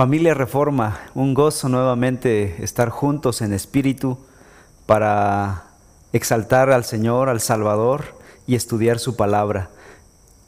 Familia 0.00 0.32
Reforma, 0.32 0.98
un 1.14 1.34
gozo 1.34 1.68
nuevamente 1.68 2.64
estar 2.64 2.88
juntos 2.88 3.42
en 3.42 3.52
espíritu 3.52 4.16
para 4.86 5.64
exaltar 6.14 6.70
al 6.70 6.86
Señor, 6.86 7.28
al 7.28 7.42
Salvador 7.42 8.04
y 8.46 8.54
estudiar 8.54 8.98
su 8.98 9.14
palabra. 9.14 9.68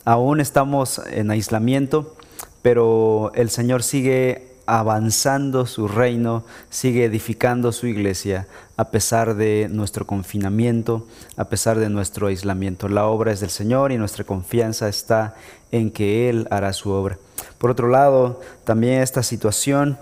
Aún 0.07 0.41
estamos 0.41 1.03
en 1.07 1.31
aislamiento, 1.31 2.17
pero 2.63 3.31
el 3.35 3.51
Señor 3.51 3.83
sigue 3.83 4.52
avanzando 4.73 5.67
su 5.67 5.87
reino, 5.87 6.45
sigue 6.71 7.05
edificando 7.05 7.73
su 7.73 7.87
iglesia 7.87 8.49
a 8.79 8.91
pesar 8.91 9.35
de 9.35 9.69
nuestro 9.71 10.07
confinamiento, 10.07 11.07
a 11.37 11.45
pesar 11.45 11.79
de 11.79 11.91
nuestro 11.91 12.29
aislamiento. 12.29 12.89
La 12.89 13.07
obra 13.07 13.33
es 13.33 13.41
del 13.41 13.51
Señor 13.51 13.93
y 13.93 13.99
nuestra 13.99 14.25
confianza 14.25 14.89
está 14.89 15.35
en 15.73 15.91
que 15.91 16.31
Él 16.31 16.49
hará 16.51 16.73
su 16.73 16.89
obra. 16.89 17.19
Por 17.59 17.71
otro 17.71 17.89
lado, 17.89 18.41
también 18.65 19.03
esta 19.03 19.23
situación 19.23 19.99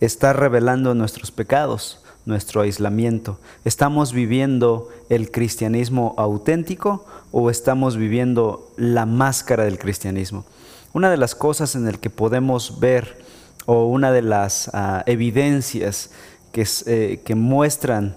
está 0.00 0.34
revelando 0.34 0.94
nuestros 0.94 1.32
pecados, 1.32 2.04
nuestro 2.26 2.60
aislamiento. 2.60 3.38
¿Estamos 3.64 4.12
viviendo 4.12 4.90
el 5.08 5.30
cristianismo 5.30 6.14
auténtico 6.18 7.06
o 7.32 7.48
estamos 7.48 7.96
viviendo 7.96 8.70
la 8.76 9.06
máscara 9.06 9.64
del 9.64 9.78
cristianismo? 9.78 10.44
Una 10.92 11.10
de 11.10 11.16
las 11.16 11.34
cosas 11.34 11.74
en 11.74 11.88
el 11.88 11.98
que 11.98 12.10
podemos 12.10 12.80
ver 12.80 13.23
o 13.66 13.86
una 13.86 14.12
de 14.12 14.22
las 14.22 14.70
ah, 14.72 15.02
evidencias 15.06 16.10
que, 16.52 16.66
eh, 16.86 17.20
que, 17.24 17.34
muestran 17.34 18.16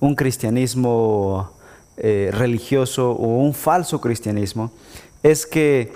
un 0.00 0.14
cristianismo 0.14 1.52
eh, 1.96 2.30
religioso 2.32 3.12
o 3.12 3.38
un 3.38 3.54
falso 3.54 4.00
cristianismo 4.00 4.70
es 5.22 5.46
que 5.46 5.92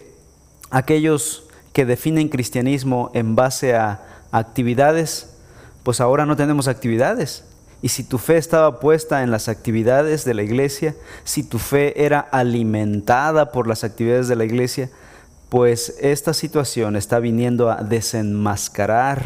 aquellos 0.70 1.44
que 1.72 1.84
definen 1.84 2.28
cristianismo 2.28 3.10
en 3.14 3.36
base 3.36 3.74
a 3.74 4.02
actividades, 4.30 5.36
pues 5.82 6.00
ahora 6.00 6.26
no 6.26 6.36
tenemos 6.36 6.68
actividades. 6.68 7.44
Y 7.82 7.88
si 7.88 8.04
tu 8.04 8.18
fe 8.18 8.36
estaba 8.36 8.78
puesta 8.78 9.22
en 9.22 9.30
las 9.30 9.48
actividades 9.48 10.24
de 10.24 10.34
la 10.34 10.42
iglesia, 10.42 10.94
si 11.24 11.42
tu 11.42 11.58
fe 11.58 12.04
era 12.04 12.20
alimentada 12.20 13.50
por 13.50 13.66
las 13.66 13.82
actividades 13.82 14.28
de 14.28 14.36
la 14.36 14.44
iglesia, 14.44 14.90
pues 15.52 15.96
esta 16.00 16.32
situación 16.32 16.96
está 16.96 17.18
viniendo 17.18 17.70
a 17.70 17.82
desenmascarar 17.82 19.22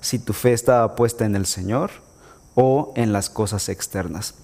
si 0.00 0.20
tu 0.20 0.32
fe 0.32 0.52
estaba 0.52 0.94
puesta 0.94 1.24
en 1.24 1.34
el 1.34 1.46
Señor 1.46 1.90
o 2.54 2.92
en 2.94 3.12
las 3.12 3.28
cosas 3.28 3.68
externas. 3.68 4.34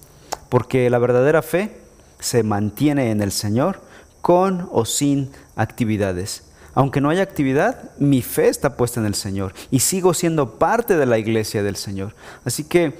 Porque 0.49 0.89
la 0.89 0.99
verdadera 0.99 1.41
fe 1.41 1.77
se 2.19 2.43
mantiene 2.43 3.11
en 3.11 3.21
el 3.21 3.31
Señor 3.31 3.79
con 4.21 4.67
o 4.73 4.83
sin 4.83 5.31
actividades. 5.55 6.43
Aunque 6.73 6.99
no 6.99 7.09
haya 7.09 7.23
actividad, 7.23 7.91
mi 7.97 8.21
fe 8.21 8.49
está 8.49 8.75
puesta 8.75 8.99
en 8.99 9.05
el 9.05 9.15
Señor 9.15 9.53
y 9.69 9.79
sigo 9.79 10.13
siendo 10.13 10.59
parte 10.59 10.97
de 10.97 11.05
la 11.05 11.17
iglesia 11.17 11.63
del 11.63 11.77
Señor. 11.77 12.13
Así 12.43 12.65
que 12.65 12.99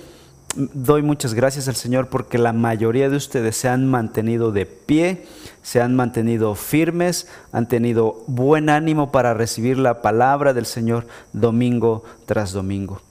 doy 0.56 1.02
muchas 1.02 1.34
gracias 1.34 1.68
al 1.68 1.76
Señor 1.76 2.08
porque 2.08 2.38
la 2.38 2.54
mayoría 2.54 3.10
de 3.10 3.16
ustedes 3.16 3.56
se 3.56 3.70
han 3.70 3.88
mantenido 3.88 4.52
de 4.52 4.66
pie, 4.66 5.26
se 5.64 5.82
han 5.82 5.96
mantenido 5.96 6.56
firmes, 6.56 7.28
han 7.52 7.68
tenido 7.68 8.24
buen 8.28 8.70
ánimo 8.70 9.12
para 9.12 9.34
recibir 9.34 9.78
la 9.78 10.02
palabra 10.02 10.54
del 10.54 10.66
Señor 10.66 11.08
domingo 11.34 12.04
tras 12.26 12.52
domingo. 12.52 13.02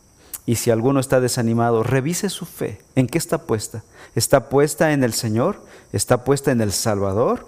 Y 0.47 0.57
si 0.57 0.71
alguno 0.71 1.01
está 1.01 1.21
desanimado, 1.21 1.83
revise 1.83 2.29
su 2.29 2.45
fe. 2.45 2.81
¿En 2.97 3.07
qué 3.07 3.19
está 3.19 3.39
puesta? 3.39 3.85
¿Está 4.15 4.49
puesta 4.49 4.93
en 4.93 5.05
el 5.05 5.13
Señor? 5.13 5.65
¿Está 5.93 6.25
puesta 6.25 6.51
en 6.51 6.61
el 6.61 6.73
Salvador? 6.73 7.47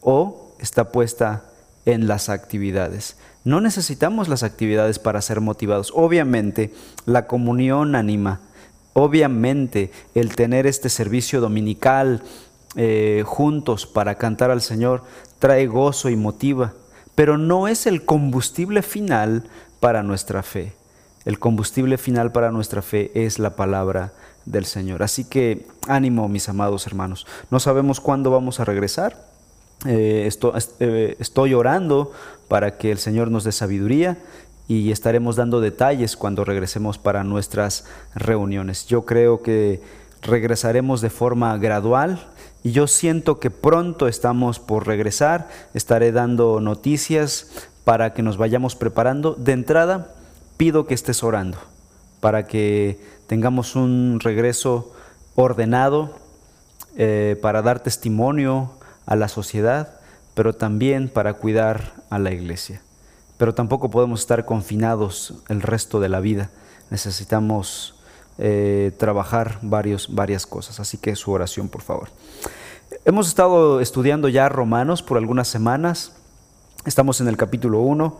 ¿O 0.00 0.52
está 0.58 0.90
puesta 0.90 1.44
en 1.84 2.08
las 2.08 2.28
actividades? 2.28 3.16
No 3.44 3.60
necesitamos 3.60 4.28
las 4.28 4.42
actividades 4.42 4.98
para 4.98 5.22
ser 5.22 5.40
motivados. 5.40 5.92
Obviamente, 5.94 6.74
la 7.04 7.28
comunión 7.28 7.94
anima 7.94 8.40
Obviamente 8.98 9.90
el 10.14 10.34
tener 10.34 10.66
este 10.66 10.88
servicio 10.88 11.42
dominical 11.42 12.22
eh, 12.76 13.24
juntos 13.26 13.84
para 13.84 14.14
cantar 14.14 14.50
al 14.50 14.62
Señor 14.62 15.02
trae 15.38 15.66
gozo 15.66 16.08
y 16.08 16.16
motiva, 16.16 16.72
pero 17.14 17.36
no 17.36 17.68
es 17.68 17.86
el 17.86 18.06
combustible 18.06 18.80
final 18.80 19.44
para 19.80 20.02
nuestra 20.02 20.42
fe. 20.42 20.72
El 21.26 21.38
combustible 21.38 21.98
final 21.98 22.32
para 22.32 22.50
nuestra 22.50 22.80
fe 22.80 23.10
es 23.14 23.38
la 23.38 23.54
palabra 23.54 24.14
del 24.46 24.64
Señor. 24.64 25.02
Así 25.02 25.24
que 25.28 25.66
ánimo, 25.86 26.26
mis 26.26 26.48
amados 26.48 26.86
hermanos. 26.86 27.26
No 27.50 27.60
sabemos 27.60 28.00
cuándo 28.00 28.30
vamos 28.30 28.60
a 28.60 28.64
regresar. 28.64 29.26
Eh, 29.84 30.30
eh, 30.80 31.16
estoy 31.18 31.52
orando 31.52 32.12
para 32.48 32.78
que 32.78 32.92
el 32.92 32.98
Señor 32.98 33.30
nos 33.30 33.44
dé 33.44 33.52
sabiduría 33.52 34.16
y 34.68 34.90
estaremos 34.90 35.36
dando 35.36 35.60
detalles 35.60 36.16
cuando 36.16 36.44
regresemos 36.44 36.98
para 36.98 37.24
nuestras 37.24 37.84
reuniones. 38.14 38.86
Yo 38.86 39.04
creo 39.04 39.42
que 39.42 39.80
regresaremos 40.22 41.00
de 41.00 41.10
forma 41.10 41.56
gradual 41.58 42.26
y 42.64 42.72
yo 42.72 42.88
siento 42.88 43.38
que 43.38 43.50
pronto 43.50 44.08
estamos 44.08 44.58
por 44.58 44.86
regresar. 44.86 45.48
Estaré 45.72 46.10
dando 46.10 46.60
noticias 46.60 47.68
para 47.84 48.12
que 48.12 48.22
nos 48.22 48.36
vayamos 48.36 48.74
preparando. 48.74 49.34
De 49.34 49.52
entrada, 49.52 50.14
pido 50.56 50.86
que 50.86 50.94
estés 50.94 51.22
orando 51.22 51.58
para 52.20 52.46
que 52.46 52.98
tengamos 53.28 53.76
un 53.76 54.18
regreso 54.20 54.92
ordenado 55.36 56.16
eh, 56.96 57.38
para 57.40 57.62
dar 57.62 57.80
testimonio 57.80 58.72
a 59.04 59.14
la 59.14 59.28
sociedad, 59.28 60.00
pero 60.34 60.54
también 60.54 61.08
para 61.08 61.34
cuidar 61.34 61.92
a 62.10 62.18
la 62.18 62.32
iglesia 62.32 62.80
pero 63.38 63.54
tampoco 63.54 63.90
podemos 63.90 64.20
estar 64.20 64.44
confinados 64.44 65.34
el 65.48 65.62
resto 65.62 66.00
de 66.00 66.08
la 66.08 66.20
vida. 66.20 66.50
Necesitamos 66.90 67.94
eh, 68.38 68.92
trabajar 68.98 69.58
varias 69.62 70.46
cosas, 70.46 70.80
así 70.80 70.98
que 70.98 71.16
su 71.16 71.32
oración, 71.32 71.68
por 71.68 71.82
favor. 71.82 72.08
Hemos 73.04 73.28
estado 73.28 73.80
estudiando 73.80 74.28
ya 74.28 74.48
Romanos 74.48 75.02
por 75.02 75.18
algunas 75.18 75.48
semanas, 75.48 76.12
estamos 76.86 77.20
en 77.20 77.28
el 77.28 77.36
capítulo 77.36 77.80
1 77.80 78.18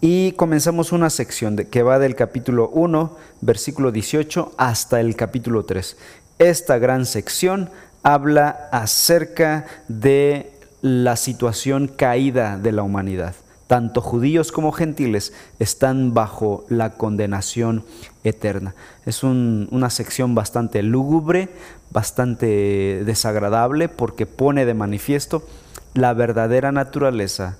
y 0.00 0.32
comenzamos 0.32 0.92
una 0.92 1.10
sección 1.10 1.56
que 1.56 1.82
va 1.82 1.98
del 1.98 2.14
capítulo 2.14 2.68
1, 2.68 3.16
versículo 3.40 3.90
18, 3.90 4.52
hasta 4.56 5.00
el 5.00 5.16
capítulo 5.16 5.64
3. 5.64 5.96
Esta 6.38 6.78
gran 6.78 7.06
sección 7.06 7.70
habla 8.02 8.68
acerca 8.70 9.66
de 9.88 10.52
la 10.82 11.16
situación 11.16 11.88
caída 11.88 12.58
de 12.58 12.72
la 12.72 12.82
humanidad 12.82 13.34
tanto 13.68 14.00
judíos 14.00 14.50
como 14.50 14.72
gentiles 14.72 15.32
están 15.60 16.14
bajo 16.14 16.64
la 16.68 16.94
condenación 16.94 17.84
eterna. 18.24 18.74
Es 19.06 19.22
una 19.22 19.90
sección 19.90 20.34
bastante 20.34 20.82
lúgubre, 20.82 21.50
bastante 21.90 23.04
desagradable, 23.04 23.88
porque 23.88 24.26
pone 24.26 24.64
de 24.64 24.74
manifiesto 24.74 25.46
la 25.94 26.14
verdadera 26.14 26.72
naturaleza 26.72 27.58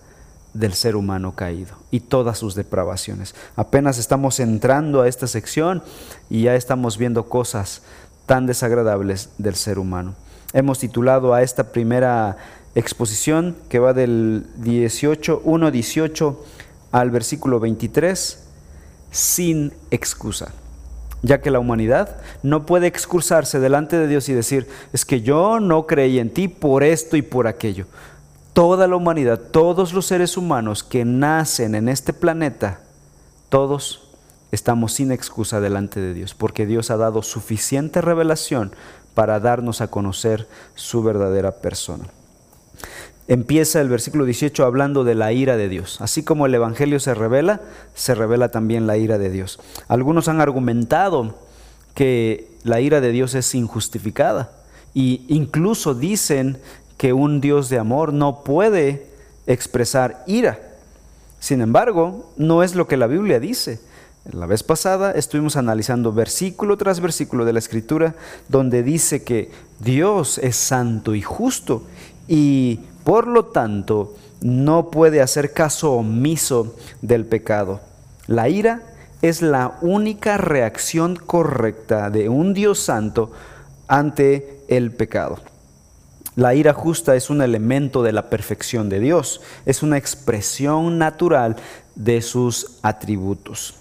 del 0.54 0.72
ser 0.72 0.96
humano 0.96 1.34
caído 1.34 1.76
y 1.90 2.00
todas 2.00 2.38
sus 2.38 2.54
depravaciones. 2.54 3.34
Apenas 3.54 3.98
estamos 3.98 4.40
entrando 4.40 5.02
a 5.02 5.08
esta 5.08 5.26
sección 5.26 5.82
y 6.30 6.42
ya 6.42 6.54
estamos 6.54 6.96
viendo 6.96 7.28
cosas 7.28 7.82
tan 8.24 8.46
desagradables 8.46 9.28
del 9.36 9.54
ser 9.54 9.78
humano. 9.78 10.14
Hemos 10.54 10.78
titulado 10.78 11.34
a 11.34 11.42
esta 11.42 11.72
primera 11.72 12.38
exposición 12.78 13.56
que 13.68 13.80
va 13.80 13.92
del 13.92 14.46
18, 14.58 15.42
1, 15.44 15.70
18 15.70 16.44
al 16.92 17.10
versículo 17.10 17.58
23, 17.58 18.44
sin 19.10 19.72
excusa, 19.90 20.52
ya 21.22 21.40
que 21.40 21.50
la 21.50 21.58
humanidad 21.58 22.18
no 22.42 22.66
puede 22.66 22.86
excusarse 22.86 23.58
delante 23.58 23.98
de 23.98 24.06
Dios 24.06 24.28
y 24.28 24.32
decir, 24.32 24.68
es 24.92 25.04
que 25.04 25.22
yo 25.22 25.58
no 25.58 25.86
creí 25.86 26.18
en 26.18 26.30
ti 26.30 26.46
por 26.46 26.84
esto 26.84 27.16
y 27.16 27.22
por 27.22 27.48
aquello. 27.48 27.86
Toda 28.52 28.86
la 28.86 28.96
humanidad, 28.96 29.40
todos 29.50 29.92
los 29.92 30.06
seres 30.06 30.36
humanos 30.36 30.84
que 30.84 31.04
nacen 31.04 31.74
en 31.74 31.88
este 31.88 32.12
planeta, 32.12 32.80
todos 33.48 34.08
estamos 34.52 34.92
sin 34.92 35.10
excusa 35.10 35.60
delante 35.60 36.00
de 36.00 36.14
Dios, 36.14 36.34
porque 36.34 36.64
Dios 36.64 36.90
ha 36.90 36.96
dado 36.96 37.22
suficiente 37.22 38.00
revelación 38.00 38.72
para 39.14 39.40
darnos 39.40 39.80
a 39.80 39.88
conocer 39.88 40.48
su 40.74 41.02
verdadera 41.02 41.60
persona 41.60 42.04
empieza 43.28 43.80
el 43.80 43.88
versículo 43.90 44.24
18 44.24 44.64
hablando 44.64 45.04
de 45.04 45.14
la 45.14 45.32
ira 45.32 45.56
de 45.56 45.68
Dios. 45.68 46.00
Así 46.00 46.22
como 46.22 46.46
el 46.46 46.54
Evangelio 46.54 46.98
se 46.98 47.14
revela, 47.14 47.60
se 47.94 48.14
revela 48.14 48.50
también 48.50 48.86
la 48.86 48.96
ira 48.96 49.18
de 49.18 49.30
Dios. 49.30 49.60
Algunos 49.86 50.28
han 50.28 50.40
argumentado 50.40 51.38
que 51.94 52.48
la 52.64 52.80
ira 52.80 53.00
de 53.00 53.12
Dios 53.12 53.34
es 53.34 53.54
injustificada 53.54 54.50
e 54.94 55.20
incluso 55.28 55.94
dicen 55.94 56.58
que 56.96 57.12
un 57.12 57.40
Dios 57.40 57.68
de 57.68 57.78
amor 57.78 58.12
no 58.12 58.42
puede 58.42 59.06
expresar 59.46 60.24
ira. 60.26 60.58
Sin 61.38 61.60
embargo, 61.60 62.32
no 62.36 62.62
es 62.62 62.74
lo 62.74 62.88
que 62.88 62.96
la 62.96 63.06
Biblia 63.06 63.38
dice. 63.38 63.80
La 64.32 64.46
vez 64.46 64.62
pasada 64.62 65.12
estuvimos 65.12 65.56
analizando 65.56 66.12
versículo 66.12 66.76
tras 66.76 67.00
versículo 67.00 67.44
de 67.44 67.52
la 67.52 67.60
Escritura 67.60 68.14
donde 68.48 68.82
dice 68.82 69.22
que 69.22 69.50
Dios 69.80 70.38
es 70.38 70.56
santo 70.56 71.14
y 71.14 71.22
justo 71.22 71.84
y 72.26 72.80
por 73.08 73.26
lo 73.26 73.46
tanto 73.46 74.14
no 74.42 74.90
puede 74.90 75.22
hacer 75.22 75.54
caso 75.54 75.92
omiso 75.92 76.76
del 77.00 77.24
pecado. 77.24 77.80
La 78.26 78.50
ira 78.50 78.82
es 79.22 79.40
la 79.40 79.78
única 79.80 80.36
reacción 80.36 81.16
correcta 81.16 82.10
de 82.10 82.28
un 82.28 82.52
Dios 82.52 82.80
santo 82.80 83.32
ante 83.86 84.62
el 84.68 84.92
pecado. 84.92 85.38
La 86.36 86.54
ira 86.54 86.74
justa 86.74 87.16
es 87.16 87.30
un 87.30 87.40
elemento 87.40 88.02
de 88.02 88.12
la 88.12 88.28
perfección 88.28 88.90
de 88.90 89.00
Dios, 89.00 89.40
es 89.64 89.82
una 89.82 89.96
expresión 89.96 90.98
natural 90.98 91.56
de 91.94 92.20
sus 92.20 92.78
atributos. 92.82 93.76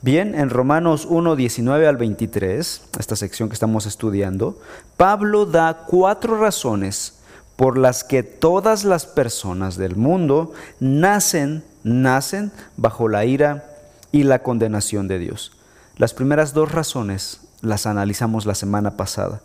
Bien, 0.00 0.36
en 0.36 0.48
Romanos 0.48 1.08
1, 1.10 1.34
19 1.34 1.88
al 1.88 1.96
23, 1.96 2.82
esta 3.00 3.16
sección 3.16 3.48
que 3.48 3.54
estamos 3.54 3.84
estudiando, 3.86 4.60
Pablo 4.96 5.44
da 5.44 5.86
cuatro 5.88 6.38
razones 6.38 7.23
por 7.56 7.78
las 7.78 8.04
que 8.04 8.22
todas 8.22 8.84
las 8.84 9.06
personas 9.06 9.76
del 9.76 9.96
mundo 9.96 10.52
nacen, 10.80 11.62
nacen 11.82 12.52
bajo 12.76 13.08
la 13.08 13.24
ira 13.24 13.64
y 14.12 14.24
la 14.24 14.40
condenación 14.40 15.08
de 15.08 15.18
Dios. 15.18 15.52
Las 15.96 16.14
primeras 16.14 16.54
dos 16.54 16.72
razones 16.72 17.40
las 17.60 17.86
analizamos 17.86 18.46
la 18.46 18.54
semana 18.54 18.96
pasada. 18.96 19.40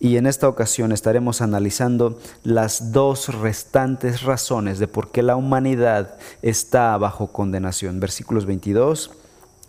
Y 0.00 0.16
en 0.16 0.26
esta 0.26 0.48
ocasión 0.48 0.92
estaremos 0.92 1.40
analizando 1.40 2.18
las 2.42 2.92
dos 2.92 3.32
restantes 3.32 4.22
razones 4.22 4.78
de 4.78 4.88
por 4.88 5.10
qué 5.10 5.22
la 5.22 5.36
humanidad 5.36 6.16
está 6.42 6.96
bajo 6.98 7.28
condenación, 7.28 8.00
versículos 8.00 8.44
22 8.44 9.12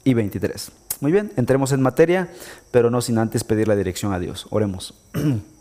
y 0.04 0.14
23. 0.14 0.72
Muy 1.00 1.12
bien, 1.12 1.32
entremos 1.38 1.72
en 1.72 1.82
materia, 1.82 2.30
pero 2.72 2.90
no 2.90 3.02
sin 3.02 3.18
antes 3.18 3.44
pedir 3.44 3.68
la 3.68 3.76
dirección 3.76 4.14
a 4.14 4.20
Dios. 4.20 4.48
Oremos. 4.50 4.94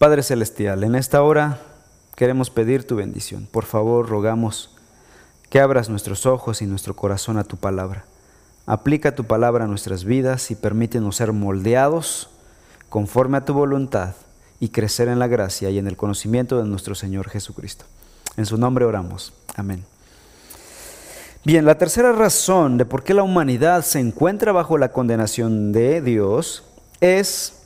Padre 0.00 0.22
Celestial, 0.22 0.82
en 0.82 0.94
esta 0.94 1.22
hora 1.22 1.58
queremos 2.16 2.48
pedir 2.48 2.86
tu 2.86 2.96
bendición. 2.96 3.46
Por 3.52 3.66
favor, 3.66 4.08
rogamos 4.08 4.70
que 5.50 5.60
abras 5.60 5.90
nuestros 5.90 6.24
ojos 6.24 6.62
y 6.62 6.66
nuestro 6.66 6.96
corazón 6.96 7.36
a 7.36 7.44
tu 7.44 7.58
palabra. 7.58 8.06
Aplica 8.64 9.14
tu 9.14 9.24
palabra 9.24 9.64
a 9.64 9.68
nuestras 9.68 10.04
vidas 10.04 10.50
y 10.50 10.54
permítenos 10.54 11.16
ser 11.16 11.34
moldeados 11.34 12.30
conforme 12.88 13.36
a 13.36 13.44
tu 13.44 13.52
voluntad 13.52 14.14
y 14.58 14.70
crecer 14.70 15.08
en 15.08 15.18
la 15.18 15.26
gracia 15.26 15.68
y 15.68 15.76
en 15.76 15.86
el 15.86 15.98
conocimiento 15.98 16.56
de 16.56 16.64
nuestro 16.64 16.94
Señor 16.94 17.28
Jesucristo. 17.28 17.84
En 18.38 18.46
su 18.46 18.56
nombre 18.56 18.86
oramos. 18.86 19.34
Amén. 19.54 19.84
Bien, 21.44 21.66
la 21.66 21.76
tercera 21.76 22.12
razón 22.12 22.78
de 22.78 22.86
por 22.86 23.04
qué 23.04 23.12
la 23.12 23.22
humanidad 23.22 23.84
se 23.84 24.00
encuentra 24.00 24.52
bajo 24.52 24.78
la 24.78 24.92
condenación 24.92 25.72
de 25.72 26.00
Dios 26.00 26.64
es 27.02 27.59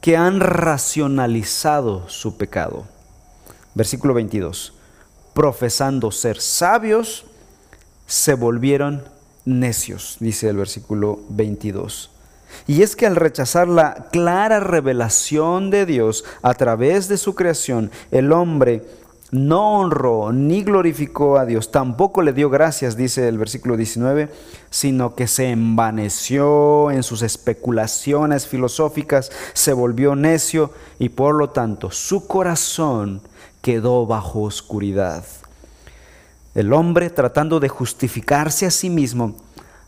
que 0.00 0.16
han 0.16 0.40
racionalizado 0.40 2.08
su 2.08 2.36
pecado. 2.36 2.84
Versículo 3.74 4.14
22. 4.14 4.74
Profesando 5.34 6.10
ser 6.10 6.40
sabios, 6.40 7.24
se 8.06 8.34
volvieron 8.34 9.04
necios, 9.44 10.16
dice 10.20 10.48
el 10.48 10.56
versículo 10.56 11.20
22. 11.28 12.10
Y 12.66 12.82
es 12.82 12.96
que 12.96 13.06
al 13.06 13.16
rechazar 13.16 13.68
la 13.68 14.08
clara 14.10 14.60
revelación 14.60 15.70
de 15.70 15.86
Dios 15.86 16.24
a 16.42 16.54
través 16.54 17.08
de 17.08 17.16
su 17.16 17.34
creación, 17.34 17.90
el 18.10 18.32
hombre 18.32 18.84
no 19.30 19.78
honró 19.78 20.32
ni 20.32 20.62
glorificó 20.62 21.38
a 21.38 21.46
Dios, 21.46 21.70
tampoco 21.70 22.22
le 22.22 22.32
dio 22.32 22.50
gracias, 22.50 22.96
dice 22.96 23.28
el 23.28 23.38
versículo 23.38 23.76
19, 23.76 24.28
sino 24.70 25.14
que 25.14 25.26
se 25.26 25.50
envaneció 25.50 26.90
en 26.90 27.02
sus 27.02 27.22
especulaciones 27.22 28.46
filosóficas, 28.46 29.30
se 29.52 29.72
volvió 29.72 30.16
necio 30.16 30.72
y 30.98 31.10
por 31.10 31.34
lo 31.34 31.50
tanto 31.50 31.90
su 31.90 32.26
corazón 32.26 33.22
quedó 33.62 34.06
bajo 34.06 34.42
oscuridad. 34.42 35.24
El 36.54 36.72
hombre, 36.72 37.10
tratando 37.10 37.60
de 37.60 37.68
justificarse 37.68 38.66
a 38.66 38.70
sí 38.70 38.90
mismo, 38.90 39.36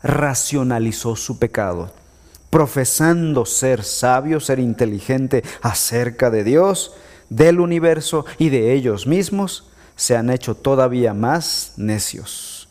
racionalizó 0.02 1.16
su 1.16 1.38
pecado 1.38 1.90
profesando 2.52 3.46
ser 3.46 3.82
sabio, 3.82 4.38
ser 4.38 4.58
inteligente 4.58 5.42
acerca 5.62 6.28
de 6.28 6.44
Dios, 6.44 6.92
del 7.36 7.60
universo 7.60 8.26
y 8.38 8.50
de 8.50 8.74
ellos 8.74 9.06
mismos, 9.06 9.70
se 9.96 10.16
han 10.16 10.30
hecho 10.30 10.54
todavía 10.54 11.14
más 11.14 11.74
necios. 11.76 12.68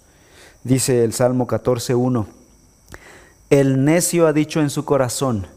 Dice 0.64 1.04
el 1.04 1.14
Salmo 1.14 1.48
14.1, 1.48 2.28
el 3.50 3.84
necio 3.84 4.28
ha 4.28 4.34
dicho 4.34 4.62
en 4.62 4.70
su 4.70 4.86
corazón, 4.86 5.48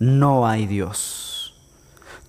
no 0.00 0.46
hay 0.46 0.66
Dios. 0.66 1.54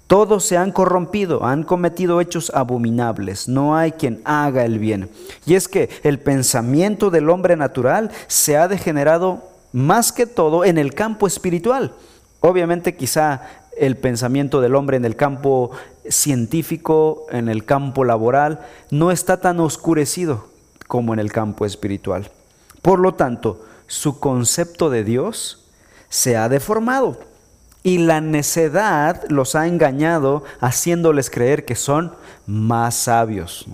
Todos 0.05 0.45
se 0.45 0.57
han 0.57 0.71
corrompido, 0.71 1.43
han 1.43 1.63
cometido 1.63 2.21
hechos 2.21 2.51
abominables, 2.53 3.47
no 3.47 3.75
hay 3.75 3.93
quien 3.93 4.21
haga 4.25 4.63
el 4.65 4.77
bien. 4.77 5.09
Y 5.47 5.55
es 5.55 5.67
que 5.67 5.89
el 6.03 6.19
pensamiento 6.19 7.09
del 7.09 7.29
hombre 7.29 7.55
natural 7.55 8.11
se 8.27 8.57
ha 8.57 8.67
degenerado 8.67 9.41
más 9.71 10.11
que 10.11 10.27
todo 10.27 10.63
en 10.65 10.77
el 10.77 10.93
campo 10.93 11.25
espiritual. 11.25 11.95
Obviamente 12.41 12.95
quizá 12.95 13.41
el 13.77 13.97
pensamiento 13.97 14.61
del 14.61 14.75
hombre 14.75 14.97
en 14.97 15.05
el 15.05 15.15
campo 15.15 15.71
científico, 16.07 17.25
en 17.31 17.49
el 17.49 17.65
campo 17.65 18.03
laboral, 18.03 18.59
no 18.91 19.11
está 19.11 19.39
tan 19.41 19.59
oscurecido 19.59 20.47
como 20.87 21.13
en 21.13 21.19
el 21.19 21.31
campo 21.31 21.65
espiritual. 21.65 22.29
Por 22.81 22.99
lo 22.99 23.15
tanto, 23.15 23.65
su 23.87 24.19
concepto 24.19 24.89
de 24.89 25.03
Dios 25.03 25.65
se 26.09 26.37
ha 26.37 26.49
deformado 26.49 27.17
y 27.83 27.97
la 27.97 28.21
necedad 28.21 29.23
los 29.29 29.55
ha 29.55 29.67
engañado 29.67 30.43
haciéndoles 30.59 31.29
creer 31.29 31.65
que 31.65 31.75
son 31.75 32.13
más 32.47 32.95
sabios. 32.95 33.65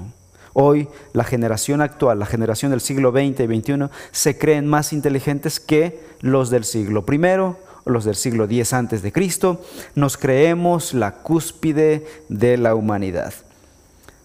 Hoy 0.54 0.88
la 1.14 1.24
generación 1.24 1.82
actual, 1.82 2.20
la 2.20 2.26
generación 2.26 2.72
del 2.72 2.82
siglo 2.82 3.12
XX 3.12 3.42
y 3.42 3.60
XXI, 3.60 3.90
se 4.12 4.38
creen 4.38 4.68
más 4.68 4.94
inteligentes 4.94 5.60
que 5.60 6.00
los 6.22 6.50
del 6.50 6.64
siglo 6.64 7.06
I, 7.08 7.56
los 7.90 8.06
del 8.06 8.16
siglo 8.16 8.46
X 8.46 8.74
antes 8.74 9.02
de 9.02 9.12
Cristo. 9.12 9.62
Nos 9.96 10.18
creemos 10.18 10.94
la 10.94 11.14
cúspide 11.14 12.06
de 12.30 12.58
la 12.58 12.76
humanidad. 12.76 13.34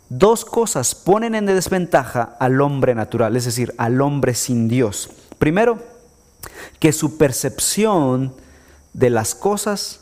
Dos 0.08 0.44
cosas 0.44 0.94
ponen 0.94 1.34
en 1.34 1.46
desventaja 1.46 2.36
al 2.38 2.60
hombre 2.60 2.94
natural, 2.94 3.36
es 3.36 3.46
decir, 3.46 3.74
al 3.78 4.00
hombre 4.00 4.34
sin 4.34 4.68
Dios. 4.68 5.10
Primero, 5.38 5.78
que 6.78 6.92
su 6.92 7.16
percepción 7.16 8.34
de 8.92 9.10
las 9.10 9.34
cosas 9.34 10.00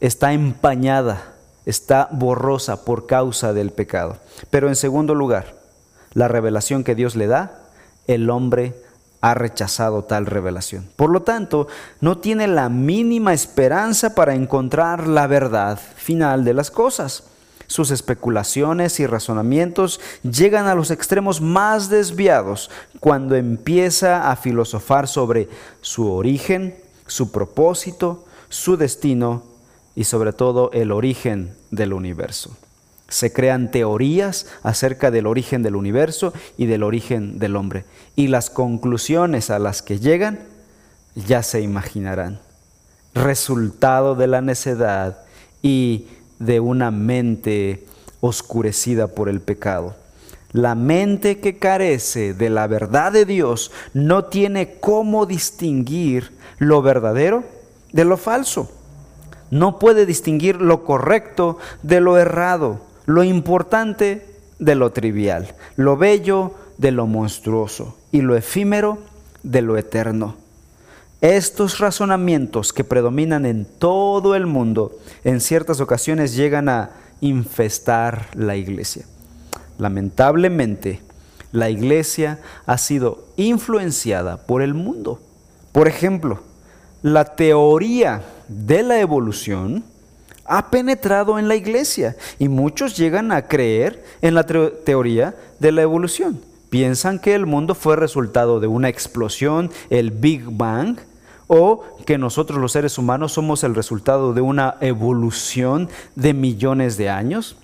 está 0.00 0.32
empañada 0.32 1.34
está 1.66 2.08
borrosa 2.10 2.84
por 2.84 3.06
causa 3.06 3.52
del 3.52 3.70
pecado. 3.70 4.18
Pero 4.50 4.68
en 4.68 4.76
segundo 4.76 5.14
lugar, 5.14 5.56
la 6.12 6.28
revelación 6.28 6.84
que 6.84 6.94
Dios 6.94 7.16
le 7.16 7.26
da, 7.26 7.62
el 8.06 8.28
hombre 8.30 8.74
ha 9.24 9.32
rechazado 9.32 10.04
tal 10.04 10.26
revelación. 10.26 10.86
Por 10.96 11.08
lo 11.08 11.22
tanto, 11.22 11.66
no 12.02 12.18
tiene 12.18 12.46
la 12.46 12.68
mínima 12.68 13.32
esperanza 13.32 14.14
para 14.14 14.34
encontrar 14.34 15.08
la 15.08 15.26
verdad 15.26 15.80
final 15.96 16.44
de 16.44 16.52
las 16.52 16.70
cosas. 16.70 17.24
Sus 17.66 17.90
especulaciones 17.90 19.00
y 19.00 19.06
razonamientos 19.06 19.98
llegan 20.24 20.66
a 20.66 20.74
los 20.74 20.90
extremos 20.90 21.40
más 21.40 21.88
desviados 21.88 22.70
cuando 23.00 23.34
empieza 23.34 24.30
a 24.30 24.36
filosofar 24.36 25.08
sobre 25.08 25.48
su 25.80 26.12
origen, 26.12 26.76
su 27.06 27.32
propósito, 27.32 28.26
su 28.50 28.76
destino 28.76 29.42
y 29.94 30.04
sobre 30.04 30.34
todo 30.34 30.70
el 30.74 30.92
origen 30.92 31.56
del 31.70 31.94
universo. 31.94 32.54
Se 33.14 33.32
crean 33.32 33.70
teorías 33.70 34.46
acerca 34.64 35.12
del 35.12 35.28
origen 35.28 35.62
del 35.62 35.76
universo 35.76 36.32
y 36.56 36.66
del 36.66 36.82
origen 36.82 37.38
del 37.38 37.54
hombre. 37.54 37.84
Y 38.16 38.26
las 38.26 38.50
conclusiones 38.50 39.50
a 39.50 39.60
las 39.60 39.82
que 39.82 40.00
llegan 40.00 40.40
ya 41.14 41.44
se 41.44 41.60
imaginarán. 41.60 42.40
Resultado 43.14 44.16
de 44.16 44.26
la 44.26 44.40
necedad 44.40 45.18
y 45.62 46.08
de 46.40 46.58
una 46.58 46.90
mente 46.90 47.86
oscurecida 48.20 49.06
por 49.06 49.28
el 49.28 49.40
pecado. 49.40 49.94
La 50.50 50.74
mente 50.74 51.38
que 51.38 51.56
carece 51.56 52.34
de 52.34 52.50
la 52.50 52.66
verdad 52.66 53.12
de 53.12 53.26
Dios 53.26 53.70
no 53.92 54.24
tiene 54.24 54.78
cómo 54.80 55.24
distinguir 55.24 56.32
lo 56.58 56.82
verdadero 56.82 57.44
de 57.92 58.04
lo 58.04 58.16
falso 58.16 58.68
no 59.54 59.78
puede 59.78 60.04
distinguir 60.04 60.60
lo 60.60 60.84
correcto 60.84 61.58
de 61.84 62.00
lo 62.00 62.18
errado, 62.18 62.80
lo 63.06 63.22
importante 63.24 64.26
de 64.58 64.74
lo 64.74 64.92
trivial, 64.92 65.54
lo 65.76 65.96
bello 65.96 66.54
de 66.78 66.90
lo 66.90 67.06
monstruoso 67.06 67.96
y 68.12 68.20
lo 68.22 68.36
efímero 68.36 68.98
de 69.42 69.62
lo 69.62 69.76
eterno. 69.76 70.36
Estos 71.20 71.78
razonamientos 71.78 72.72
que 72.72 72.84
predominan 72.84 73.46
en 73.46 73.64
todo 73.64 74.34
el 74.34 74.46
mundo 74.46 74.92
en 75.22 75.40
ciertas 75.40 75.80
ocasiones 75.80 76.34
llegan 76.36 76.68
a 76.68 76.90
infestar 77.20 78.28
la 78.34 78.56
iglesia. 78.56 79.06
Lamentablemente, 79.78 81.00
la 81.52 81.70
iglesia 81.70 82.40
ha 82.66 82.78
sido 82.78 83.26
influenciada 83.36 84.46
por 84.46 84.60
el 84.60 84.74
mundo. 84.74 85.20
Por 85.72 85.88
ejemplo, 85.88 86.42
la 87.02 87.36
teoría 87.36 88.22
de 88.48 88.82
la 88.82 89.00
evolución 89.00 89.84
ha 90.44 90.70
penetrado 90.70 91.38
en 91.38 91.48
la 91.48 91.56
iglesia 91.56 92.16
y 92.38 92.48
muchos 92.48 92.96
llegan 92.96 93.32
a 93.32 93.42
creer 93.42 94.04
en 94.22 94.34
la 94.34 94.44
teoría 94.44 95.34
de 95.58 95.72
la 95.72 95.82
evolución. 95.82 96.40
piensan 96.70 97.20
que 97.20 97.36
el 97.36 97.46
mundo 97.46 97.76
fue 97.76 97.94
resultado 97.94 98.58
de 98.58 98.66
una 98.66 98.88
explosión, 98.88 99.70
el 99.90 100.10
Big 100.10 100.42
Bang, 100.44 100.98
o 101.46 101.84
que 102.04 102.18
nosotros 102.18 102.58
los 102.58 102.72
seres 102.72 102.98
humanos 102.98 103.32
somos 103.32 103.62
el 103.62 103.76
resultado 103.76 104.34
de 104.34 104.40
una 104.40 104.74
evolución 104.80 105.88
de 106.16 106.34
millones 106.34 106.96
de 106.96 107.10
años. 107.10 107.56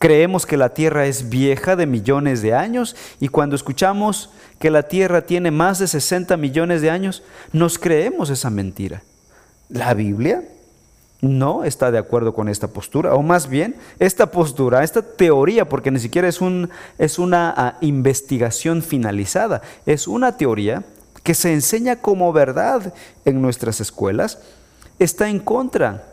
Creemos 0.00 0.46
que 0.46 0.56
la 0.56 0.70
Tierra 0.70 1.06
es 1.06 1.28
vieja 1.28 1.76
de 1.76 1.86
millones 1.86 2.42
de 2.42 2.54
años 2.54 2.96
y 3.20 3.28
cuando 3.28 3.54
escuchamos 3.54 4.30
que 4.58 4.70
la 4.70 4.82
Tierra 4.82 5.22
tiene 5.22 5.52
más 5.52 5.78
de 5.78 5.86
60 5.86 6.36
millones 6.36 6.82
de 6.82 6.90
años, 6.90 7.22
nos 7.52 7.78
creemos 7.78 8.30
esa 8.30 8.50
mentira. 8.50 9.04
La 9.68 9.94
Biblia 9.94 10.42
no 11.20 11.64
está 11.64 11.90
de 11.90 11.98
acuerdo 11.98 12.32
con 12.32 12.48
esta 12.48 12.68
postura, 12.68 13.14
o 13.14 13.22
más 13.22 13.48
bien, 13.48 13.76
esta 13.98 14.30
postura, 14.30 14.82
esta 14.82 15.02
teoría, 15.02 15.68
porque 15.68 15.90
ni 15.90 15.98
siquiera 15.98 16.28
es, 16.28 16.40
un, 16.40 16.70
es 16.98 17.18
una 17.18 17.52
ah, 17.56 17.76
investigación 17.80 18.82
finalizada, 18.82 19.62
es 19.86 20.08
una 20.08 20.36
teoría 20.36 20.82
que 21.22 21.34
se 21.34 21.52
enseña 21.52 21.96
como 21.96 22.32
verdad 22.32 22.94
en 23.24 23.42
nuestras 23.42 23.80
escuelas, 23.80 24.38
está 24.98 25.28
en 25.28 25.40
contra 25.40 26.06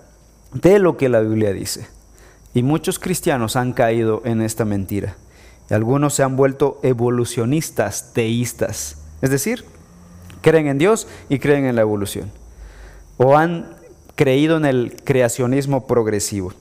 de 0.54 0.80
lo 0.80 0.98
que 0.98 1.10
la 1.10 1.22
Biblia 1.22 1.54
dice. 1.54 1.88
Y 2.54 2.64
muchos 2.64 3.00
cristianos 3.00 3.56
han 3.56 3.74
caído 3.74 4.22
en 4.26 4.42
esta 4.42 4.66
mentira. 4.66 5.16
algunos 5.70 6.14
se 6.14 6.24
han 6.24 6.36
vuelto 6.36 6.80
evolucionistas, 6.82 8.14
teístas. 8.14 8.98
Es 9.22 9.30
decir, 9.30 9.66
creen 10.42 10.68
en 10.68 10.78
Dios 10.78 11.08
y 11.30 11.40
creen 11.40 11.66
en 11.66 11.76
la 11.76 11.82
evolución. 11.82 12.32
O 13.18 13.38
han 13.38 13.77
creído 14.18 14.58
en 14.58 14.66
el 14.66 14.98
creacionismo 15.06 15.88
progresivo. 15.88 16.52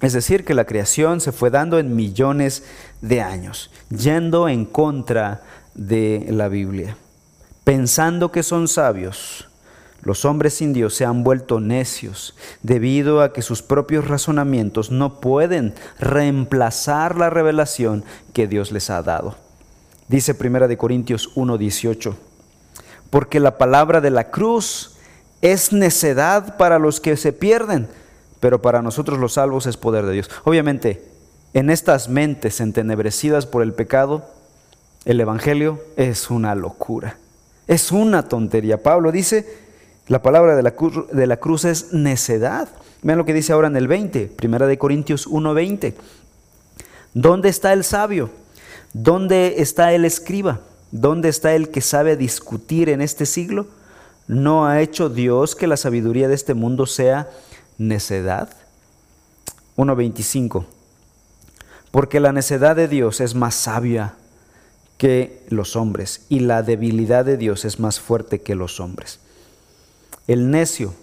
Es 0.00 0.14
decir, 0.14 0.44
que 0.44 0.54
la 0.54 0.64
creación 0.64 1.20
se 1.20 1.32
fue 1.32 1.50
dando 1.50 1.78
en 1.78 1.94
millones 1.94 2.64
de 3.02 3.20
años, 3.20 3.70
yendo 3.90 4.48
en 4.48 4.64
contra 4.64 5.42
de 5.74 6.26
la 6.30 6.48
Biblia. 6.48 6.96
Pensando 7.64 8.30
que 8.30 8.42
son 8.42 8.68
sabios, 8.68 9.48
los 10.02 10.24
hombres 10.24 10.54
sin 10.54 10.72
Dios 10.72 10.94
se 10.94 11.04
han 11.04 11.24
vuelto 11.24 11.60
necios 11.60 12.36
debido 12.62 13.22
a 13.22 13.32
que 13.32 13.42
sus 13.42 13.62
propios 13.62 14.06
razonamientos 14.06 14.90
no 14.90 15.20
pueden 15.20 15.74
reemplazar 15.98 17.16
la 17.16 17.30
revelación 17.30 18.04
que 18.32 18.46
Dios 18.46 18.70
les 18.70 18.90
ha 18.90 19.02
dado. 19.02 19.36
Dice 20.08 20.36
1 20.38 20.76
Corintios 20.76 21.30
1:18, 21.34 22.14
porque 23.10 23.40
la 23.40 23.56
palabra 23.56 24.00
de 24.00 24.10
la 24.10 24.30
cruz 24.30 24.93
es 25.44 25.74
necedad 25.74 26.56
para 26.56 26.78
los 26.78 27.00
que 27.00 27.18
se 27.18 27.34
pierden, 27.34 27.86
pero 28.40 28.62
para 28.62 28.80
nosotros 28.80 29.18
los 29.18 29.34
salvos 29.34 29.66
es 29.66 29.76
poder 29.76 30.06
de 30.06 30.14
Dios. 30.14 30.30
Obviamente, 30.44 31.04
en 31.52 31.68
estas 31.68 32.08
mentes 32.08 32.62
entenebrecidas 32.62 33.44
por 33.44 33.62
el 33.62 33.74
pecado, 33.74 34.24
el 35.04 35.20
Evangelio 35.20 35.84
es 35.98 36.30
una 36.30 36.54
locura, 36.54 37.18
es 37.66 37.92
una 37.92 38.26
tontería. 38.26 38.82
Pablo 38.82 39.12
dice, 39.12 39.46
la 40.08 40.22
palabra 40.22 40.56
de 40.56 40.62
la, 40.62 41.36
cruz, 41.36 41.64
es 41.66 41.92
necedad. 41.92 42.70
Vean 43.02 43.18
lo 43.18 43.26
que 43.26 43.34
dice 43.34 43.52
ahora 43.52 43.68
en 43.68 43.76
el 43.76 43.86
20, 43.86 44.28
primera 44.28 44.66
de 44.66 44.78
Corintios 44.78 45.26
1:20. 45.26 45.92
¿Dónde 47.12 47.50
está 47.50 47.74
el 47.74 47.84
sabio? 47.84 48.30
¿Dónde 48.94 49.56
está 49.58 49.92
el 49.92 50.06
escriba? 50.06 50.60
¿Dónde 50.90 51.28
está 51.28 51.54
el 51.54 51.68
que 51.68 51.82
sabe 51.82 52.16
discutir 52.16 52.88
en 52.88 53.02
este 53.02 53.26
siglo? 53.26 53.66
¿No 54.26 54.66
ha 54.66 54.80
hecho 54.80 55.08
Dios 55.08 55.54
que 55.54 55.66
la 55.66 55.76
sabiduría 55.76 56.28
de 56.28 56.34
este 56.34 56.54
mundo 56.54 56.86
sea 56.86 57.28
necedad? 57.76 58.48
1.25. 59.76 60.64
Porque 61.90 62.20
la 62.20 62.32
necedad 62.32 62.74
de 62.74 62.88
Dios 62.88 63.20
es 63.20 63.34
más 63.34 63.54
sabia 63.54 64.14
que 64.98 65.44
los 65.48 65.76
hombres 65.76 66.24
y 66.28 66.40
la 66.40 66.62
debilidad 66.62 67.24
de 67.24 67.36
Dios 67.36 67.64
es 67.64 67.78
más 67.78 68.00
fuerte 68.00 68.40
que 68.40 68.54
los 68.54 68.80
hombres. 68.80 69.20
El 70.26 70.50
necio 70.50 70.94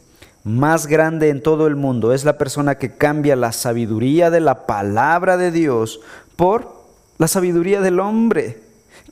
más 0.43 0.87
grande 0.87 1.29
en 1.29 1.43
todo 1.43 1.67
el 1.67 1.75
mundo 1.75 2.13
es 2.13 2.25
la 2.25 2.37
persona 2.37 2.75
que 2.75 2.95
cambia 2.95 3.35
la 3.35 3.51
sabiduría 3.51 4.31
de 4.31 4.39
la 4.39 4.65
palabra 4.65 5.37
de 5.37 5.51
Dios 5.51 5.99
por 6.35 6.81
la 7.19 7.27
sabiduría 7.27 7.81
del 7.81 7.99
hombre, 7.99 8.63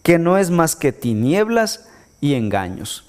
que 0.02 0.18
no 0.18 0.38
es 0.40 0.50
más 0.50 0.76
que 0.76 0.92
tinieblas 0.92 1.88
y 2.20 2.34
engaños. 2.34 3.09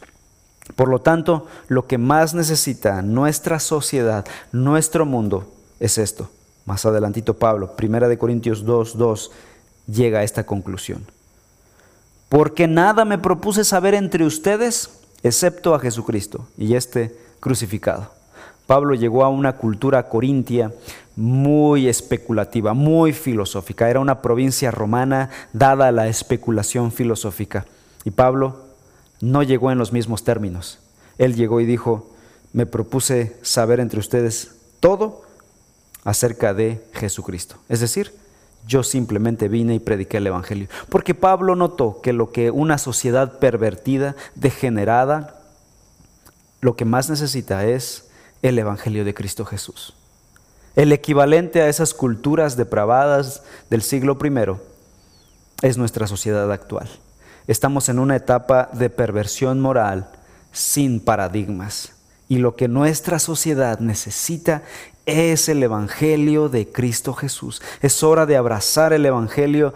Por 0.76 0.88
lo 0.88 1.00
tanto, 1.00 1.46
lo 1.68 1.86
que 1.86 1.98
más 1.98 2.34
necesita 2.34 3.02
nuestra 3.02 3.58
sociedad, 3.58 4.26
nuestro 4.52 5.06
mundo, 5.06 5.52
es 5.78 5.98
esto. 5.98 6.30
Más 6.66 6.84
adelantito 6.84 7.34
Pablo, 7.34 7.74
1 7.80 8.18
Corintios 8.18 8.64
2, 8.64 8.96
2, 8.96 9.30
llega 9.86 10.20
a 10.20 10.22
esta 10.22 10.44
conclusión. 10.44 11.04
Porque 12.28 12.68
nada 12.68 13.04
me 13.04 13.18
propuse 13.18 13.64
saber 13.64 13.94
entre 13.94 14.24
ustedes 14.24 15.00
excepto 15.22 15.74
a 15.74 15.80
Jesucristo 15.80 16.46
y 16.56 16.74
este 16.74 17.16
crucificado. 17.40 18.10
Pablo 18.66 18.94
llegó 18.94 19.24
a 19.24 19.28
una 19.28 19.56
cultura 19.56 20.08
corintia 20.08 20.72
muy 21.16 21.88
especulativa, 21.88 22.72
muy 22.72 23.12
filosófica. 23.12 23.90
Era 23.90 23.98
una 23.98 24.22
provincia 24.22 24.70
romana 24.70 25.28
dada 25.52 25.88
a 25.88 25.92
la 25.92 26.06
especulación 26.06 26.92
filosófica. 26.92 27.66
Y 28.04 28.12
Pablo 28.12 28.69
no 29.20 29.42
llegó 29.42 29.70
en 29.70 29.78
los 29.78 29.92
mismos 29.92 30.24
términos. 30.24 30.78
Él 31.18 31.34
llegó 31.34 31.60
y 31.60 31.66
dijo, 31.66 32.10
me 32.52 32.66
propuse 32.66 33.36
saber 33.42 33.80
entre 33.80 34.00
ustedes 34.00 34.52
todo 34.80 35.22
acerca 36.04 36.54
de 36.54 36.82
Jesucristo. 36.92 37.56
Es 37.68 37.80
decir, 37.80 38.12
yo 38.66 38.82
simplemente 38.82 39.48
vine 39.48 39.74
y 39.74 39.78
prediqué 39.78 40.18
el 40.18 40.26
Evangelio. 40.26 40.68
Porque 40.88 41.14
Pablo 41.14 41.56
notó 41.56 42.00
que 42.00 42.12
lo 42.12 42.32
que 42.32 42.50
una 42.50 42.78
sociedad 42.78 43.38
pervertida, 43.38 44.16
degenerada, 44.34 45.40
lo 46.60 46.76
que 46.76 46.84
más 46.84 47.08
necesita 47.08 47.64
es 47.66 48.08
el 48.42 48.58
Evangelio 48.58 49.04
de 49.04 49.14
Cristo 49.14 49.44
Jesús. 49.44 49.94
El 50.76 50.92
equivalente 50.92 51.62
a 51.62 51.68
esas 51.68 51.94
culturas 51.94 52.56
depravadas 52.56 53.42
del 53.70 53.82
siglo 53.82 54.18
I 54.22 54.56
es 55.66 55.76
nuestra 55.76 56.06
sociedad 56.06 56.50
actual. 56.52 56.88
Estamos 57.50 57.88
en 57.88 57.98
una 57.98 58.14
etapa 58.14 58.70
de 58.74 58.90
perversión 58.90 59.58
moral 59.58 60.08
sin 60.52 61.00
paradigmas. 61.00 61.94
Y 62.28 62.38
lo 62.38 62.54
que 62.54 62.68
nuestra 62.68 63.18
sociedad 63.18 63.80
necesita 63.80 64.62
es 65.04 65.48
el 65.48 65.60
Evangelio 65.60 66.48
de 66.48 66.70
Cristo 66.70 67.12
Jesús. 67.12 67.60
Es 67.82 68.04
hora 68.04 68.24
de 68.24 68.36
abrazar 68.36 68.92
el 68.92 69.04
Evangelio 69.04 69.74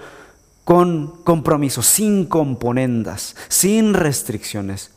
con 0.63 1.21
compromiso, 1.25 1.83
sin 1.83 2.27
componendas, 2.27 3.35
sin 3.49 3.93
restricciones, 3.93 4.93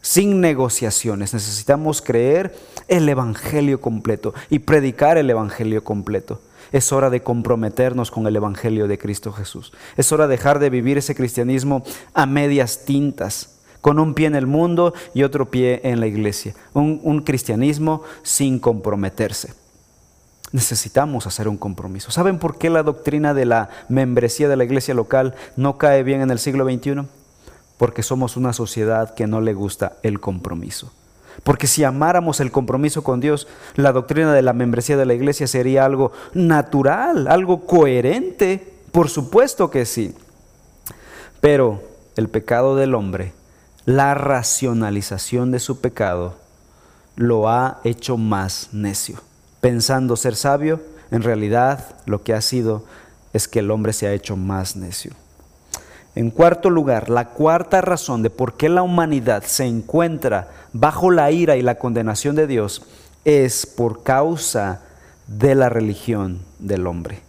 sin 0.00 0.40
negociaciones. 0.40 1.34
Necesitamos 1.34 2.00
creer 2.00 2.56
el 2.88 3.06
Evangelio 3.10 3.82
completo 3.82 4.32
y 4.48 4.60
predicar 4.60 5.18
el 5.18 5.28
Evangelio 5.28 5.84
completo. 5.84 6.40
Es 6.74 6.90
hora 6.90 7.08
de 7.08 7.22
comprometernos 7.22 8.10
con 8.10 8.26
el 8.26 8.34
Evangelio 8.34 8.88
de 8.88 8.98
Cristo 8.98 9.32
Jesús. 9.32 9.72
Es 9.96 10.10
hora 10.10 10.26
de 10.26 10.32
dejar 10.32 10.58
de 10.58 10.70
vivir 10.70 10.98
ese 10.98 11.14
cristianismo 11.14 11.84
a 12.14 12.26
medias 12.26 12.84
tintas, 12.84 13.60
con 13.80 14.00
un 14.00 14.12
pie 14.12 14.26
en 14.26 14.34
el 14.34 14.48
mundo 14.48 14.92
y 15.14 15.22
otro 15.22 15.48
pie 15.48 15.82
en 15.84 16.00
la 16.00 16.08
iglesia. 16.08 16.52
Un, 16.72 17.20
cristianismo 17.20 18.02
sin 18.24 18.58
comprometerse. 18.58 19.54
Necesitamos 20.50 21.28
hacer 21.28 21.46
un 21.46 21.58
compromiso. 21.58 22.10
¿Saben 22.10 22.40
por 22.40 22.58
qué 22.58 22.70
la 22.70 22.82
doctrina 22.82 23.34
de 23.34 23.44
la 23.44 23.68
membresía 23.88 24.48
de 24.48 24.56
la 24.56 24.64
iglesia 24.64 24.94
local 24.94 25.36
no 25.56 25.78
cae 25.78 26.02
bien 26.02 26.22
en 26.22 26.32
el 26.32 26.40
siglo 26.40 26.64
XXI? 26.64 27.02
Porque 27.78 28.02
somos 28.02 28.36
una 28.36 28.52
sociedad 28.52 29.14
que 29.14 29.28
no 29.28 29.40
le 29.40 29.54
gusta 29.54 29.98
el 30.02 30.18
compromiso. 30.18 30.92
Porque 31.42 31.66
si 31.66 31.84
amáramos 31.84 32.40
el 32.40 32.50
compromiso 32.50 33.02
con 33.02 33.20
Dios, 33.20 33.48
la 33.74 33.92
doctrina 33.92 34.32
de 34.32 34.42
la 34.42 34.52
membresía 34.52 34.96
de 34.96 35.06
la 35.06 35.14
iglesia 35.14 35.46
sería 35.46 35.84
algo 35.84 36.12
natural, 36.32 37.26
algo 37.28 37.66
coherente. 37.66 38.72
Por 38.92 39.10
supuesto 39.10 39.70
que 39.70 39.84
sí. 39.86 40.14
Pero 41.40 41.82
el 42.16 42.28
pecado 42.28 42.76
del 42.76 42.94
hombre, 42.94 43.32
la 43.84 44.14
racionalización 44.14 45.50
de 45.50 45.58
su 45.58 45.80
pecado, 45.80 46.36
lo 47.16 47.48
ha 47.48 47.80
hecho 47.84 48.16
más 48.16 48.68
necio. 48.72 49.20
Pensando 49.60 50.16
ser 50.16 50.36
sabio, 50.36 50.80
en 51.10 51.22
realidad 51.22 51.96
lo 52.06 52.22
que 52.22 52.34
ha 52.34 52.40
sido 52.40 52.84
es 53.32 53.48
que 53.48 53.58
el 53.58 53.70
hombre 53.70 53.92
se 53.92 54.06
ha 54.06 54.12
hecho 54.12 54.36
más 54.36 54.76
necio. 54.76 55.12
En 56.14 56.30
cuarto 56.30 56.70
lugar, 56.70 57.10
la 57.10 57.30
cuarta 57.30 57.80
razón 57.80 58.22
de 58.22 58.30
por 58.30 58.54
qué 58.54 58.68
la 58.68 58.82
humanidad 58.82 59.42
se 59.44 59.64
encuentra 59.64 60.48
bajo 60.72 61.10
la 61.10 61.30
ira 61.32 61.56
y 61.56 61.62
la 61.62 61.74
condenación 61.76 62.36
de 62.36 62.46
Dios 62.46 62.82
es 63.24 63.66
por 63.66 64.04
causa 64.04 64.82
de 65.26 65.56
la 65.56 65.68
religión 65.68 66.40
del 66.60 66.86
hombre. 66.86 67.22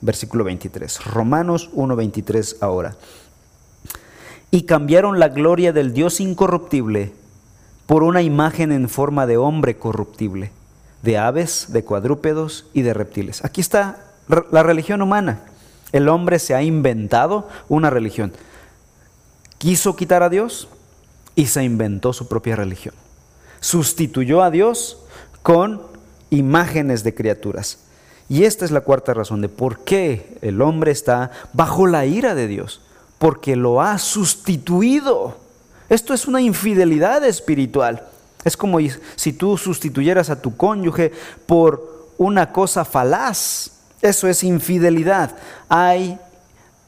Versículo 0.00 0.44
23. 0.44 1.04
Romanos 1.06 1.70
1.23 1.74 2.58
ahora. 2.60 2.94
Y 4.52 4.62
cambiaron 4.62 5.18
la 5.18 5.28
gloria 5.28 5.72
del 5.72 5.92
Dios 5.92 6.20
incorruptible 6.20 7.12
por 7.86 8.04
una 8.04 8.22
imagen 8.22 8.70
en 8.70 8.88
forma 8.88 9.26
de 9.26 9.36
hombre 9.36 9.78
corruptible, 9.78 10.52
de 11.02 11.18
aves, 11.18 11.72
de 11.72 11.84
cuadrúpedos 11.84 12.66
y 12.72 12.82
de 12.82 12.94
reptiles. 12.94 13.44
Aquí 13.44 13.60
está 13.60 13.98
la 14.52 14.62
religión 14.62 15.02
humana 15.02 15.40
El 15.92 16.08
hombre 16.08 16.38
se 16.38 16.54
ha 16.54 16.62
inventado 16.62 17.48
una 17.68 17.90
religión. 17.90 18.32
Quiso 19.58 19.96
quitar 19.96 20.22
a 20.22 20.28
Dios 20.28 20.68
y 21.34 21.46
se 21.46 21.64
inventó 21.64 22.12
su 22.12 22.28
propia 22.28 22.56
religión. 22.56 22.94
Sustituyó 23.60 24.42
a 24.42 24.50
Dios 24.50 24.98
con 25.42 25.82
imágenes 26.30 27.04
de 27.04 27.14
criaturas. 27.14 27.78
Y 28.28 28.44
esta 28.44 28.64
es 28.64 28.70
la 28.70 28.82
cuarta 28.82 29.14
razón 29.14 29.40
de 29.40 29.48
por 29.48 29.84
qué 29.84 30.38
el 30.42 30.60
hombre 30.60 30.90
está 30.90 31.30
bajo 31.54 31.86
la 31.86 32.04
ira 32.04 32.34
de 32.34 32.46
Dios. 32.46 32.82
Porque 33.18 33.56
lo 33.56 33.80
ha 33.80 33.98
sustituido. 33.98 35.38
Esto 35.88 36.12
es 36.12 36.26
una 36.26 36.42
infidelidad 36.42 37.24
espiritual. 37.24 38.06
Es 38.44 38.56
como 38.56 38.78
si 39.16 39.32
tú 39.32 39.56
sustituyeras 39.56 40.30
a 40.30 40.40
tu 40.40 40.56
cónyuge 40.56 41.12
por 41.46 42.10
una 42.18 42.52
cosa 42.52 42.84
falaz. 42.84 43.77
Eso 44.00 44.28
es 44.28 44.44
infidelidad. 44.44 45.36
Hay 45.68 46.18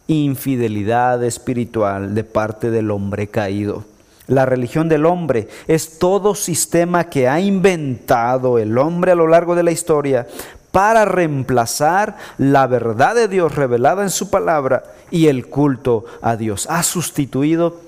infidelidad 0.06 1.22
espiritual 1.24 2.14
de 2.14 2.24
parte 2.24 2.70
del 2.70 2.90
hombre 2.90 3.28
caído. 3.28 3.84
La 4.26 4.46
religión 4.46 4.88
del 4.88 5.06
hombre 5.06 5.48
es 5.66 5.98
todo 5.98 6.34
sistema 6.34 7.04
que 7.04 7.28
ha 7.28 7.40
inventado 7.40 8.58
el 8.58 8.78
hombre 8.78 9.12
a 9.12 9.16
lo 9.16 9.26
largo 9.26 9.56
de 9.56 9.64
la 9.64 9.72
historia 9.72 10.26
para 10.70 11.04
reemplazar 11.04 12.16
la 12.38 12.68
verdad 12.68 13.16
de 13.16 13.26
Dios 13.26 13.56
revelada 13.56 14.02
en 14.04 14.10
su 14.10 14.30
palabra 14.30 14.84
y 15.10 15.26
el 15.26 15.48
culto 15.48 16.04
a 16.22 16.36
Dios. 16.36 16.68
Ha 16.70 16.84
sustituido 16.84 17.80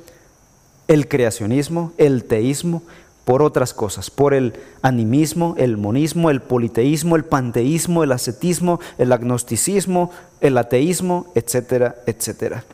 el 0.88 1.07
creacionismo, 1.09 1.93
el 1.97 2.25
teísmo, 2.25 2.83
por 3.25 3.43
otras 3.43 3.73
cosas, 3.73 4.11
por 4.11 4.35
el 4.35 4.55
animismo, 4.83 5.55
el 5.59 5.76
monismo, 5.76 6.31
el 6.31 6.43
politeísmo, 6.43 7.17
el 7.17 7.25
panteísmo, 7.25 8.02
el 8.02 8.12
ascetismo, 8.12 8.81
el 8.99 9.12
agnosticismo, 9.12 10.11
el 10.41 10.59
ateísmo, 10.59 11.26
etcétera, 11.35 11.97
etcétera. 12.07 12.64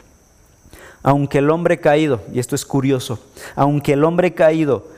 Aunque 1.03 1.39
el 1.39 1.51
hombre 1.51 1.81
caído, 1.81 2.23
y 2.33 2.39
esto 2.39 2.55
es 2.55 2.65
curioso, 2.65 3.19
aunque 3.55 3.93
el 3.93 4.05
hombre 4.05 4.35
caído 4.35 4.89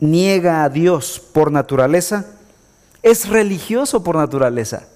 niega 0.00 0.64
a 0.64 0.68
Dios 0.68 1.22
por 1.32 1.52
naturaleza, 1.52 2.26
es 3.02 3.28
religioso 3.28 4.02
por 4.02 4.16
naturaleza. 4.16 4.88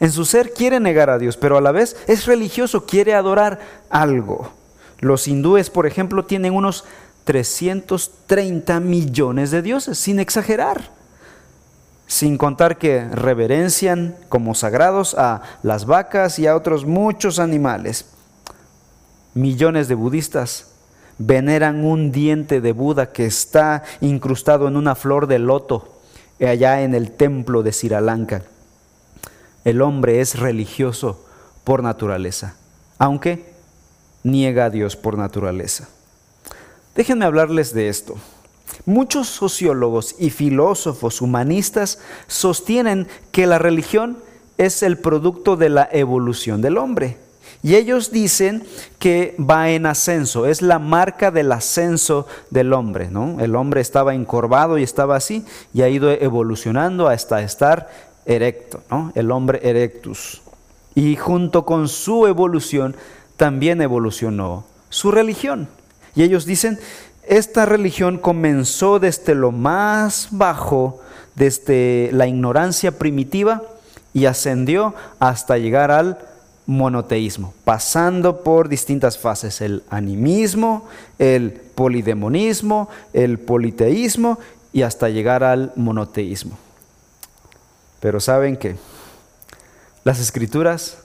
En 0.00 0.10
su 0.10 0.24
ser 0.24 0.52
quiere 0.52 0.80
negar 0.80 1.10
a 1.10 1.18
Dios, 1.18 1.36
pero 1.36 1.56
a 1.56 1.60
la 1.60 1.72
vez 1.72 1.96
es 2.06 2.26
religioso, 2.26 2.86
quiere 2.86 3.14
adorar 3.14 3.60
algo. 3.90 4.50
Los 5.00 5.28
hindúes, 5.28 5.70
por 5.70 5.86
ejemplo, 5.86 6.24
tienen 6.24 6.54
unos 6.54 6.84
330 7.26 8.78
millones 8.78 9.50
de 9.50 9.60
dioses, 9.60 9.98
sin 9.98 10.20
exagerar. 10.20 10.90
Sin 12.06 12.38
contar 12.38 12.78
que 12.78 13.04
reverencian 13.08 14.14
como 14.28 14.54
sagrados 14.54 15.16
a 15.18 15.42
las 15.64 15.86
vacas 15.86 16.38
y 16.38 16.46
a 16.46 16.54
otros 16.54 16.86
muchos 16.86 17.40
animales. 17.40 18.06
Millones 19.34 19.88
de 19.88 19.96
budistas 19.96 20.68
veneran 21.18 21.84
un 21.84 22.12
diente 22.12 22.60
de 22.60 22.70
Buda 22.70 23.10
que 23.10 23.26
está 23.26 23.82
incrustado 24.00 24.68
en 24.68 24.76
una 24.76 24.94
flor 24.94 25.26
de 25.26 25.40
loto 25.40 25.98
allá 26.40 26.82
en 26.82 26.94
el 26.94 27.10
templo 27.10 27.64
de 27.64 27.72
Sri 27.72 27.88
Lanka. 27.88 28.42
El 29.64 29.82
hombre 29.82 30.20
es 30.20 30.38
religioso 30.38 31.26
por 31.64 31.82
naturaleza, 31.82 32.54
aunque 32.98 33.52
niega 34.22 34.66
a 34.66 34.70
Dios 34.70 34.94
por 34.94 35.18
naturaleza. 35.18 35.88
Déjenme 36.96 37.26
hablarles 37.26 37.74
de 37.74 37.88
esto. 37.88 38.16
Muchos 38.86 39.28
sociólogos 39.28 40.16
y 40.18 40.30
filósofos 40.30 41.20
humanistas 41.20 41.98
sostienen 42.26 43.06
que 43.32 43.46
la 43.46 43.58
religión 43.58 44.18
es 44.58 44.82
el 44.82 44.98
producto 44.98 45.56
de 45.56 45.68
la 45.68 45.88
evolución 45.92 46.62
del 46.62 46.78
hombre. 46.78 47.18
Y 47.62 47.74
ellos 47.74 48.10
dicen 48.10 48.64
que 48.98 49.34
va 49.38 49.70
en 49.70 49.86
ascenso, 49.86 50.46
es 50.46 50.62
la 50.62 50.78
marca 50.78 51.30
del 51.30 51.52
ascenso 51.52 52.26
del 52.50 52.72
hombre. 52.72 53.10
¿no? 53.10 53.40
El 53.40 53.56
hombre 53.56 53.80
estaba 53.80 54.14
encorvado 54.14 54.78
y 54.78 54.82
estaba 54.82 55.16
así 55.16 55.44
y 55.74 55.82
ha 55.82 55.88
ido 55.88 56.10
evolucionando 56.10 57.08
hasta 57.08 57.42
estar 57.42 57.90
erecto, 58.24 58.82
¿no? 58.90 59.12
el 59.14 59.30
hombre 59.30 59.60
erectus. 59.62 60.42
Y 60.94 61.16
junto 61.16 61.66
con 61.66 61.88
su 61.88 62.26
evolución 62.26 62.96
también 63.36 63.82
evolucionó 63.82 64.64
su 64.88 65.10
religión. 65.10 65.68
Y 66.16 66.22
ellos 66.22 66.46
dicen, 66.46 66.80
esta 67.28 67.66
religión 67.66 68.18
comenzó 68.18 68.98
desde 68.98 69.34
lo 69.34 69.52
más 69.52 70.28
bajo, 70.30 71.00
desde 71.34 72.10
la 72.12 72.26
ignorancia 72.26 72.98
primitiva 72.98 73.62
y 74.14 74.24
ascendió 74.24 74.94
hasta 75.18 75.58
llegar 75.58 75.90
al 75.90 76.18
monoteísmo, 76.64 77.52
pasando 77.64 78.42
por 78.42 78.68
distintas 78.68 79.18
fases, 79.18 79.60
el 79.60 79.84
animismo, 79.90 80.88
el 81.18 81.52
polidemonismo, 81.52 82.88
el 83.12 83.38
politeísmo 83.38 84.38
y 84.72 84.82
hasta 84.82 85.10
llegar 85.10 85.44
al 85.44 85.72
monoteísmo. 85.76 86.56
Pero 88.00 88.20
saben 88.20 88.56
que 88.56 88.76
las 90.02 90.18
escrituras, 90.18 90.98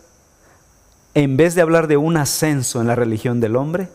en 1.13 1.35
vez 1.35 1.53
de 1.55 1.61
hablar 1.61 1.87
de 1.87 1.97
un 1.97 2.15
ascenso 2.15 2.79
en 2.79 2.87
la 2.87 2.95
religión 2.95 3.39
del 3.41 3.55
hombre, 3.55 3.89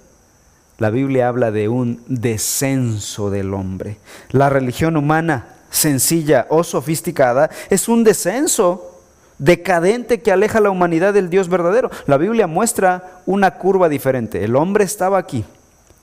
la 0.79 0.91
Biblia 0.91 1.29
habla 1.29 1.51
de 1.51 1.69
un 1.69 2.03
descenso 2.07 3.31
del 3.31 3.55
hombre. 3.55 3.97
La 4.31 4.51
religión 4.51 4.97
humana, 4.97 5.49
sencilla 5.71 6.47
o 6.51 6.65
sofisticada, 6.65 7.51
es 7.71 7.89
un 7.89 8.05
descenso 8.05 8.93
decadente 9.39 10.21
que 10.21 10.33
aleja 10.33 10.59
a 10.59 10.63
la 10.63 10.71
humanidad 10.71 11.15
del 11.15 11.31
Dios 11.31 11.49
verdadero. 11.49 11.91
La 12.07 12.19
Biblia 12.19 12.47
muestra 12.47 13.21
una 13.27 13.53
curva 13.53 13.89
diferente. 13.89 14.45
El 14.45 14.57
hombre 14.57 14.85
estaba 14.85 15.19
aquí 15.19 15.45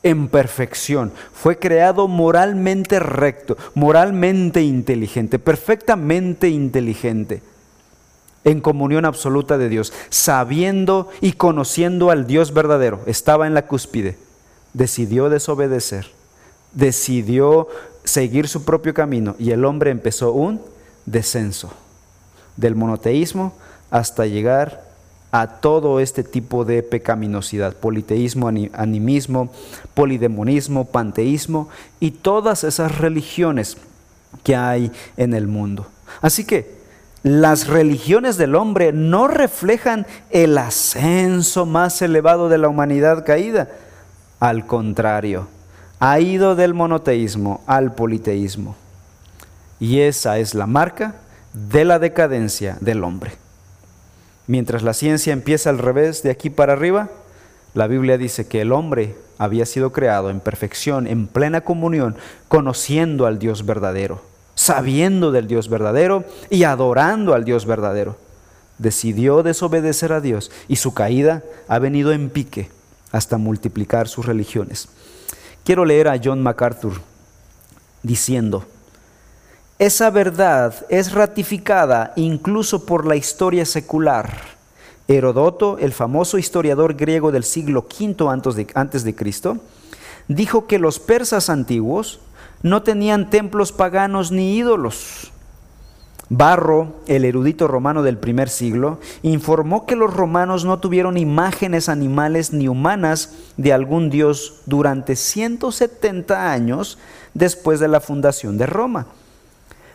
en 0.02 0.28
perfección, 0.28 1.14
fue 1.32 1.58
creado 1.58 2.10
moralmente 2.10 3.00
recto, 3.00 3.58
moralmente 3.74 4.62
inteligente, 4.62 5.40
perfectamente 5.40 6.50
inteligente, 6.50 7.42
en 8.44 8.60
comunión 8.60 9.06
absoluta 9.06 9.58
de 9.58 9.70
Dios, 9.70 9.94
sabiendo 10.10 11.10
y 11.22 11.34
conociendo 11.34 12.12
al 12.12 12.28
Dios 12.28 12.54
verdadero. 12.54 13.00
Estaba 13.06 13.48
en 13.48 13.54
la 13.54 13.66
cúspide, 13.66 14.18
decidió 14.74 15.30
desobedecer, 15.30 16.08
decidió 16.74 17.68
seguir 18.04 18.48
su 18.48 18.66
propio 18.66 18.94
camino 18.94 19.36
y 19.40 19.52
el 19.52 19.66
hombre 19.66 19.92
empezó 19.92 20.32
un 20.32 20.62
descenso 21.06 21.72
del 22.58 22.76
monoteísmo 22.76 23.54
hasta 23.90 24.26
llegar 24.26 24.84
a 25.32 25.48
todo 25.48 26.00
este 26.00 26.24
tipo 26.24 26.64
de 26.64 26.84
pecaminosidad, 26.84 27.76
politeísmo, 27.76 28.50
animismo, 28.74 29.52
polidemonismo, 29.96 30.86
panteísmo 30.86 31.70
y 32.00 32.12
todas 32.12 32.64
esas 32.64 33.00
religiones 33.00 33.78
que 34.44 34.56
hay 34.56 34.92
en 35.18 35.34
el 35.34 35.48
mundo. 35.48 35.88
Así 36.22 36.46
que 36.46 36.84
las 37.24 37.68
religiones 37.68 38.38
del 38.38 38.54
hombre 38.54 38.92
no 38.94 39.28
reflejan 39.28 40.06
el 40.30 40.58
ascenso 40.58 41.66
más 41.66 42.02
elevado 42.02 42.50
de 42.50 42.58
la 42.58 42.68
humanidad 42.68 43.26
caída. 43.26 43.70
Al 44.44 44.66
contrario, 44.68 45.48
ha 46.02 46.20
ido 46.20 46.58
del 46.58 46.74
monoteísmo 46.74 47.62
al 47.66 47.96
politeísmo. 47.96 48.76
Y 49.80 50.02
esa 50.02 50.38
es 50.38 50.54
la 50.54 50.68
marca 50.68 51.16
de 51.54 51.86
la 51.86 51.98
decadencia 51.98 52.78
del 52.82 53.06
hombre. 53.06 53.32
Mientras 54.46 54.84
la 54.84 54.94
ciencia 54.94 55.32
empieza 55.32 55.70
al 55.70 55.78
revés 55.78 56.24
de 56.24 56.32
aquí 56.32 56.50
para 56.50 56.74
arriba, 56.74 57.10
la 57.74 57.88
Biblia 57.88 58.18
dice 58.18 58.46
que 58.46 58.60
el 58.60 58.74
hombre 58.74 59.16
había 59.38 59.66
sido 59.66 59.94
creado 59.94 60.30
en 60.30 60.42
perfección, 60.42 61.08
en 61.08 61.28
plena 61.28 61.62
comunión, 61.62 62.18
conociendo 62.50 63.28
al 63.28 63.40
Dios 63.40 63.66
verdadero, 63.66 64.24
sabiendo 64.56 65.32
del 65.32 65.48
Dios 65.48 65.70
verdadero 65.70 66.26
y 66.50 66.66
adorando 66.66 67.34
al 67.34 67.46
Dios 67.46 67.66
verdadero. 67.66 68.18
Decidió 68.78 69.42
desobedecer 69.42 70.12
a 70.12 70.20
Dios 70.20 70.52
y 70.68 70.76
su 70.76 70.94
caída 70.94 71.44
ha 71.70 71.80
venido 71.80 72.12
en 72.12 72.30
pique 72.30 72.70
hasta 73.14 73.38
multiplicar 73.38 74.10
sus 74.10 74.26
religiones. 74.26 74.90
Quiero 75.64 75.86
leer 75.86 76.10
a 76.10 76.20
John 76.22 76.44
MacArthur 76.44 77.00
diciendo, 78.02 78.66
esa 79.80 80.10
verdad 80.10 80.86
es 80.90 81.14
ratificada 81.14 82.12
incluso 82.16 82.86
por 82.86 83.06
la 83.06 83.16
historia 83.16 83.66
secular. 83.66 84.54
Herodoto, 85.08 85.78
el 85.78 85.94
famoso 85.94 86.38
historiador 86.38 86.96
griego 86.96 87.32
del 87.32 87.44
siglo 87.44 87.88
V 87.88 88.66
antes 88.74 89.04
de 89.04 89.16
Cristo, 89.16 89.58
dijo 90.28 90.68
que 90.68 90.80
los 90.80 91.00
persas 91.00 91.50
antiguos 91.50 92.20
no 92.62 92.82
tenían 92.82 93.30
templos 93.30 93.72
paganos 93.74 94.32
ni 94.32 94.56
ídolos. 94.56 95.33
Barro, 96.36 96.96
el 97.06 97.26
erudito 97.26 97.68
romano 97.68 98.02
del 98.02 98.18
primer 98.18 98.50
siglo, 98.50 99.00
informó 99.22 99.86
que 99.86 99.96
los 99.96 100.12
romanos 100.12 100.66
no 100.66 100.80
tuvieron 100.80 101.16
imágenes 101.16 101.90
animales 101.90 102.54
ni 102.54 102.68
humanas 102.68 103.36
de 103.56 103.72
algún 103.72 104.10
dios 104.10 104.62
durante 104.66 105.16
170 105.16 106.52
años 106.52 106.98
después 107.36 107.80
de 107.80 107.88
la 107.88 108.00
fundación 108.00 108.58
de 108.58 108.66
Roma. 108.66 109.06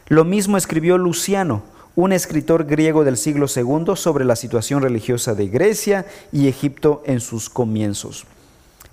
Lo 0.07 0.25
mismo 0.25 0.57
escribió 0.57 0.97
Luciano, 0.97 1.63
un 1.97 2.13
escritor 2.13 2.67
griego 2.67 3.03
del 3.03 3.17
siglo 3.17 3.47
II 3.53 3.97
sobre 3.97 4.25
la 4.25 4.37
situación 4.37 4.81
religiosa 4.81 5.35
de 5.35 5.49
Grecia 5.49 6.07
y 6.31 6.47
Egipto 6.47 7.03
en 7.05 7.19
sus 7.19 7.51
comienzos. 7.51 8.27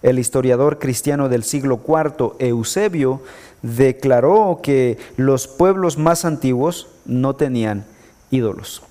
El 0.05 0.19
historiador 0.19 0.77
cristiano 0.77 1.29
del 1.29 1.43
siglo 1.43 1.81
IV, 1.83 2.33
Eusebio, 2.37 3.23
declaró 3.63 4.59
que 4.61 4.99
los 5.17 5.47
pueblos 5.47 5.97
más 5.97 6.25
antiguos 6.25 6.89
no 7.05 7.35
tenían 7.35 7.85
ídolos. 8.29 8.83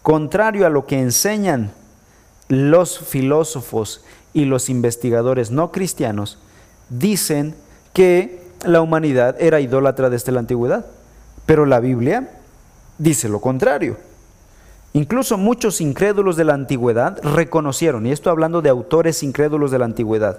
Contrario 0.00 0.64
a 0.64 0.70
lo 0.70 0.86
que 0.86 0.98
enseñan 0.98 1.70
los 2.48 2.98
filósofos 2.98 4.06
y 4.32 4.46
los 4.46 4.70
investigadores 4.70 5.50
no 5.50 5.70
cristianos, 5.70 6.38
dicen 6.88 7.54
que 7.92 8.42
la 8.64 8.80
humanidad 8.80 9.36
era 9.42 9.60
idólatra 9.60 10.08
desde 10.08 10.32
la 10.32 10.40
antigüedad, 10.40 10.86
pero 11.44 11.66
la 11.66 11.80
Biblia 11.80 12.40
dice 12.96 13.28
lo 13.28 13.42
contrario. 13.42 13.98
Incluso 14.96 15.36
muchos 15.36 15.80
incrédulos 15.80 16.36
de 16.36 16.44
la 16.44 16.54
antigüedad 16.54 17.18
reconocieron, 17.24 18.06
y 18.06 18.12
esto 18.12 18.30
hablando 18.30 18.62
de 18.62 18.70
autores 18.70 19.24
incrédulos 19.24 19.72
de 19.72 19.80
la 19.80 19.86
antigüedad, 19.86 20.38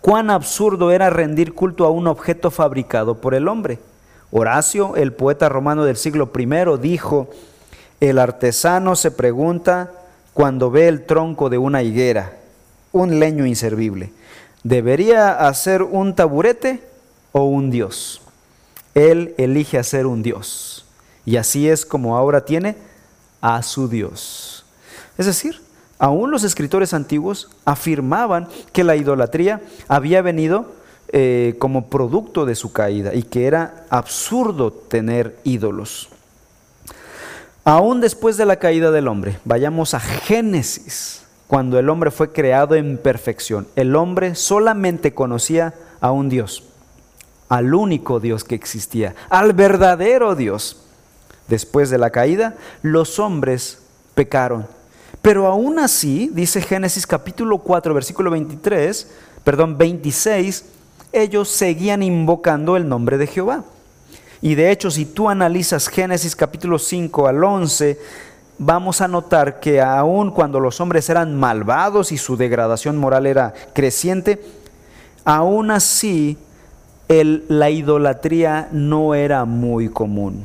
cuán 0.00 0.30
absurdo 0.30 0.92
era 0.92 1.10
rendir 1.10 1.52
culto 1.52 1.84
a 1.84 1.90
un 1.90 2.06
objeto 2.06 2.52
fabricado 2.52 3.16
por 3.16 3.34
el 3.34 3.48
hombre. 3.48 3.80
Horacio, 4.30 4.94
el 4.94 5.12
poeta 5.12 5.48
romano 5.48 5.84
del 5.84 5.96
siglo 5.96 6.30
I, 6.38 6.78
dijo, 6.80 7.30
el 8.00 8.20
artesano 8.20 8.94
se 8.94 9.10
pregunta 9.10 9.90
cuando 10.34 10.70
ve 10.70 10.86
el 10.86 11.04
tronco 11.04 11.50
de 11.50 11.58
una 11.58 11.82
higuera, 11.82 12.36
un 12.92 13.18
leño 13.18 13.44
inservible, 13.44 14.12
¿debería 14.62 15.48
hacer 15.48 15.82
un 15.82 16.14
taburete 16.14 16.80
o 17.32 17.42
un 17.46 17.72
dios? 17.72 18.22
Él 18.94 19.34
elige 19.36 19.78
hacer 19.78 20.06
un 20.06 20.22
dios. 20.22 20.86
Y 21.24 21.38
así 21.38 21.68
es 21.68 21.84
como 21.84 22.16
ahora 22.16 22.44
tiene 22.44 22.76
a 23.42 23.62
su 23.62 23.88
Dios. 23.88 24.64
Es 25.18 25.26
decir, 25.26 25.60
aún 25.98 26.30
los 26.30 26.44
escritores 26.44 26.94
antiguos 26.94 27.50
afirmaban 27.66 28.48
que 28.72 28.84
la 28.84 28.96
idolatría 28.96 29.60
había 29.88 30.22
venido 30.22 30.72
eh, 31.08 31.56
como 31.58 31.88
producto 31.90 32.46
de 32.46 32.54
su 32.54 32.72
caída 32.72 33.12
y 33.14 33.24
que 33.24 33.46
era 33.46 33.84
absurdo 33.90 34.72
tener 34.72 35.38
ídolos. 35.44 36.08
Aún 37.64 38.00
después 38.00 38.36
de 38.38 38.46
la 38.46 38.56
caída 38.56 38.90
del 38.90 39.06
hombre, 39.06 39.38
vayamos 39.44 39.94
a 39.94 40.00
Génesis, 40.00 41.22
cuando 41.46 41.78
el 41.78 41.90
hombre 41.90 42.10
fue 42.10 42.32
creado 42.32 42.74
en 42.76 42.96
perfección, 42.96 43.68
el 43.76 43.94
hombre 43.94 44.34
solamente 44.34 45.12
conocía 45.12 45.74
a 46.00 46.10
un 46.10 46.28
Dios, 46.28 46.64
al 47.48 47.74
único 47.74 48.18
Dios 48.18 48.42
que 48.42 48.54
existía, 48.54 49.14
al 49.28 49.52
verdadero 49.52 50.34
Dios. 50.34 50.81
Después 51.52 51.90
de 51.90 51.98
la 51.98 52.08
caída, 52.10 52.54
los 52.82 53.18
hombres 53.18 53.78
pecaron 54.14 54.66
pero 55.22 55.46
aún 55.46 55.78
así, 55.78 56.30
dice 56.34 56.60
Génesis 56.60 57.06
capítulo 57.06 57.58
4, 57.58 57.94
versículo 57.94 58.30
23, 58.32 59.08
perdón, 59.44 59.78
26, 59.78 60.64
ellos 61.12 61.48
seguían 61.48 62.02
invocando 62.02 62.76
el 62.76 62.88
nombre 62.88 63.16
de 63.18 63.28
Jehová. 63.28 63.62
Y 64.40 64.56
de 64.56 64.72
hecho, 64.72 64.90
si 64.90 65.06
tú 65.06 65.28
analizas 65.28 65.86
Génesis 65.86 66.34
capítulo 66.34 66.76
5 66.76 67.28
al 67.28 67.44
11, 67.44 68.00
vamos 68.58 69.00
a 69.00 69.06
notar 69.06 69.60
que 69.60 69.80
aun 69.80 70.32
cuando 70.32 70.58
los 70.58 70.80
hombres 70.80 71.08
eran 71.08 71.38
malvados 71.38 72.10
y 72.10 72.18
su 72.18 72.36
degradación 72.36 72.96
moral 72.96 73.26
era 73.26 73.54
creciente, 73.72 74.42
aún 75.24 75.70
así 75.70 76.36
la 77.06 77.70
idolatría 77.70 78.68
no 78.72 79.14
era 79.14 79.44
muy 79.44 79.88
común. 79.88 80.44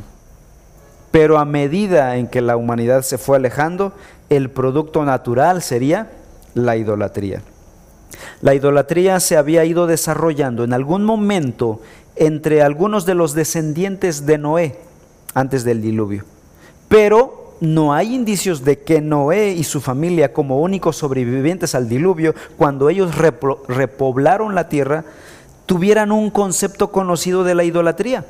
Pero 1.11 1.37
a 1.37 1.45
medida 1.45 2.17
en 2.17 2.27
que 2.27 2.41
la 2.41 2.57
humanidad 2.57 3.01
se 3.01 3.17
fue 3.17 3.37
alejando, 3.37 3.93
el 4.29 4.49
producto 4.49 5.05
natural 5.05 5.61
sería 5.61 6.11
la 6.53 6.75
idolatría. 6.75 7.41
La 8.41 8.53
idolatría 8.53 9.19
se 9.19 9.37
había 9.37 9.65
ido 9.65 9.87
desarrollando 9.87 10.63
en 10.63 10.73
algún 10.73 11.03
momento 11.03 11.81
entre 12.15 12.61
algunos 12.61 13.05
de 13.05 13.15
los 13.15 13.33
descendientes 13.33 14.25
de 14.25 14.37
Noé 14.37 14.79
antes 15.33 15.63
del 15.63 15.81
diluvio. 15.81 16.23
Pero 16.87 17.55
no 17.59 17.93
hay 17.93 18.13
indicios 18.13 18.63
de 18.63 18.79
que 18.79 19.01
Noé 19.01 19.51
y 19.51 19.63
su 19.63 19.81
familia, 19.81 20.33
como 20.33 20.61
únicos 20.61 20.97
sobrevivientes 20.97 21.75
al 21.75 21.89
diluvio, 21.89 22.35
cuando 22.57 22.89
ellos 22.89 23.15
repoblaron 23.15 24.55
la 24.55 24.69
tierra, 24.69 25.05
tuvieran 25.65 26.11
un 26.11 26.29
concepto 26.29 26.91
conocido 26.91 27.43
de 27.43 27.55
la 27.55 27.63
idolatría. 27.63 28.25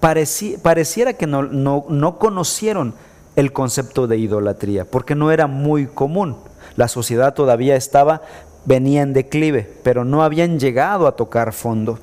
Pareciera 0.00 1.12
que 1.12 1.26
no, 1.26 1.42
no 1.42 2.18
conocieron 2.18 2.94
el 3.36 3.52
concepto 3.52 4.06
de 4.06 4.18
idolatría, 4.18 4.84
porque 4.84 5.14
no 5.14 5.30
era 5.30 5.46
muy 5.46 5.86
común. 5.86 6.36
La 6.76 6.88
sociedad 6.88 7.34
todavía 7.34 7.76
estaba, 7.76 8.22
venía 8.64 9.02
en 9.02 9.12
declive, 9.12 9.70
pero 9.82 10.04
no 10.04 10.22
habían 10.22 10.58
llegado 10.58 11.06
a 11.06 11.16
tocar 11.16 11.52
fondo. 11.52 11.98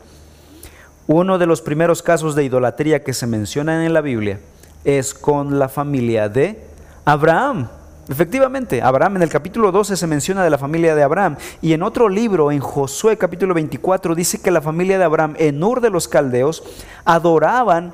Uno 1.07 1.37
de 1.37 1.45
los 1.45 1.61
primeros 1.61 2.01
casos 2.01 2.35
de 2.35 2.45
idolatría 2.45 3.03
que 3.03 3.13
se 3.13 3.27
mencionan 3.27 3.83
en 3.83 3.93
la 3.93 4.01
Biblia 4.01 4.39
es 4.85 5.13
con 5.13 5.59
la 5.59 5.69
familia 5.69 6.29
de 6.29 6.63
Abraham. 7.05 7.67
Efectivamente, 8.07 8.83
Abraham 8.83 9.15
en 9.15 9.23
el 9.23 9.29
capítulo 9.29 9.71
12 9.71 9.97
se 9.97 10.05
menciona 10.05 10.43
de 10.43 10.51
la 10.51 10.59
familia 10.59 10.93
de 10.93 11.01
Abraham 11.01 11.37
y 11.61 11.73
en 11.73 11.81
otro 11.81 12.07
libro, 12.07 12.51
en 12.51 12.59
Josué 12.59 13.17
capítulo 13.17 13.55
24, 13.55 14.13
dice 14.13 14.39
que 14.41 14.51
la 14.51 14.61
familia 14.61 14.99
de 14.99 15.05
Abraham 15.05 15.35
en 15.39 15.63
Ur 15.63 15.81
de 15.81 15.89
los 15.89 16.07
Caldeos 16.07 16.63
adoraban 17.03 17.93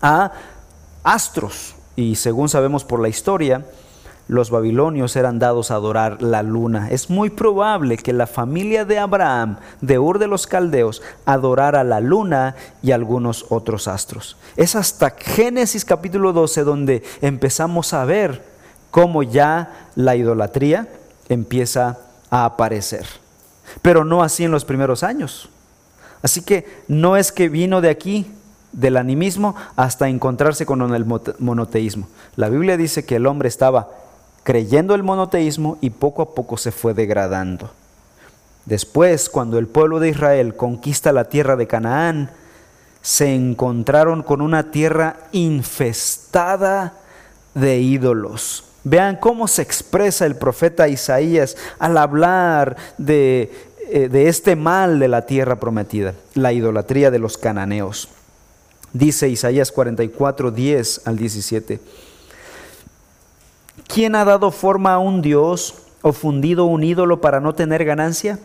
a 0.00 0.32
astros, 1.04 1.74
y 1.96 2.16
según 2.16 2.48
sabemos 2.48 2.84
por 2.84 3.00
la 3.00 3.08
historia, 3.08 3.66
los 4.26 4.50
babilonios 4.50 5.14
eran 5.16 5.38
dados 5.38 5.70
a 5.70 5.74
adorar 5.74 6.22
la 6.22 6.42
luna. 6.42 6.88
Es 6.90 7.10
muy 7.10 7.30
probable 7.30 7.98
que 7.98 8.12
la 8.12 8.26
familia 8.26 8.84
de 8.84 8.98
Abraham, 8.98 9.58
de 9.82 9.98
Ur 9.98 10.18
de 10.18 10.26
los 10.28 10.46
Caldeos, 10.46 11.02
adorara 11.26 11.84
la 11.84 12.00
luna 12.00 12.56
y 12.82 12.92
algunos 12.92 13.46
otros 13.50 13.86
astros. 13.86 14.36
Es 14.56 14.74
hasta 14.74 15.10
Génesis 15.10 15.84
capítulo 15.84 16.32
12 16.32 16.64
donde 16.64 17.02
empezamos 17.20 17.92
a 17.92 18.04
ver 18.06 18.55
cómo 18.90 19.22
ya 19.22 19.88
la 19.94 20.16
idolatría 20.16 20.88
empieza 21.28 21.98
a 22.30 22.44
aparecer. 22.44 23.06
Pero 23.82 24.04
no 24.04 24.22
así 24.22 24.44
en 24.44 24.50
los 24.50 24.64
primeros 24.64 25.02
años. 25.02 25.48
Así 26.22 26.42
que 26.42 26.66
no 26.88 27.16
es 27.16 27.32
que 27.32 27.48
vino 27.48 27.80
de 27.80 27.90
aquí, 27.90 28.26
del 28.72 28.96
animismo 28.96 29.56
hasta 29.74 30.08
encontrarse 30.08 30.66
con 30.66 30.94
el 30.94 31.06
monoteísmo. 31.38 32.08
La 32.36 32.48
Biblia 32.48 32.76
dice 32.76 33.04
que 33.04 33.16
el 33.16 33.26
hombre 33.26 33.48
estaba 33.48 33.88
creyendo 34.42 34.94
el 34.94 35.02
monoteísmo 35.02 35.78
y 35.80 35.90
poco 35.90 36.22
a 36.22 36.34
poco 36.34 36.56
se 36.56 36.72
fue 36.72 36.94
degradando. 36.94 37.70
Después, 38.66 39.30
cuando 39.30 39.58
el 39.58 39.66
pueblo 39.66 39.98
de 39.98 40.10
Israel 40.10 40.56
conquista 40.56 41.12
la 41.12 41.24
tierra 41.24 41.56
de 41.56 41.66
Canaán, 41.66 42.30
se 43.00 43.34
encontraron 43.34 44.22
con 44.22 44.40
una 44.40 44.70
tierra 44.70 45.16
infestada 45.32 46.94
de 47.54 47.78
ídolos. 47.78 48.64
Vean 48.88 49.16
cómo 49.16 49.48
se 49.48 49.62
expresa 49.62 50.26
el 50.26 50.36
profeta 50.36 50.86
Isaías 50.86 51.56
al 51.80 51.98
hablar 51.98 52.76
de, 52.98 53.50
eh, 53.90 54.08
de 54.08 54.28
este 54.28 54.54
mal 54.54 55.00
de 55.00 55.08
la 55.08 55.26
tierra 55.26 55.56
prometida, 55.56 56.14
la 56.34 56.52
idolatría 56.52 57.10
de 57.10 57.18
los 57.18 57.36
cananeos. 57.36 58.08
Dice 58.92 59.28
Isaías 59.28 59.72
44, 59.72 60.52
10 60.52 61.00
al 61.04 61.16
17. 61.16 61.80
¿Quién 63.88 64.14
ha 64.14 64.24
dado 64.24 64.52
forma 64.52 64.94
a 64.94 64.98
un 65.00 65.20
Dios 65.20 65.74
o 66.02 66.12
fundido 66.12 66.66
un 66.66 66.84
ídolo 66.84 67.20
para 67.20 67.40
no 67.40 67.56
tener 67.56 67.84
ganancia? 67.84 68.38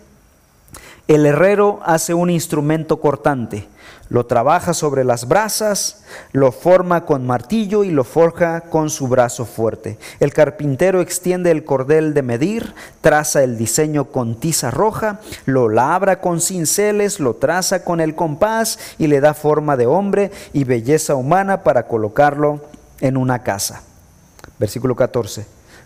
El 1.08 1.26
herrero 1.26 1.80
hace 1.84 2.14
un 2.14 2.30
instrumento 2.30 3.02
cortante, 3.02 3.68
lo 4.12 4.26
trabaja 4.26 4.74
sobre 4.74 5.06
las 5.06 5.28
brasas, 5.28 6.04
lo 6.34 6.52
forma 6.52 7.06
con 7.06 7.26
martillo 7.26 7.86
y 7.86 7.92
lo 7.92 8.04
forja 8.04 8.60
con 8.60 8.90
su 8.90 9.08
brazo 9.08 9.46
fuerte. 9.46 9.98
El 10.20 10.34
carpintero 10.34 11.00
extiende 11.00 11.50
el 11.50 11.64
cordel 11.64 12.14
de 12.14 12.22
medir, 12.22 12.74
traza 13.00 13.42
el 13.42 13.58
diseño 13.58 14.06
con 14.06 14.36
tiza 14.36 14.70
roja, 14.70 15.22
lo 15.46 15.70
labra 15.70 16.20
con 16.20 16.42
cinceles, 16.42 17.22
lo 17.22 17.36
traza 17.36 17.86
con 17.86 18.02
el 18.02 18.14
compás 18.14 18.80
y 18.98 19.08
le 19.08 19.22
da 19.22 19.34
forma 19.34 19.78
de 19.78 19.88
hombre 19.88 20.32
y 20.52 20.66
belleza 20.66 21.16
humana 21.16 21.64
para 21.64 21.88
colocarlo 21.88 22.60
en 23.00 23.16
una 23.16 23.44
casa. 23.44 23.82
Versículo 24.60 24.96
14. 24.96 25.46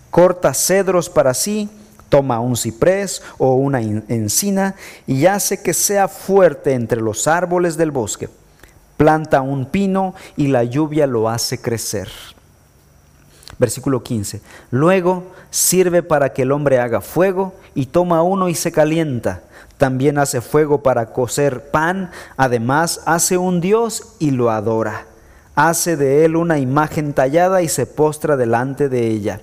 Corta 0.09 0.53
cedros 0.55 1.11
para 1.11 1.35
sí 1.35 1.69
Toma 2.09 2.39
un 2.39 2.55
ciprés 2.55 3.21
o 3.37 3.55
una 3.55 3.81
encina 3.81 4.75
y 5.07 5.25
hace 5.25 5.61
que 5.61 5.73
sea 5.73 6.07
fuerte 6.07 6.73
entre 6.73 7.01
los 7.01 7.27
árboles 7.27 7.77
del 7.77 7.91
bosque. 7.91 8.29
Planta 8.97 9.41
un 9.41 9.65
pino 9.65 10.15
y 10.37 10.47
la 10.47 10.63
lluvia 10.63 11.07
lo 11.07 11.29
hace 11.29 11.59
crecer. 11.59 12.09
Versículo 13.57 14.03
15. 14.03 14.41
Luego 14.71 15.23
sirve 15.49 16.03
para 16.03 16.33
que 16.33 16.41
el 16.43 16.51
hombre 16.51 16.79
haga 16.79 17.01
fuego 17.01 17.53
y 17.73 17.87
toma 17.87 18.21
uno 18.21 18.49
y 18.49 18.55
se 18.55 18.71
calienta. 18.71 19.41
También 19.77 20.17
hace 20.17 20.41
fuego 20.41 20.83
para 20.83 21.07
cocer 21.07 21.69
pan. 21.71 22.11
Además 22.37 23.01
hace 23.05 23.37
un 23.37 23.61
dios 23.61 24.15
y 24.19 24.31
lo 24.31 24.51
adora. 24.51 25.05
hace 25.55 25.95
de 25.95 26.25
él 26.25 26.35
una 26.35 26.59
imagen 26.59 27.13
tallada 27.13 27.61
y 27.61 27.69
se 27.69 27.85
postra 27.85 28.35
delante 28.35 28.89
de 28.89 29.07
ella. 29.07 29.39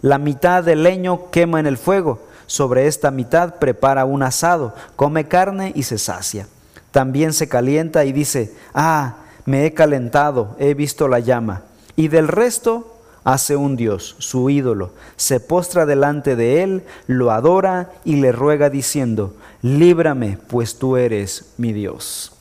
La 0.00 0.18
mitad 0.18 0.62
del 0.62 0.82
leño 0.82 1.30
quema 1.30 1.60
en 1.60 1.66
el 1.66 1.76
fuego, 1.76 2.20
sobre 2.46 2.86
esta 2.86 3.10
mitad 3.10 3.56
prepara 3.56 4.04
un 4.04 4.22
asado, 4.22 4.74
come 4.96 5.28
carne 5.28 5.72
y 5.74 5.82
se 5.82 5.98
sacia. 5.98 6.46
También 6.90 7.32
se 7.32 7.48
calienta 7.48 8.04
y 8.04 8.12
dice, 8.12 8.54
ah, 8.74 9.16
me 9.44 9.66
he 9.66 9.74
calentado, 9.74 10.56
he 10.58 10.74
visto 10.74 11.08
la 11.08 11.20
llama. 11.20 11.62
Y 11.96 12.08
del 12.08 12.28
resto 12.28 12.96
hace 13.24 13.56
un 13.56 13.76
Dios, 13.76 14.16
su 14.18 14.48
ídolo, 14.48 14.92
se 15.16 15.40
postra 15.40 15.84
delante 15.84 16.36
de 16.36 16.62
él, 16.62 16.84
lo 17.06 17.30
adora 17.30 17.90
y 18.04 18.16
le 18.16 18.32
ruega 18.32 18.70
diciendo, 18.70 19.34
líbrame, 19.62 20.38
pues 20.48 20.78
tú 20.78 20.96
eres 20.96 21.52
mi 21.58 21.72
Dios. 21.72 22.32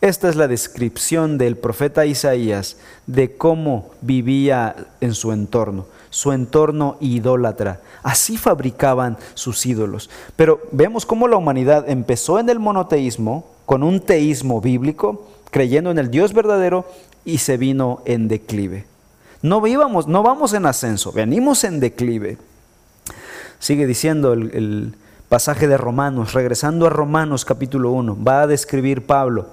Esta 0.00 0.28
es 0.28 0.36
la 0.36 0.48
descripción 0.48 1.38
del 1.38 1.56
profeta 1.56 2.06
Isaías 2.06 2.76
de 3.06 3.36
cómo 3.36 3.90
vivía 4.00 4.74
en 5.00 5.14
su 5.14 5.32
entorno, 5.32 5.86
su 6.12 6.32
entorno 6.32 6.98
idólatra. 7.00 7.80
Así 8.02 8.36
fabricaban 8.36 9.16
sus 9.32 9.64
ídolos. 9.64 10.10
Pero 10.36 10.60
vemos 10.70 11.06
cómo 11.06 11.26
la 11.26 11.38
humanidad 11.38 11.88
empezó 11.88 12.38
en 12.38 12.50
el 12.50 12.60
monoteísmo, 12.60 13.46
con 13.64 13.82
un 13.82 13.98
teísmo 14.00 14.60
bíblico, 14.60 15.26
creyendo 15.50 15.90
en 15.90 15.98
el 15.98 16.10
Dios 16.10 16.34
verdadero, 16.34 16.84
y 17.24 17.38
se 17.38 17.56
vino 17.56 18.02
en 18.04 18.28
declive. 18.28 18.84
No 19.40 19.62
vivamos, 19.62 20.06
no 20.06 20.22
vamos 20.22 20.52
en 20.52 20.66
ascenso, 20.66 21.12
venimos 21.12 21.64
en 21.64 21.80
declive. 21.80 22.36
Sigue 23.58 23.86
diciendo 23.86 24.34
el, 24.34 24.54
el 24.54 24.94
pasaje 25.30 25.66
de 25.66 25.78
Romanos, 25.78 26.34
regresando 26.34 26.86
a 26.86 26.90
Romanos 26.90 27.46
capítulo 27.46 27.90
1, 27.92 28.18
va 28.22 28.42
a 28.42 28.46
describir 28.46 29.06
Pablo 29.06 29.46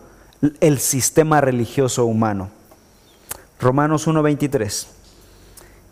el 0.59 0.79
sistema 0.79 1.39
religioso 1.39 2.05
humano. 2.05 2.49
Romanos 3.61 4.07
1:23. 4.07 4.98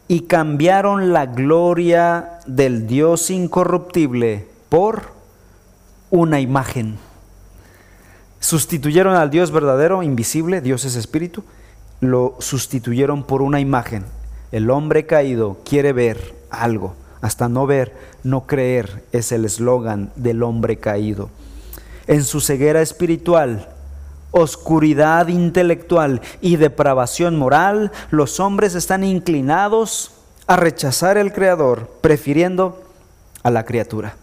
Y 0.08 0.22
cambiaron 0.22 1.12
la 1.12 1.26
gloria 1.26 2.40
del 2.46 2.88
Dios 2.88 3.30
incorruptible 3.30 4.48
por 4.70 5.12
una 6.10 6.40
imagen. 6.40 6.98
Sustituyeron 8.40 9.16
al 9.16 9.30
Dios 9.30 9.52
verdadero, 9.52 10.04
invisible, 10.04 10.62
Dios 10.62 10.86
es 10.86 10.96
espíritu, 10.96 11.44
lo 12.00 12.36
sustituyeron 12.40 13.24
por 13.24 13.42
una 13.42 13.60
imagen. 13.60 14.06
El 14.52 14.70
hombre 14.70 15.06
caído 15.06 15.58
quiere 15.66 15.92
ver 15.92 16.36
algo, 16.50 16.96
hasta 17.22 17.50
no 17.50 17.66
ver, 17.66 17.94
no 18.24 18.48
creer, 18.48 19.04
es 19.12 19.32
el 19.32 19.44
eslogan 19.44 20.12
del 20.16 20.44
hombre 20.44 20.78
caído. 20.78 21.30
En 22.08 22.24
su 22.24 22.40
ceguera 22.40 22.82
espiritual, 22.82 23.68
oscuridad 24.32 25.28
intelectual 25.28 26.22
y 26.42 26.58
depravación 26.58 27.38
moral, 27.38 27.92
los 28.12 28.40
hombres 28.40 28.76
están 28.76 29.04
inclinados 29.04 30.12
a 30.48 30.56
rechazar 30.56 31.18
el 31.18 31.34
Creador, 31.34 31.90
prefiriendo 32.02 32.82
a 33.44 33.52
la 33.52 33.66
criatura. 33.66 34.16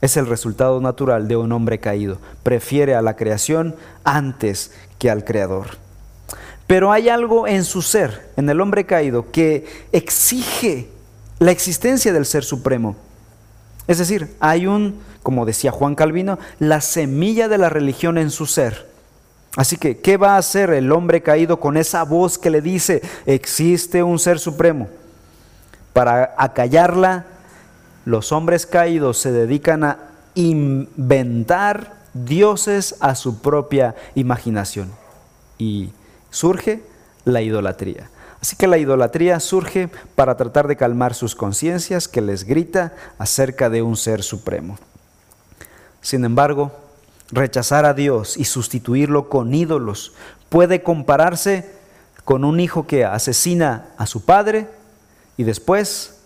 Es 0.00 0.16
el 0.16 0.26
resultado 0.26 0.80
natural 0.80 1.28
de 1.28 1.36
un 1.36 1.52
hombre 1.52 1.78
caído. 1.78 2.18
Prefiere 2.42 2.94
a 2.94 3.02
la 3.02 3.16
creación 3.16 3.74
antes 4.04 4.72
que 4.98 5.10
al 5.10 5.24
Creador. 5.24 5.78
Pero 6.66 6.92
hay 6.92 7.08
algo 7.08 7.46
en 7.46 7.64
su 7.64 7.82
ser, 7.82 8.30
en 8.36 8.48
el 8.48 8.60
hombre 8.60 8.84
caído, 8.84 9.30
que 9.30 9.66
exige 9.92 10.88
la 11.38 11.50
existencia 11.50 12.12
del 12.12 12.26
Ser 12.26 12.44
Supremo. 12.44 12.96
Es 13.86 13.98
decir, 13.98 14.34
hay 14.40 14.66
un, 14.66 15.00
como 15.22 15.44
decía 15.44 15.72
Juan 15.72 15.94
Calvino, 15.94 16.38
la 16.58 16.80
semilla 16.80 17.48
de 17.48 17.58
la 17.58 17.68
religión 17.68 18.18
en 18.18 18.30
su 18.30 18.46
ser. 18.46 18.93
Así 19.56 19.76
que, 19.76 19.98
¿qué 19.98 20.16
va 20.16 20.34
a 20.34 20.38
hacer 20.38 20.70
el 20.70 20.90
hombre 20.90 21.22
caído 21.22 21.60
con 21.60 21.76
esa 21.76 22.02
voz 22.02 22.38
que 22.38 22.50
le 22.50 22.60
dice, 22.60 23.02
existe 23.24 24.02
un 24.02 24.18
ser 24.18 24.38
supremo? 24.38 24.88
Para 25.92 26.34
acallarla, 26.36 27.26
los 28.04 28.32
hombres 28.32 28.66
caídos 28.66 29.18
se 29.18 29.30
dedican 29.30 29.84
a 29.84 29.98
inventar 30.34 31.94
dioses 32.14 32.96
a 33.00 33.14
su 33.14 33.40
propia 33.40 33.94
imaginación. 34.16 34.90
Y 35.56 35.92
surge 36.30 36.82
la 37.24 37.40
idolatría. 37.40 38.10
Así 38.40 38.56
que 38.56 38.66
la 38.66 38.76
idolatría 38.76 39.40
surge 39.40 39.88
para 40.16 40.36
tratar 40.36 40.68
de 40.68 40.76
calmar 40.76 41.14
sus 41.14 41.34
conciencias 41.34 42.08
que 42.08 42.20
les 42.20 42.44
grita 42.44 42.92
acerca 43.18 43.70
de 43.70 43.82
un 43.82 43.96
ser 43.96 44.22
supremo. 44.22 44.78
Sin 46.02 46.24
embargo, 46.24 46.72
rechazar 47.34 47.84
a 47.84 47.94
Dios 47.94 48.36
y 48.36 48.44
sustituirlo 48.44 49.28
con 49.28 49.52
ídolos 49.54 50.12
puede 50.48 50.82
compararse 50.82 51.68
con 52.24 52.44
un 52.44 52.60
hijo 52.60 52.86
que 52.86 53.04
asesina 53.04 53.88
a 53.98 54.06
su 54.06 54.24
padre 54.24 54.68
y 55.36 55.44
después 55.44 56.20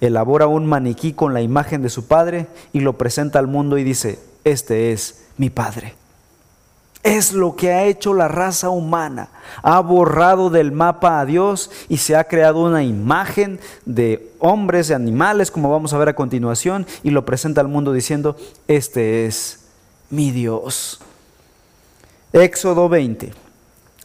elabora 0.00 0.46
un 0.46 0.66
maniquí 0.66 1.12
con 1.12 1.34
la 1.34 1.42
imagen 1.42 1.82
de 1.82 1.90
su 1.90 2.06
padre 2.06 2.46
y 2.72 2.80
lo 2.80 2.94
presenta 2.94 3.38
al 3.38 3.46
mundo 3.46 3.78
y 3.78 3.84
dice, 3.84 4.20
este 4.44 4.92
es 4.92 5.24
mi 5.36 5.50
padre. 5.50 5.94
Es 7.02 7.34
lo 7.34 7.54
que 7.54 7.70
ha 7.70 7.84
hecho 7.84 8.14
la 8.14 8.28
raza 8.28 8.70
humana. 8.70 9.28
Ha 9.62 9.80
borrado 9.80 10.48
del 10.48 10.72
mapa 10.72 11.20
a 11.20 11.26
Dios 11.26 11.70
y 11.90 11.98
se 11.98 12.16
ha 12.16 12.24
creado 12.24 12.62
una 12.62 12.82
imagen 12.82 13.60
de 13.84 14.32
hombres, 14.38 14.88
de 14.88 14.94
animales, 14.94 15.50
como 15.50 15.70
vamos 15.70 15.92
a 15.92 15.98
ver 15.98 16.08
a 16.08 16.16
continuación, 16.16 16.86
y 17.02 17.10
lo 17.10 17.26
presenta 17.26 17.60
al 17.60 17.68
mundo 17.68 17.92
diciendo, 17.92 18.36
este 18.68 19.26
es 19.26 19.63
mi 20.14 20.30
Dios. 20.30 21.00
Éxodo 22.32 22.88
20, 22.88 23.32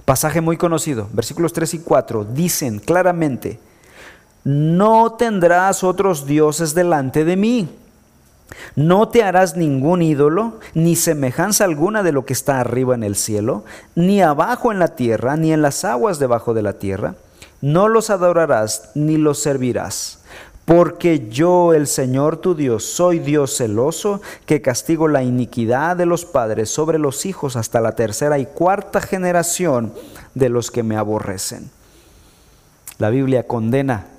pasaje 0.06 0.42
muy 0.42 0.58
conocido, 0.58 1.08
versículos 1.14 1.54
3 1.54 1.76
y 1.76 1.80
4, 1.80 2.26
dicen 2.26 2.80
claramente, 2.80 3.60
no 4.44 5.14
tendrás 5.14 5.84
otros 5.84 6.26
dioses 6.26 6.74
delante 6.74 7.26
de 7.26 7.36
mí. 7.36 7.70
No 8.76 9.10
te 9.10 9.24
harás 9.24 9.56
ningún 9.56 10.02
ídolo, 10.02 10.60
ni 10.74 10.96
semejanza 10.96 11.66
alguna 11.66 12.02
de 12.02 12.12
lo 12.12 12.26
que 12.26 12.34
está 12.34 12.60
arriba 12.60 12.96
en 12.96 13.04
el 13.04 13.16
cielo, 13.16 13.64
ni 13.94 14.24
abajo 14.24 14.72
en 14.72 14.80
la 14.80 14.96
tierra, 14.96 15.38
ni 15.38 15.54
en 15.54 15.62
las 15.62 15.86
aguas 15.86 16.18
debajo 16.18 16.56
de 16.56 16.64
la 16.64 16.74
tierra. 16.74 17.14
No 17.62 17.88
los 17.88 18.10
adorarás, 18.10 18.90
ni 18.96 19.18
los 19.18 19.40
servirás 19.40 20.19
porque 20.70 21.30
yo, 21.30 21.74
el 21.74 21.88
Señor 21.88 22.38
tu 22.38 22.54
Dios, 22.54 22.84
soy 22.84 23.18
Dios 23.18 23.58
celoso, 23.58 24.22
que 24.46 24.62
castigo 24.62 25.08
la 25.08 25.24
iniquidad 25.24 25.98
de 25.98 26.06
los 26.06 26.26
padres 26.26 26.70
sobre 26.70 27.00
los 27.00 27.26
hijos 27.26 27.56
hasta 27.56 27.82
la 27.82 27.94
tercera 27.94 28.38
y 28.38 28.46
cuarta 28.46 29.02
generación 29.02 29.92
de 30.36 30.50
los 30.50 30.70
que 30.70 30.84
me 30.84 30.96
aborrecen. 30.96 31.72
La 33.00 33.10
Biblia 33.10 33.48
condena 33.48 34.10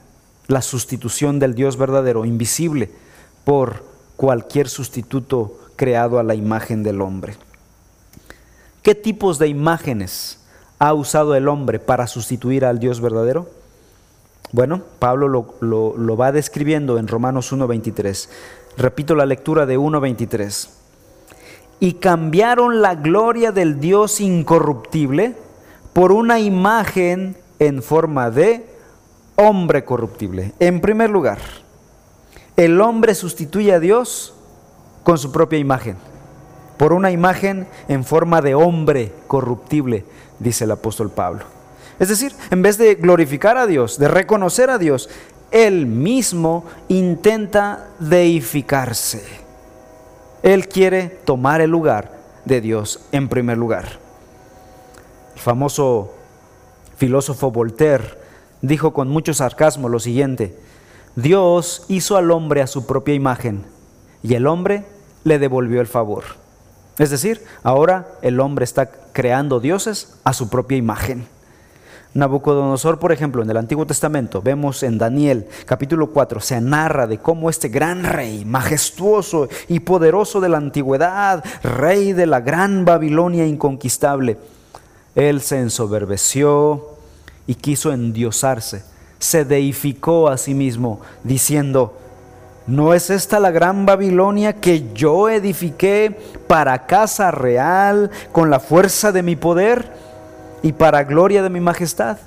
la 0.49 0.61
sustitución 0.61 1.39
del 1.39 1.55
Dios 1.55 1.77
verdadero, 1.77 2.25
invisible, 2.25 2.91
por 3.45 3.85
cualquier 4.17 4.69
sustituto 4.69 5.57
creado 5.77 6.19
a 6.19 6.25
la 6.25 6.35
imagen 6.35 6.83
del 6.83 7.01
hombre. 7.01 7.37
¿Qué 8.83 8.97
tipos 8.97 9.39
de 9.39 9.47
imágenes 9.47 10.41
ha 10.81 10.95
usado 10.95 11.37
el 11.37 11.47
hombre 11.47 11.79
para 11.79 12.09
sustituir 12.09 12.65
al 12.65 12.81
Dios 12.81 13.01
verdadero? 13.01 13.60
Bueno, 14.53 14.83
Pablo 14.99 15.29
lo, 15.61 16.17
va 16.17 16.33
describiendo 16.33 16.99
en 16.99 17.07
Romanos 17.07 17.53
1.23. 17.53 18.29
Repito 18.77 19.15
la 19.15 19.27
lectura 19.27 19.65
de 19.65 19.79
1.23. 19.79 20.71
Y 21.79 21.95
cambiaron 21.95 22.83
la 22.83 22.95
gloria 22.97 23.53
del 23.53 23.81
Dios 23.81 24.21
incorruptible 24.21 25.37
por 25.93 26.13
una 26.13 26.41
imagen 26.41 27.37
en 27.59 27.83
forma 27.83 28.31
de 28.31 28.67
hombre 29.37 29.85
corruptible. 29.85 30.53
En 30.59 30.81
primer 30.81 31.11
lugar, 31.11 31.39
el 32.57 32.81
hombre 32.81 33.15
sustituye 33.15 33.73
a 33.73 33.81
Dios 33.81 34.35
con 35.05 35.17
su 35.17 35.33
propia 35.33 35.59
imagen, 35.59 35.97
por 36.77 36.93
una 36.93 37.11
imagen 37.11 37.67
en 37.89 38.05
forma 38.05 38.43
de 38.43 38.55
hombre 38.55 39.13
corruptible, 39.27 40.05
dice 40.39 40.65
el 40.65 40.73
apóstol 40.73 41.11
Pablo. 41.11 41.60
Es 42.01 42.09
decir, 42.09 42.33
en 42.51 42.63
vez 42.63 42.79
de 42.79 42.95
glorificar 42.95 43.59
a 43.59 43.67
Dios, 43.67 43.99
de 43.99 44.09
reconocer 44.09 44.71
a 44.71 44.79
Dios, 44.79 45.11
él 45.51 45.87
mismo 45.87 46.65
intenta 46.89 47.89
deificarse. 47.99 49.23
Él 50.43 50.67
quiere 50.67 51.09
tomar 51.25 51.61
el 51.61 51.71
lugar 51.71 52.11
de 52.47 52.63
Dios 52.63 53.01
en 53.13 53.29
primer 53.29 53.59
lugar. 53.59 53.99
El 55.35 55.41
famoso 55.41 56.15
filósofo 56.97 57.51
Voltaire 57.51 58.19
dijo 58.63 58.95
con 58.95 59.09
mucho 59.09 59.35
sarcasmo 59.35 59.91
lo 59.91 60.01
siguiente, 60.01 60.57
Dios 61.17 61.85
hizo 61.89 62.17
al 62.17 62.31
hombre 62.31 62.63
a 62.63 62.67
su 62.67 62.87
propia 62.87 63.13
imagen 63.13 63.67
y 64.23 64.35
el 64.35 64.47
hombre 64.47 64.85
le 65.25 65.39
devolvió 65.39 65.83
el 65.83 65.87
favor. 65.87 66.25
Es 66.99 67.11
decir, 67.11 67.45
ahora 67.63 68.09
el 68.23 68.41
hombre 68.41 68.65
está 68.65 68.91
creando 69.13 69.61
dioses 69.61 70.15
a 70.25 70.33
su 70.33 70.49
propia 70.49 70.79
imagen. 70.79 71.27
Nabucodonosor, 72.15 72.99
por 72.99 73.13
ejemplo, 73.13 73.43
en 73.43 73.51
el 73.51 73.57
Antiguo 73.57 73.87
Testamento, 73.87 74.43
vemos 74.43 74.83
en 74.83 74.99
Daniel 74.99 75.47
capítulo 75.65 76.11
4, 76.11 76.41
se 76.41 76.61
narra 76.61 77.07
de 77.07 77.19
cómo 77.19 77.51
este 77.51 77.69
gran 77.69 78.05
rey, 78.05 78.45
majestuoso 78.45 79.49
y 79.69 79.81
poderoso 79.81 80.41
de 80.41 80.49
la 80.49 80.59
antigüedad, 80.59 81.45
rey 81.63 82.13
de 82.13 82.27
la 82.27 82.41
gran 82.41 82.85
Babilonia 82.85 83.47
inconquistable, 83.47 84.39
él 85.15 85.41
se 85.41 85.61
ensoberbeció, 85.61 86.99
y 87.51 87.57
quiso 87.57 87.93
endiosarse. 87.93 88.85
Se 89.19 89.45
deificó 89.45 90.29
a 90.29 90.39
sí 90.39 90.55
mismo, 90.55 91.01
diciendo, 91.25 91.99
¿no 92.69 92.95
es 92.95 93.11
esta 93.11 93.41
la 93.41 93.51
gran 93.51 93.87
Babilonia 93.87 94.53
que 94.53 94.93
yo 94.95 95.29
edifiqué 95.29 96.17
para 96.47 96.87
casa 96.87 97.33
real 97.33 98.13
con 98.31 98.51
la 98.51 98.61
fuerza 98.61 99.11
de 99.11 99.25
mi 99.25 99.35
poder 99.35 100.10
y 100.63 100.73
para 100.73 101.05
gloria 101.05 101.43
de 101.43 101.51
mi 101.51 101.61
majestad? 101.61 102.19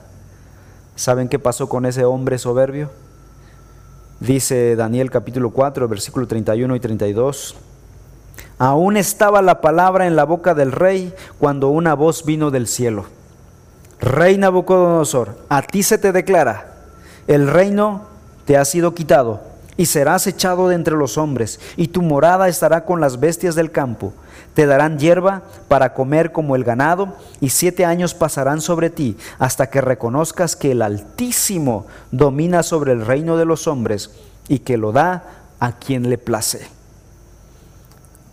¿Saben 0.95 1.27
qué 1.27 1.39
pasó 1.39 1.67
con 1.69 1.85
ese 1.85 2.05
hombre 2.05 2.37
soberbio? 2.37 2.89
Dice 4.19 4.75
Daniel 4.75 5.11
capítulo 5.11 5.49
4, 5.49 5.87
versículo 5.87 6.27
31 6.27 6.75
y 6.75 6.79
32. 6.79 7.55
Aún 8.57 8.97
estaba 8.97 9.41
la 9.41 9.61
palabra 9.61 10.07
en 10.07 10.15
la 10.15 10.23
boca 10.23 10.53
del 10.53 10.71
rey 10.71 11.13
cuando 11.39 11.69
una 11.69 11.93
voz 11.95 12.23
vino 12.23 12.51
del 12.51 12.67
cielo. 12.67 13.05
Rey 13.99 14.37
Nabucodonosor, 14.37 15.37
a 15.49 15.61
ti 15.61 15.81
se 15.81 15.97
te 15.97 16.11
declara, 16.11 16.73
el 17.27 17.47
reino 17.47 18.01
te 18.45 18.57
ha 18.57 18.65
sido 18.65 18.93
quitado 18.93 19.41
y 19.77 19.85
serás 19.87 20.27
echado 20.27 20.67
de 20.67 20.75
entre 20.75 20.95
los 20.95 21.17
hombres, 21.17 21.59
y 21.77 21.87
tu 21.87 22.01
morada 22.01 22.47
estará 22.47 22.85
con 22.85 23.01
las 23.01 23.19
bestias 23.19 23.55
del 23.55 23.71
campo. 23.71 24.13
Te 24.53 24.65
darán 24.65 24.99
hierba 24.99 25.43
para 25.67 25.93
comer 25.93 26.31
como 26.31 26.55
el 26.55 26.63
ganado, 26.63 27.15
y 27.41 27.49
siete 27.49 27.85
años 27.85 28.13
pasarán 28.13 28.61
sobre 28.61 28.89
ti, 28.89 29.17
hasta 29.39 29.69
que 29.69 29.81
reconozcas 29.81 30.55
que 30.55 30.71
el 30.71 30.81
Altísimo 30.81 31.87
domina 32.11 32.63
sobre 32.63 32.91
el 32.91 33.05
reino 33.05 33.37
de 33.37 33.45
los 33.45 33.67
hombres, 33.67 34.11
y 34.47 34.59
que 34.59 34.77
lo 34.77 34.91
da 34.91 35.23
a 35.59 35.73
quien 35.79 36.09
le 36.09 36.17
place 36.17 36.67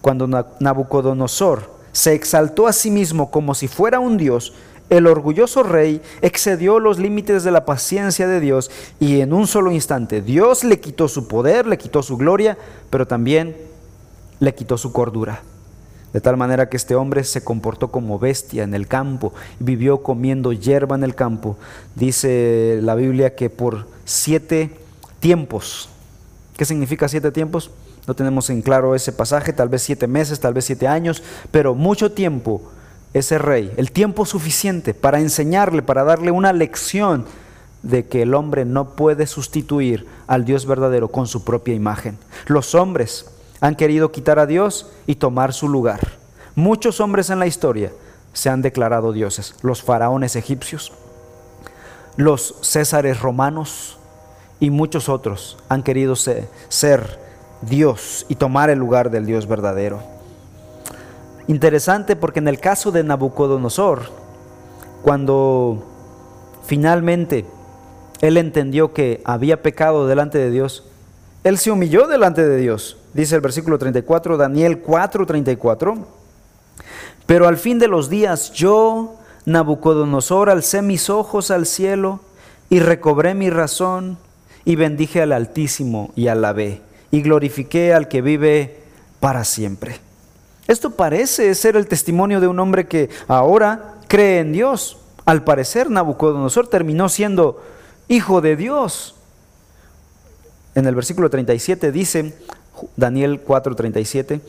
cuando 0.01 0.27
Nabucodonosor 0.61 1.71
se 1.93 2.15
exaltó 2.15 2.67
a 2.67 2.73
sí 2.73 2.91
mismo 2.91 3.31
como 3.31 3.55
si 3.55 3.69
fuera 3.69 4.01
un 4.01 4.17
dios, 4.17 4.55
el 4.89 5.07
orgulloso 5.07 5.63
rey 5.63 6.03
excedió 6.21 6.81
los 6.81 6.99
límites 6.99 7.45
de 7.45 7.51
la 7.51 7.65
paciencia 7.65 8.27
de 8.27 8.41
Dios 8.41 8.71
y 8.99 9.21
en 9.21 9.33
un 9.33 9.47
solo 9.47 9.71
instante 9.71 10.21
Dios 10.21 10.65
le 10.65 10.81
quitó 10.81 11.07
su 11.07 11.29
poder, 11.29 11.67
le 11.67 11.79
quitó 11.79 12.03
su 12.03 12.17
gloria, 12.17 12.59
pero 12.91 13.07
también 13.07 13.57
le 14.41 14.55
quitó 14.55 14.79
su 14.79 14.93
cordura. 14.93 15.43
De 16.13 16.21
tal 16.21 16.37
manera 16.37 16.69
que 16.69 16.77
este 16.77 16.97
hombre 16.97 17.23
se 17.23 17.45
comportó 17.45 17.89
como 17.89 18.19
bestia 18.19 18.65
en 18.65 18.75
el 18.75 18.89
campo, 18.89 19.33
vivió 19.61 20.03
comiendo 20.03 20.53
hierba 20.53 20.97
en 20.97 21.05
el 21.05 21.15
campo. 21.15 21.57
Dice 21.95 22.81
la 22.83 22.97
Biblia 22.97 23.37
que 23.37 23.49
por 23.49 23.87
siete 24.05 24.71
tiempos, 25.21 25.89
¿qué 26.57 26.65
significa 26.65 27.09
siete 27.09 27.31
tiempos? 27.31 27.71
No 28.09 28.15
tenemos 28.15 28.51
en 28.51 28.63
claro 28.63 28.95
ese 28.97 29.13
pasaje, 29.13 29.53
tal 29.53 29.69
vez 29.69 29.83
siete 29.83 30.09
meses, 30.09 30.41
tal 30.41 30.55
vez 30.55 30.65
siete 30.65 30.89
años, 30.89 31.23
pero 31.53 31.75
mucho 31.75 32.11
tiempo 32.11 32.61
ese 33.15 33.39
rey, 33.39 33.73
el 33.77 33.93
tiempo 33.93 34.25
suficiente 34.25 34.95
para 34.95 35.21
enseñarle, 35.21 35.83
para 35.83 36.05
darle 36.05 36.31
una 36.31 36.53
lección 36.53 37.27
de 37.83 38.07
que 38.07 38.23
el 38.23 38.35
hombre 38.35 38.65
no 38.65 38.91
puede 38.91 39.27
sustituir 39.27 40.07
al 40.27 40.45
Dios 40.45 40.67
verdadero 40.67 41.09
con 41.09 41.27
su 41.27 41.45
propia 41.45 41.75
imagen. 41.75 42.19
Los 42.47 42.75
hombres 42.75 43.27
han 43.61 43.77
querido 43.77 44.13
quitar 44.13 44.39
a 44.39 44.47
Dios 44.47 44.91
y 45.07 45.17
tomar 45.17 45.53
su 45.53 45.69
lugar. 45.69 46.01
Muchos 46.55 47.01
hombres 47.01 47.31
en 47.31 47.39
la 47.39 47.47
historia 47.47 47.93
se 48.33 48.49
han 48.49 48.63
declarado 48.63 49.13
dioses. 49.13 49.55
Los 49.63 49.83
faraones 49.83 50.37
egipcios, 50.37 50.93
los 52.17 52.55
césares 52.63 53.21
romanos 53.21 53.99
y 54.59 54.71
muchos 54.71 55.09
otros 55.09 55.59
han 55.69 55.83
querido 55.83 56.17
ser, 56.17 56.49
ser 56.69 57.19
Dios 57.63 58.27
y 58.29 58.37
tomar 58.37 58.71
el 58.71 58.79
lugar 58.79 59.11
del 59.11 59.27
Dios 59.27 59.47
verdadero. 59.47 60.01
Interesante 61.47 62.17
porque 62.17 62.39
en 62.39 62.49
el 62.49 62.61
caso 62.61 62.93
de 62.93 63.03
Nabucodonosor, 63.03 64.03
cuando 65.03 65.85
finalmente 66.65 67.45
él 68.21 68.37
entendió 68.37 68.93
que 68.93 69.21
había 69.25 69.63
pecado 69.63 70.07
delante 70.07 70.39
de 70.39 70.51
Dios, 70.51 70.85
él 71.43 71.59
se 71.59 71.71
humilló 71.71 72.07
delante 72.07 72.47
de 72.47 72.59
Dios. 72.59 73.00
Dice 73.13 73.35
el 73.35 73.41
versículo 73.41 73.79
34, 73.79 74.37
Daniel 74.37 74.81
4, 74.81 75.27
34. 75.27 76.07
Pero 77.27 77.49
al 77.49 77.57
fin 77.57 77.79
de 77.79 77.89
los 77.89 78.09
días 78.09 78.53
yo, 78.53 79.17
Nabucodonosor, 79.47 80.51
alcé 80.51 80.83
mis 80.83 81.11
ojos 81.11 81.51
al 81.51 81.67
cielo 81.67 82.21
y 82.69 82.81
recobré 82.81 83.35
mi 83.35 83.51
razón 83.51 84.19
y 84.65 84.77
bendije 84.77 85.23
al 85.23 85.33
Altísimo 85.33 86.13
y 86.15 86.29
alabé 86.29 86.83
y 87.11 87.23
glorifiqué 87.23 87.93
al 87.93 88.09
que 88.09 88.23
vive 88.23 88.81
para 89.19 89.45
siempre. 89.45 89.99
Esto 90.69 90.91
parece 90.91 91.55
ser 91.55 91.77
el 91.77 91.89
testimonio 91.89 92.41
de 92.41 92.47
un 92.47 92.61
hombre 92.61 92.87
que 92.87 93.11
ahora 93.27 93.95
cree 94.07 94.39
en 94.39 94.53
Dios. 94.53 94.99
Al 95.25 95.43
parecer 95.43 95.91
Nabucodonosor 95.91 96.69
terminó 96.69 97.09
siendo 97.09 97.61
hijo 98.09 98.41
de 98.41 98.57
Dios. 98.57 99.17
En 100.75 100.87
el 100.87 100.95
versículo 100.95 101.29
37 101.29 101.91
dice, 101.91 102.35
Daniel 102.97 103.43
4:37, 103.45 104.41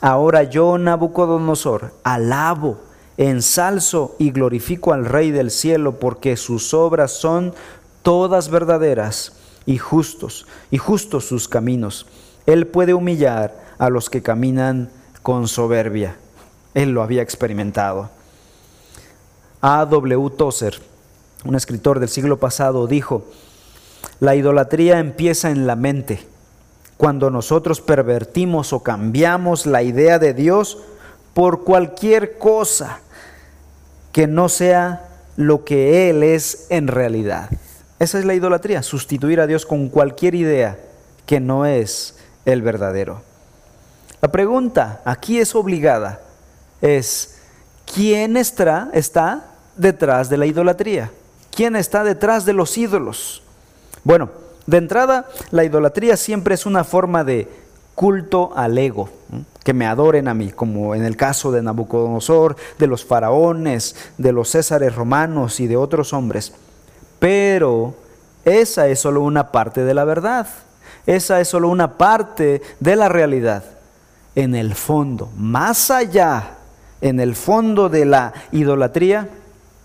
ahora 0.00 0.44
yo 0.44 0.78
Nabucodonosor 0.78 1.92
alabo, 2.04 2.78
ensalzo 3.16 4.16
y 4.18 4.30
glorifico 4.30 4.92
al 4.92 5.04
Rey 5.04 5.30
del 5.30 5.50
cielo 5.50 5.98
porque 5.98 6.36
sus 6.36 6.74
obras 6.74 7.12
son 7.12 7.54
todas 8.02 8.48
verdaderas 8.50 9.32
y 9.66 9.78
justos, 9.78 10.46
y 10.70 10.78
justos 10.78 11.26
sus 11.26 11.48
caminos. 11.48 12.06
Él 12.46 12.66
puede 12.66 12.94
humillar 12.94 13.54
a 13.78 13.90
los 13.90 14.10
que 14.10 14.22
caminan 14.22 14.90
con 15.22 15.48
soberbia. 15.48 16.16
Él 16.74 16.90
lo 16.90 17.02
había 17.02 17.22
experimentado. 17.22 18.10
A. 19.60 19.84
W. 19.84 20.30
Tozer, 20.30 20.80
un 21.44 21.54
escritor 21.54 22.00
del 22.00 22.08
siglo 22.08 22.38
pasado, 22.38 22.86
dijo, 22.86 23.24
la 24.20 24.34
idolatría 24.34 24.98
empieza 24.98 25.50
en 25.50 25.66
la 25.66 25.76
mente. 25.76 26.26
Cuando 27.00 27.30
nosotros 27.30 27.80
pervertimos 27.80 28.74
o 28.74 28.82
cambiamos 28.82 29.64
la 29.64 29.82
idea 29.82 30.18
de 30.18 30.34
Dios 30.34 30.76
por 31.32 31.64
cualquier 31.64 32.36
cosa 32.36 33.00
que 34.12 34.26
no 34.26 34.50
sea 34.50 35.08
lo 35.38 35.64
que 35.64 36.10
Él 36.10 36.22
es 36.22 36.66
en 36.68 36.88
realidad. 36.88 37.48
Esa 37.98 38.18
es 38.18 38.26
la 38.26 38.34
idolatría, 38.34 38.82
sustituir 38.82 39.40
a 39.40 39.46
Dios 39.46 39.64
con 39.64 39.88
cualquier 39.88 40.34
idea 40.34 40.78
que 41.24 41.40
no 41.40 41.64
es 41.64 42.18
el 42.44 42.60
verdadero. 42.60 43.22
La 44.20 44.30
pregunta 44.30 45.00
aquí 45.06 45.38
es 45.38 45.54
obligada, 45.54 46.20
es 46.82 47.38
¿quién 47.94 48.36
está, 48.36 48.90
está 48.92 49.46
detrás 49.74 50.28
de 50.28 50.36
la 50.36 50.44
idolatría? 50.44 51.10
¿Quién 51.50 51.76
está 51.76 52.04
detrás 52.04 52.44
de 52.44 52.52
los 52.52 52.76
ídolos? 52.76 53.42
Bueno, 54.04 54.39
de 54.66 54.76
entrada, 54.76 55.28
la 55.50 55.64
idolatría 55.64 56.16
siempre 56.16 56.54
es 56.54 56.66
una 56.66 56.84
forma 56.84 57.24
de 57.24 57.48
culto 57.94 58.52
al 58.56 58.78
ego, 58.78 59.10
que 59.62 59.74
me 59.74 59.86
adoren 59.86 60.28
a 60.28 60.34
mí, 60.34 60.50
como 60.50 60.94
en 60.94 61.04
el 61.04 61.16
caso 61.16 61.52
de 61.52 61.62
Nabucodonosor, 61.62 62.56
de 62.78 62.86
los 62.86 63.04
faraones, 63.04 63.94
de 64.16 64.32
los 64.32 64.50
césares 64.50 64.94
romanos 64.94 65.60
y 65.60 65.66
de 65.66 65.76
otros 65.76 66.12
hombres. 66.12 66.52
Pero 67.18 67.94
esa 68.44 68.88
es 68.88 69.00
solo 69.00 69.22
una 69.22 69.52
parte 69.52 69.84
de 69.84 69.94
la 69.94 70.04
verdad. 70.04 70.46
Esa 71.06 71.40
es 71.40 71.48
solo 71.48 71.68
una 71.68 71.98
parte 71.98 72.62
de 72.80 72.96
la 72.96 73.08
realidad. 73.08 73.64
En 74.34 74.54
el 74.54 74.74
fondo, 74.74 75.30
más 75.36 75.90
allá, 75.90 76.54
en 77.00 77.20
el 77.20 77.34
fondo 77.34 77.88
de 77.88 78.04
la 78.06 78.32
idolatría, 78.52 79.28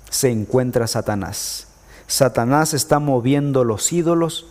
se 0.10 0.30
encuentra 0.30 0.88
Satanás. 0.88 1.68
Satanás 2.08 2.74
está 2.74 3.00
moviendo 3.00 3.64
los 3.64 3.92
ídolos, 3.92 4.48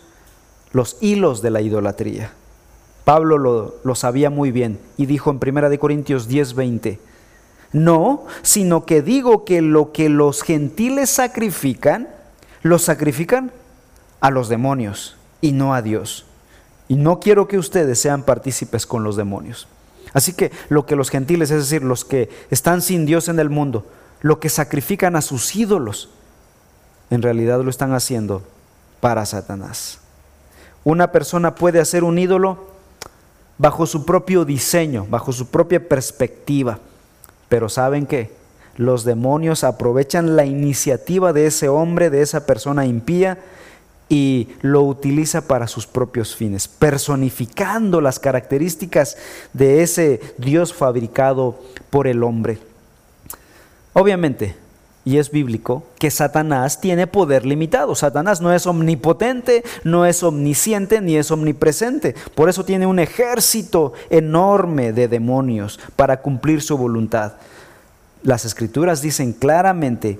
los 0.75 0.99
hilos 1.01 1.41
de 1.41 1.51
la 1.51 1.63
idolatría. 1.63 2.33
Pablo 3.05 3.39
lo, 3.39 3.95
sabía 3.95 4.29
muy 4.29 4.51
bien 4.51 4.79
y 4.97 5.07
dijo 5.07 5.31
en 5.31 5.39
1 5.39 5.79
Corintios 5.79 6.29
10:20, 6.29 6.99
no, 7.73 8.25
sino 8.43 8.85
que 8.85 9.01
digo 9.01 9.45
que 9.45 9.63
lo 9.63 9.93
que 9.93 10.09
los 10.09 10.43
gentiles 10.43 11.11
sacrifican, 11.11 12.09
los 12.63 12.83
sacrifican 12.83 13.53
a 14.21 14.31
los 14.31 14.49
demonios 14.49 15.17
y 15.41 15.53
no 15.53 15.75
a 15.75 15.83
Dios. 15.83 16.27
Y 16.89 16.97
no 16.97 17.21
quiero 17.21 17.49
que 17.49 17.59
ustedes 17.59 17.99
sean 17.99 18.23
partícipes 18.23 18.87
con 18.87 19.05
los 19.05 19.17
demonios. 19.17 19.69
Así 20.13 20.33
que 20.33 20.53
lo 20.69 20.87
que 20.87 20.97
los 20.97 21.11
gentiles, 21.11 21.51
es 21.51 21.59
decir, 21.59 21.83
los 21.83 22.05
que 22.05 22.31
están 22.51 22.83
sin 22.83 23.07
Dios 23.07 23.29
en 23.29 23.39
el 23.39 23.51
mundo, 23.51 23.87
lo 24.21 24.39
que 24.39 24.49
sacrifican 24.49 25.17
a 25.17 25.23
sus 25.23 25.55
ídolos, 25.57 26.11
en 27.11 27.23
realidad 27.23 27.63
lo 27.63 27.71
están 27.71 27.93
haciendo 27.93 28.43
para 29.01 29.27
Satanás. 29.27 29.99
Una 30.85 31.11
persona 31.11 31.55
puede 31.55 31.81
hacer 31.81 32.05
un 32.05 32.19
ídolo 32.19 32.69
bajo 33.59 33.87
su 33.87 34.05
propio 34.05 34.45
diseño, 34.45 35.07
bajo 35.09 35.33
su 35.33 35.49
propia 35.49 35.89
perspectiva, 35.89 36.79
pero 37.49 37.69
¿saben 37.69 38.07
qué? 38.07 38.31
los 38.77 39.05
demonios 39.05 39.65
aprovechan 39.65 40.37
la 40.37 40.45
iniciativa 40.45 41.33
de 41.33 41.47
ese 41.47 41.69
hombre, 41.69 42.11
de 42.11 42.23
esa 42.23 42.47
persona 42.47 42.87
impía, 42.87 43.39
y 44.09 44.49
lo 44.61 44.83
utiliza 44.83 45.49
para 45.49 45.67
sus 45.67 45.87
propios 45.87 46.37
fines, 46.37 46.69
personificando 46.69 48.01
las 48.01 48.19
características 48.19 49.17
de 49.53 49.83
ese 49.83 50.21
Dios 50.37 50.75
fabricado 50.75 51.59
por 51.91 52.07
el 52.07 52.23
hombre. 52.23 52.59
Obviamente, 53.93 54.57
y 55.05 55.19
es 55.19 55.31
bíblico, 55.31 55.85
que 55.99 56.11
Satanás 56.11 56.81
tiene 56.81 57.07
poder 57.07 57.45
limitado. 57.45 57.95
Satanás 57.95 58.41
no 58.41 58.53
es 58.53 58.67
omnipotente, 58.67 59.63
no 59.85 60.07
es 60.07 60.23
omnisciente, 60.23 61.01
ni 61.01 61.17
es 61.17 61.31
omnipresente. 61.31 62.15
Por 62.35 62.49
eso 62.49 62.65
tiene 62.65 62.87
un 62.87 62.99
ejército 62.99 63.93
enorme 64.09 64.93
de 64.93 65.09
demonios 65.09 65.79
para 65.97 66.23
cumplir 66.23 66.63
su 66.63 66.79
voluntad. 66.79 67.35
Las 68.23 68.47
escrituras 68.47 69.03
dicen 69.03 69.35
claramente 69.35 70.19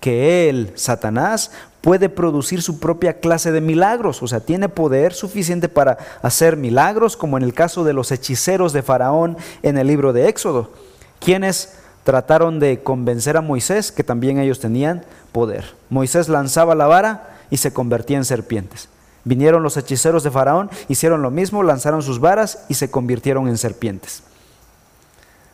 que 0.00 0.48
él, 0.48 0.72
Satanás, 0.76 1.50
puede 1.80 2.08
producir 2.08 2.62
su 2.62 2.78
propia 2.78 3.20
clase 3.20 3.52
de 3.52 3.60
milagros, 3.60 4.22
o 4.22 4.28
sea, 4.28 4.40
tiene 4.40 4.68
poder 4.68 5.12
suficiente 5.12 5.68
para 5.68 5.98
hacer 6.22 6.56
milagros, 6.56 7.16
como 7.16 7.36
en 7.36 7.42
el 7.42 7.54
caso 7.54 7.84
de 7.84 7.94
los 7.94 8.12
hechiceros 8.12 8.72
de 8.72 8.82
Faraón 8.82 9.36
en 9.62 9.78
el 9.78 9.86
libro 9.86 10.12
de 10.12 10.28
Éxodo, 10.28 10.70
quienes 11.18 11.79
trataron 12.04 12.60
de 12.60 12.82
convencer 12.82 13.36
a 13.36 13.42
Moisés 13.42 13.92
que 13.92 14.04
también 14.04 14.38
ellos 14.38 14.60
tenían 14.60 15.04
poder. 15.32 15.74
Moisés 15.88 16.28
lanzaba 16.28 16.74
la 16.74 16.86
vara 16.86 17.38
y 17.50 17.58
se 17.58 17.72
convertía 17.72 18.16
en 18.16 18.24
serpientes. 18.24 18.88
Vinieron 19.24 19.62
los 19.62 19.76
hechiceros 19.76 20.22
de 20.22 20.30
Faraón, 20.30 20.70
hicieron 20.88 21.22
lo 21.22 21.30
mismo, 21.30 21.62
lanzaron 21.62 22.02
sus 22.02 22.20
varas 22.20 22.64
y 22.68 22.74
se 22.74 22.90
convirtieron 22.90 23.48
en 23.48 23.58
serpientes. 23.58 24.22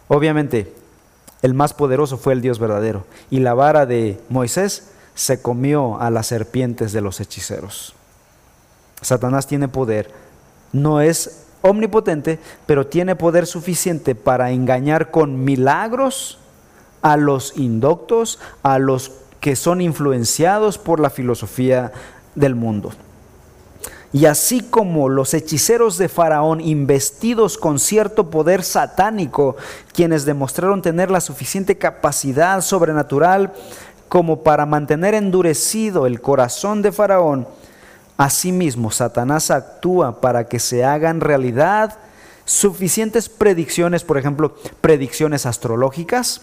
Obviamente, 0.09 0.73
el 1.43 1.55
más 1.55 1.75
poderoso 1.75 2.17
fue 2.17 2.33
el 2.33 2.43
Dios 2.43 2.59
verdadero 2.59 3.07
y 3.31 3.41
la 3.41 3.55
vara 3.55 3.87
de 3.87 4.21
Moisés 4.29 4.91
se 5.15 5.43
comió 5.43 6.01
a 6.01 6.11
las 6.11 6.29
serpientes 6.29 6.93
de 6.93 7.01
los 7.01 7.21
hechiceros. 7.21 7.95
Satanás 9.01 9.47
tiene 9.47 9.69
poder, 9.69 10.11
no 10.73 11.01
es 11.01 11.46
omnipotente, 11.63 12.39
pero 12.67 12.87
tiene 12.87 13.17
poder 13.17 13.47
suficiente 13.47 14.15
para 14.15 14.51
engañar 14.51 15.11
con 15.11 15.45
milagros 15.45 16.39
a 17.03 17.17
los 17.17 17.57
indoctos, 17.57 18.39
a 18.63 18.79
los 18.79 19.13
que 19.41 19.57
son 19.57 19.81
influenciados 19.81 20.79
por 20.79 21.01
la 21.01 21.11
filosofía 21.11 21.93
del 22.35 22.55
mundo. 22.55 22.93
Y 24.13 24.25
así 24.27 24.63
como 24.63 25.09
los 25.09 25.35
hechiceros 25.35 25.99
de 25.99 26.09
Faraón, 26.09 26.61
investidos 26.61 27.59
con 27.59 27.79
cierto 27.79 28.31
poder 28.31 28.63
satánico, 28.63 29.57
quienes 29.93 30.25
demostraron 30.25 30.81
tener 30.81 31.11
la 31.11 31.21
suficiente 31.21 31.77
capacidad 31.77 32.61
sobrenatural 32.61 33.53
como 34.09 34.43
para 34.43 34.65
mantener 34.65 35.15
endurecido 35.15 36.07
el 36.07 36.21
corazón 36.21 36.81
de 36.83 36.93
Faraón, 36.93 37.47
Asimismo, 38.17 38.91
Satanás 38.91 39.51
actúa 39.51 40.21
para 40.21 40.45
que 40.45 40.59
se 40.59 40.85
hagan 40.85 41.21
realidad 41.21 41.99
suficientes 42.45 43.29
predicciones, 43.29 44.05
por 44.05 44.17
ejemplo, 44.17 44.57
predicciones 44.81 45.45
astrológicas, 45.45 46.43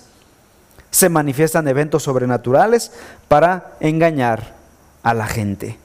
se 0.92 1.10
manifiestan 1.10 1.68
eventos 1.68 2.04
sobrenaturales 2.04 2.92
para 3.28 3.74
engañar 3.80 4.54
a 5.02 5.16
la 5.16 5.26
gente. 5.26 5.80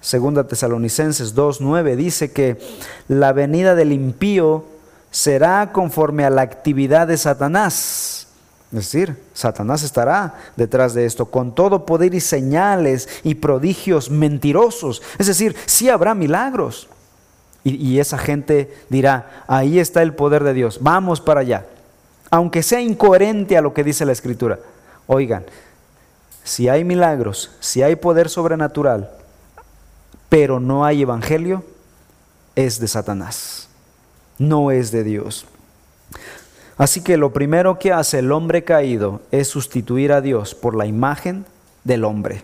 Segunda 0.00 0.46
Tesalonicenses 0.46 1.34
2.9 1.34 1.96
dice 1.96 2.32
que 2.32 2.58
la 3.08 3.32
venida 3.32 3.74
del 3.74 3.92
impío 3.92 4.64
será 5.10 5.72
conforme 5.72 6.24
a 6.24 6.30
la 6.30 6.42
actividad 6.42 7.08
de 7.08 7.18
Satanás 7.18 8.15
es 8.72 8.78
decir, 8.92 9.16
Satanás 9.32 9.84
estará 9.84 10.34
detrás 10.56 10.92
de 10.92 11.06
esto 11.06 11.26
con 11.26 11.54
todo 11.54 11.86
poder 11.86 12.14
y 12.14 12.20
señales 12.20 13.08
y 13.22 13.36
prodigios 13.36 14.10
mentirosos. 14.10 15.02
Es 15.18 15.28
decir, 15.28 15.54
sí 15.66 15.88
habrá 15.88 16.14
milagros. 16.14 16.88
Y, 17.62 17.98
esa 17.98 18.16
gente 18.16 18.72
dirá, 18.88 19.44
ahí 19.48 19.80
está 19.80 20.00
el 20.02 20.14
poder 20.14 20.44
de 20.44 20.54
Dios, 20.54 20.78
vamos 20.80 21.20
para 21.20 21.40
allá. 21.40 21.66
Aunque 22.30 22.62
sea 22.62 22.80
incoherente 22.80 23.56
a 23.56 23.60
lo 23.60 23.74
que 23.74 23.82
dice 23.82 24.04
la 24.04 24.12
Escritura. 24.12 24.60
Oigan, 25.08 25.44
si 26.44 26.68
hay 26.68 26.84
milagros, 26.84 27.50
si 27.58 27.82
hay 27.82 27.96
poder 27.96 28.28
sobrenatural, 28.28 29.10
pero 30.28 30.60
no 30.60 30.84
hay 30.84 31.02
evangelio, 31.02 31.64
es 32.54 32.78
de 32.78 32.86
Satanás, 32.86 33.68
no 34.38 34.70
es 34.70 34.92
de 34.92 35.02
Dios. 35.02 35.44
Así 36.78 37.02
que 37.02 37.16
lo 37.16 37.32
primero 37.32 37.78
que 37.78 37.92
hace 37.92 38.18
el 38.18 38.32
hombre 38.32 38.64
caído 38.64 39.22
es 39.30 39.48
sustituir 39.48 40.12
a 40.12 40.20
Dios 40.20 40.54
por 40.54 40.76
la 40.76 40.86
imagen 40.86 41.46
del 41.84 42.04
hombre. 42.04 42.42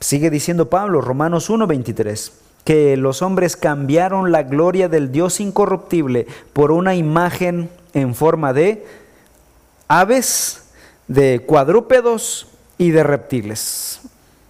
Sigue 0.00 0.28
diciendo 0.28 0.68
Pablo, 0.68 1.00
Romanos 1.00 1.50
1:23, 1.50 2.32
que 2.64 2.96
los 2.96 3.22
hombres 3.22 3.56
cambiaron 3.56 4.32
la 4.32 4.42
gloria 4.42 4.88
del 4.88 5.12
Dios 5.12 5.38
incorruptible 5.38 6.26
por 6.52 6.72
una 6.72 6.96
imagen 6.96 7.70
en 7.92 8.14
forma 8.14 8.52
de 8.52 8.84
aves, 9.86 10.64
de 11.06 11.44
cuadrúpedos 11.46 12.48
y 12.76 12.90
de 12.90 13.04
reptiles. 13.04 14.00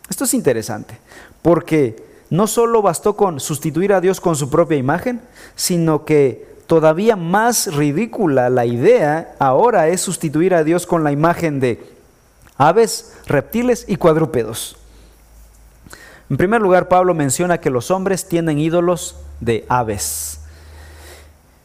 Esto 0.09 0.25
es 0.25 0.33
interesante, 0.33 0.99
porque 1.43 2.03
no 2.31 2.47
solo 2.47 2.81
bastó 2.81 3.17
con 3.17 3.39
sustituir 3.39 3.93
a 3.93 4.01
Dios 4.01 4.21
con 4.21 4.35
su 4.35 4.49
propia 4.49 4.79
imagen, 4.79 5.21
sino 5.57 6.05
que 6.05 6.54
todavía 6.67 7.17
más 7.17 7.75
ridícula 7.75 8.51
la 8.51 8.67
idea 8.67 9.35
ahora 9.39 9.89
es 9.89 10.01
sustituir 10.01 10.55
a 10.55 10.65
Dios 10.65 10.87
con 10.87 11.05
la 11.05 11.13
imagen 11.13 11.61
de 11.61 11.95
aves, 12.57 13.15
reptiles 13.27 13.85
y 13.89 13.97
cuadrúpedos. 13.97 14.77
En 16.31 16.37
primer 16.37 16.61
lugar, 16.61 16.89
Pablo 16.89 17.15
menciona 17.15 17.59
que 17.59 17.71
los 17.71 17.91
hombres 17.91 18.29
tienen 18.29 18.59
ídolos 18.59 19.17
de 19.41 19.67
aves. 19.69 20.41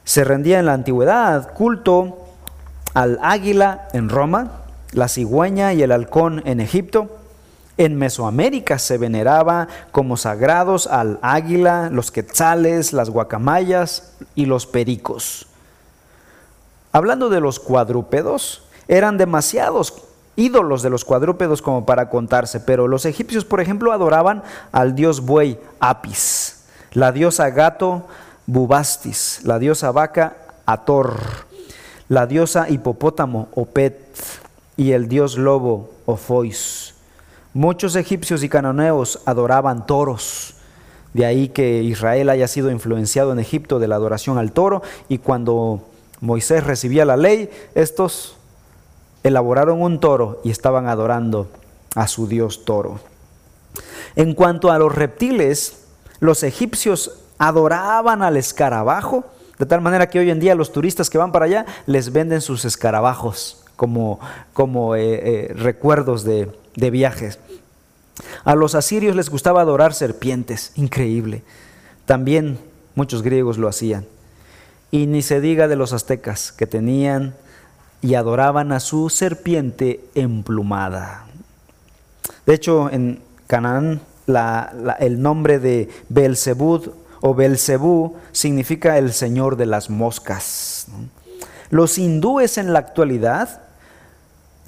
Se 0.04 0.24
rendía 0.24 0.60
en 0.60 0.66
la 0.66 0.74
antigüedad 0.74 1.54
culto 1.54 2.18
al 2.94 3.20
águila 3.22 3.88
en 3.94 4.10
Roma, 4.10 4.64
la 4.92 5.08
cigüeña 5.08 5.74
y 5.74 5.84
el 5.84 5.92
halcón 5.92 6.42
en 6.46 6.60
Egipto, 6.60 7.19
en 7.80 7.96
Mesoamérica 7.96 8.78
se 8.78 8.98
veneraba 8.98 9.70
como 9.94 10.18
sagrados 10.18 10.86
al 10.86 11.18
águila, 11.22 11.90
los 11.90 12.12
quetzales, 12.12 12.92
las 12.92 13.10
guacamayas 13.10 14.18
y 14.36 14.48
los 14.48 14.68
pericos. 14.68 15.48
Hablando 16.92 17.30
de 17.30 17.40
los 17.40 17.58
cuadrúpedos, 17.58 18.64
eran 18.90 19.18
demasiados 19.18 19.94
ídolos 20.36 20.82
de 20.82 20.90
los 20.90 21.06
cuadrúpedos 21.06 21.62
como 21.62 21.86
para 21.86 22.10
contarse, 22.10 22.60
pero 22.60 22.90
los 22.90 23.06
egipcios, 23.06 23.46
por 23.46 23.62
ejemplo, 23.62 23.94
adoraban 23.94 24.44
al 24.74 24.94
dios 24.94 25.22
buey 25.22 25.58
Apis, 25.80 26.66
la 26.92 27.14
diosa 27.14 27.50
gato 27.50 28.08
Bubastis, 28.46 29.40
la 29.46 29.58
diosa 29.58 29.94
vaca 29.94 30.36
Ator, 30.66 31.16
la 32.10 32.28
diosa 32.28 32.68
hipopótamo 32.70 33.48
Opet 33.56 33.98
y 34.76 34.92
el 34.92 35.08
dios 35.08 35.38
lobo 35.38 35.92
Ophois. 36.06 36.99
Muchos 37.54 37.96
egipcios 37.96 38.44
y 38.44 38.50
cananeos 38.50 39.22
adoraban 39.26 39.88
toros. 39.88 40.54
De 41.14 41.26
ahí 41.26 41.50
que 41.50 41.82
Israel 41.82 42.30
haya 42.30 42.48
sido 42.48 42.70
influenciado 42.70 43.32
en 43.32 43.40
Egipto 43.40 43.80
de 43.80 43.88
la 43.88 43.96
adoración 43.96 44.38
al 44.38 44.52
toro 44.52 44.84
y 45.08 45.18
cuando 45.18 45.82
Moisés 46.22 46.64
recibía 46.64 47.06
la 47.06 47.18
ley, 47.18 47.50
estos 47.74 48.38
elaboraron 49.24 49.82
un 49.82 50.00
toro 50.00 50.42
y 50.44 50.52
estaban 50.52 50.88
adorando 50.88 51.48
a 51.96 52.08
su 52.08 52.28
dios 52.28 52.66
toro. 52.66 53.00
En 54.16 54.36
cuanto 54.36 54.72
a 54.72 54.78
los 54.78 54.94
reptiles, 54.94 55.88
los 56.20 56.44
egipcios 56.44 57.20
adoraban 57.40 58.22
al 58.22 58.38
escarabajo, 58.38 59.26
de 59.58 59.66
tal 59.66 59.82
manera 59.82 60.08
que 60.08 60.20
hoy 60.20 60.30
en 60.30 60.40
día 60.40 60.54
los 60.54 60.72
turistas 60.72 61.10
que 61.10 61.18
van 61.18 61.32
para 61.32 61.46
allá 61.46 61.66
les 61.88 62.12
venden 62.12 62.42
sus 62.42 62.64
escarabajos 62.64 63.66
como, 63.80 64.20
como 64.52 64.98
eh, 64.98 65.22
eh, 65.24 65.54
recuerdos 65.54 66.26
de, 66.26 66.52
de 66.76 66.92
viajes. 66.92 67.40
A 68.44 68.54
los 68.56 68.76
asirios 68.76 69.16
les 69.16 69.30
gustaba 69.30 69.62
adorar 69.62 69.94
serpientes, 69.94 70.74
increíble. 70.76 71.44
También 72.06 72.60
muchos 72.96 73.22
griegos 73.22 73.58
lo 73.58 73.70
hacían. 73.70 74.06
Y 74.92 75.08
ni 75.08 75.22
se 75.22 75.40
diga 75.40 75.70
de 75.70 75.78
los 75.78 75.94
aztecas, 75.94 76.52
que 76.52 76.68
tenían 76.68 77.36
y 78.02 78.16
adoraban 78.16 78.74
a 78.74 78.82
su 78.82 79.10
serpiente 79.10 80.02
emplumada. 80.14 81.28
De 82.46 82.56
hecho, 82.56 82.90
en 82.92 83.22
Canaán 83.48 84.02
el 85.00 85.22
nombre 85.22 85.58
de 85.60 85.88
Belzebud 86.10 86.90
o 87.22 87.34
Belzebú 87.34 88.18
significa 88.34 88.98
el 88.98 89.14
señor 89.14 89.56
de 89.56 89.68
las 89.68 89.90
moscas. 89.90 90.88
Los 91.70 91.98
hindúes 91.98 92.58
en 92.58 92.74
la 92.74 92.80
actualidad 92.80 93.69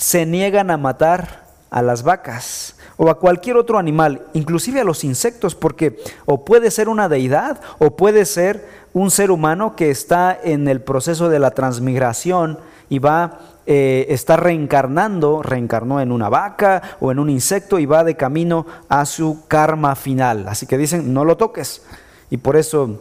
se 0.02 0.26
niegan 0.26 0.72
a 0.72 0.78
matar 0.78 1.46
a 1.70 1.84
las 1.84 2.02
vacas 2.02 2.76
o 2.98 3.12
a 3.12 3.20
cualquier 3.20 3.56
otro 3.56 3.78
animal, 3.78 4.24
inclusive 4.34 4.82
a 4.82 4.84
los 4.84 5.04
insectos, 5.04 5.54
porque 5.54 6.00
o 6.26 6.44
puede 6.44 6.72
ser 6.72 6.90
una 6.90 7.08
deidad 7.08 7.62
o 7.78 7.96
puede 7.96 8.26
ser 8.26 8.68
un 8.94 9.12
ser 9.12 9.30
humano 9.30 9.76
que 9.76 9.92
está 9.92 10.38
en 10.44 10.68
el 10.68 10.82
proceso 10.82 11.30
de 11.30 11.38
la 11.38 11.52
transmigración 11.52 12.58
y 12.90 12.98
va 12.98 13.40
eh, 13.68 14.08
está 14.10 14.38
reencarnando, 14.38 15.44
reencarnó 15.44 16.02
en 16.02 16.12
una 16.12 16.30
vaca 16.30 16.82
o 17.00 17.12
en 17.12 17.20
un 17.20 17.30
insecto 17.30 17.78
y 17.78 17.86
va 17.86 18.04
de 18.04 18.18
camino 18.18 18.66
a 18.90 19.06
su 19.06 19.46
karma 19.48 19.96
final. 19.96 20.48
Así 20.48 20.66
que 20.66 20.80
dicen, 20.80 21.14
no 21.14 21.26
lo 21.26 21.38
toques. 21.38 21.84
Y 22.32 22.38
por 22.38 22.58
eso 22.58 23.00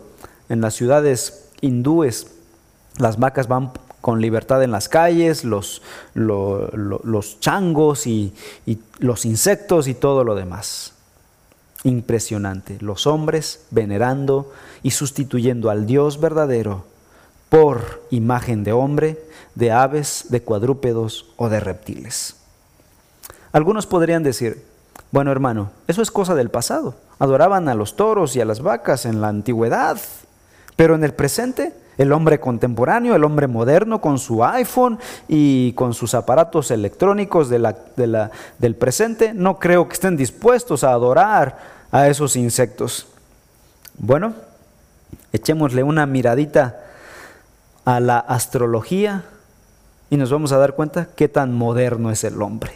en 0.50 0.60
las 0.60 0.74
ciudades 0.74 1.48
hindúes 1.62 2.26
las 2.98 3.18
vacas 3.18 3.48
van 3.48 3.72
con 4.00 4.20
libertad 4.20 4.62
en 4.62 4.70
las 4.70 4.88
calles, 4.88 5.44
los, 5.44 5.82
los 6.14 7.40
changos 7.40 8.06
y, 8.06 8.32
y 8.66 8.78
los 8.98 9.24
insectos 9.24 9.88
y 9.88 9.94
todo 9.94 10.24
lo 10.24 10.34
demás. 10.34 10.94
Impresionante. 11.84 12.78
Los 12.80 13.06
hombres 13.06 13.66
venerando 13.70 14.52
y 14.82 14.90
sustituyendo 14.90 15.70
al 15.70 15.86
Dios 15.86 16.20
verdadero 16.20 16.84
por 17.48 18.02
imagen 18.10 18.64
de 18.64 18.72
hombre, 18.72 19.22
de 19.54 19.72
aves, 19.72 20.26
de 20.28 20.42
cuadrúpedos 20.42 21.26
o 21.36 21.48
de 21.48 21.60
reptiles. 21.60 22.36
Algunos 23.52 23.86
podrían 23.86 24.22
decir, 24.22 24.64
bueno 25.10 25.32
hermano, 25.32 25.72
eso 25.88 26.02
es 26.02 26.10
cosa 26.10 26.34
del 26.34 26.50
pasado. 26.50 26.94
Adoraban 27.18 27.68
a 27.68 27.74
los 27.74 27.96
toros 27.96 28.36
y 28.36 28.40
a 28.40 28.44
las 28.44 28.62
vacas 28.62 29.04
en 29.04 29.20
la 29.20 29.28
antigüedad, 29.28 29.98
pero 30.76 30.94
en 30.94 31.02
el 31.02 31.12
presente 31.12 31.74
el 32.00 32.12
hombre 32.12 32.40
contemporáneo, 32.40 33.14
el 33.14 33.24
hombre 33.24 33.46
moderno 33.46 34.00
con 34.00 34.18
su 34.18 34.42
iPhone 34.42 34.98
y 35.28 35.74
con 35.74 35.92
sus 35.92 36.14
aparatos 36.14 36.70
electrónicos 36.70 37.50
del 37.50 38.74
presente, 38.78 39.34
no 39.34 39.58
creo 39.58 39.86
que 39.86 39.92
estén 39.92 40.16
dispuestos 40.16 40.82
a 40.82 40.92
adorar 40.92 41.58
a 41.92 42.08
esos 42.08 42.36
insectos. 42.36 43.06
Bueno, 43.98 44.32
echémosle 45.30 45.82
una 45.82 46.06
miradita 46.06 46.80
a 47.84 48.00
la 48.00 48.18
astrología 48.18 49.24
y 50.08 50.16
nos 50.16 50.30
vamos 50.30 50.52
a 50.52 50.56
dar 50.56 50.72
cuenta 50.72 51.08
qué 51.14 51.28
tan 51.28 51.52
moderno 51.52 52.10
es 52.10 52.24
el 52.24 52.40
hombre. 52.40 52.72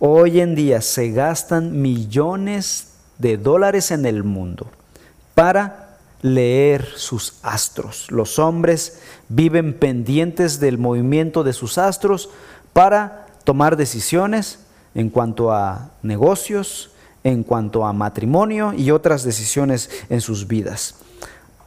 Hoy 0.00 0.40
en 0.40 0.56
día 0.56 0.80
se 0.80 1.12
gastan 1.12 1.80
millones 1.80 2.88
de 3.18 3.36
dólares 3.36 3.92
en 3.92 4.04
el 4.04 4.24
mundo 4.24 4.66
para 5.36 5.85
leer 6.26 6.88
sus 6.96 7.34
astros. 7.42 8.10
Los 8.10 8.40
hombres 8.40 8.98
viven 9.28 9.78
pendientes 9.78 10.58
del 10.58 10.76
movimiento 10.76 11.44
de 11.44 11.52
sus 11.52 11.78
astros 11.78 12.30
para 12.72 13.26
tomar 13.44 13.76
decisiones 13.76 14.58
en 14.96 15.08
cuanto 15.08 15.52
a 15.52 15.90
negocios, 16.02 16.90
en 17.22 17.44
cuanto 17.44 17.84
a 17.84 17.92
matrimonio 17.92 18.72
y 18.76 18.90
otras 18.90 19.22
decisiones 19.22 19.88
en 20.08 20.20
sus 20.20 20.48
vidas. 20.48 20.96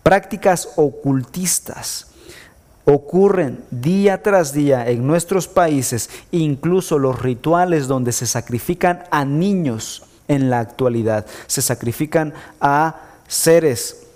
Prácticas 0.04 0.70
ocultistas 0.76 2.08
ocurren 2.84 3.64
día 3.72 4.22
tras 4.24 4.52
día 4.52 4.90
en 4.90 5.08
nuestros 5.08 5.48
países, 5.48 6.10
incluso 6.32 7.00
los 7.00 7.22
rituales 7.22 7.88
donde 7.88 8.12
se 8.12 8.28
sacrifican 8.28 9.04
a 9.10 9.24
niños 9.24 10.04
en 10.28 10.50
la 10.50 10.60
actualidad, 10.60 11.26
se 11.48 11.62
sacrifican 11.62 12.34
a 12.60 13.02
seres 13.28 14.09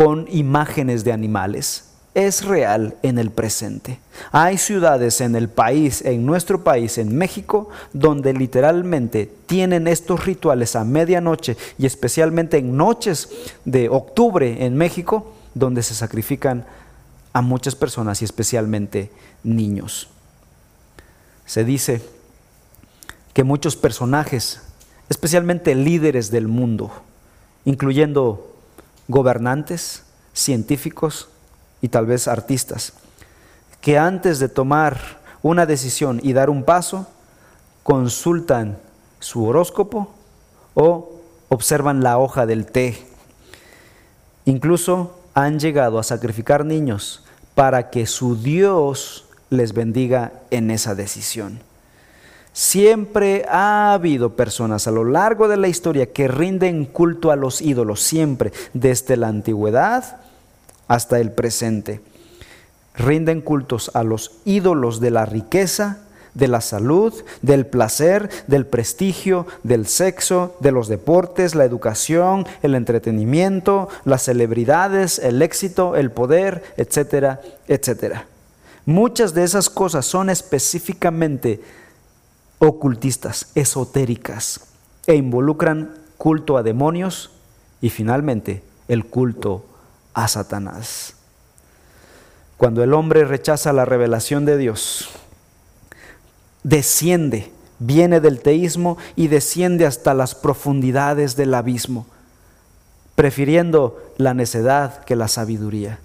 con 0.00 0.26
imágenes 0.30 1.04
de 1.04 1.12
animales. 1.12 1.84
Es 2.14 2.46
real 2.46 2.96
en 3.02 3.18
el 3.18 3.30
presente. 3.30 3.98
Hay 4.32 4.56
ciudades 4.56 5.20
en 5.20 5.36
el 5.36 5.50
país, 5.50 6.00
en 6.02 6.24
nuestro 6.24 6.64
país, 6.64 6.96
en 6.96 7.14
México, 7.14 7.68
donde 7.92 8.32
literalmente 8.32 9.30
tienen 9.44 9.86
estos 9.86 10.24
rituales 10.24 10.74
a 10.74 10.84
medianoche 10.84 11.58
y 11.76 11.84
especialmente 11.84 12.56
en 12.56 12.78
noches 12.78 13.28
de 13.66 13.90
octubre 13.90 14.64
en 14.64 14.74
México, 14.74 15.34
donde 15.52 15.82
se 15.82 15.94
sacrifican 15.94 16.64
a 17.34 17.42
muchas 17.42 17.76
personas 17.76 18.22
y 18.22 18.24
especialmente 18.24 19.10
niños. 19.44 20.08
Se 21.44 21.62
dice 21.62 22.00
que 23.34 23.44
muchos 23.44 23.76
personajes, 23.76 24.62
especialmente 25.10 25.74
líderes 25.74 26.30
del 26.30 26.48
mundo, 26.48 26.90
incluyendo 27.66 28.49
gobernantes, 29.10 30.04
científicos 30.32 31.28
y 31.82 31.88
tal 31.88 32.06
vez 32.06 32.28
artistas, 32.28 32.92
que 33.80 33.98
antes 33.98 34.38
de 34.38 34.48
tomar 34.48 35.20
una 35.42 35.66
decisión 35.66 36.20
y 36.22 36.32
dar 36.32 36.50
un 36.50 36.64
paso, 36.64 37.06
consultan 37.82 38.78
su 39.18 39.44
horóscopo 39.46 40.10
o 40.74 41.20
observan 41.48 42.02
la 42.02 42.18
hoja 42.18 42.46
del 42.46 42.66
té. 42.66 43.04
Incluso 44.44 45.18
han 45.34 45.58
llegado 45.58 45.98
a 45.98 46.02
sacrificar 46.02 46.64
niños 46.64 47.24
para 47.54 47.90
que 47.90 48.06
su 48.06 48.40
Dios 48.40 49.24
les 49.48 49.72
bendiga 49.72 50.32
en 50.50 50.70
esa 50.70 50.94
decisión. 50.94 51.60
Siempre 52.52 53.46
ha 53.48 53.92
habido 53.92 54.34
personas 54.34 54.88
a 54.88 54.90
lo 54.90 55.04
largo 55.04 55.46
de 55.48 55.56
la 55.56 55.68
historia 55.68 56.12
que 56.12 56.28
rinden 56.28 56.84
culto 56.84 57.30
a 57.30 57.36
los 57.36 57.60
ídolos, 57.62 58.00
siempre, 58.00 58.52
desde 58.74 59.16
la 59.16 59.28
antigüedad 59.28 60.16
hasta 60.88 61.20
el 61.20 61.30
presente. 61.30 62.00
Rinden 62.96 63.40
cultos 63.40 63.92
a 63.94 64.02
los 64.02 64.32
ídolos 64.44 65.00
de 65.00 65.12
la 65.12 65.26
riqueza, 65.26 65.98
de 66.34 66.48
la 66.48 66.60
salud, 66.60 67.14
del 67.42 67.66
placer, 67.66 68.28
del 68.46 68.66
prestigio, 68.66 69.46
del 69.62 69.86
sexo, 69.86 70.56
de 70.60 70.72
los 70.72 70.88
deportes, 70.88 71.54
la 71.54 71.64
educación, 71.64 72.46
el 72.62 72.74
entretenimiento, 72.74 73.88
las 74.04 74.24
celebridades, 74.24 75.18
el 75.20 75.42
éxito, 75.42 75.96
el 75.96 76.10
poder, 76.10 76.62
etcétera, 76.76 77.40
etcétera. 77.68 78.26
Muchas 78.86 79.34
de 79.34 79.44
esas 79.44 79.70
cosas 79.70 80.06
son 80.06 80.30
específicamente 80.30 81.60
ocultistas, 82.60 83.48
esotéricas, 83.56 84.60
e 85.06 85.16
involucran 85.16 85.94
culto 86.18 86.56
a 86.56 86.62
demonios 86.62 87.30
y 87.80 87.90
finalmente 87.90 88.62
el 88.86 89.06
culto 89.06 89.64
a 90.14 90.28
Satanás. 90.28 91.14
Cuando 92.58 92.84
el 92.84 92.92
hombre 92.92 93.24
rechaza 93.24 93.72
la 93.72 93.86
revelación 93.86 94.44
de 94.44 94.58
Dios, 94.58 95.08
desciende, 96.62 97.50
viene 97.78 98.20
del 98.20 98.40
teísmo 98.40 98.98
y 99.16 99.28
desciende 99.28 99.86
hasta 99.86 100.12
las 100.12 100.34
profundidades 100.34 101.36
del 101.36 101.54
abismo, 101.54 102.06
prefiriendo 103.14 103.98
la 104.18 104.34
necedad 104.34 105.02
que 105.04 105.16
la 105.16 105.28
sabiduría. 105.28 105.98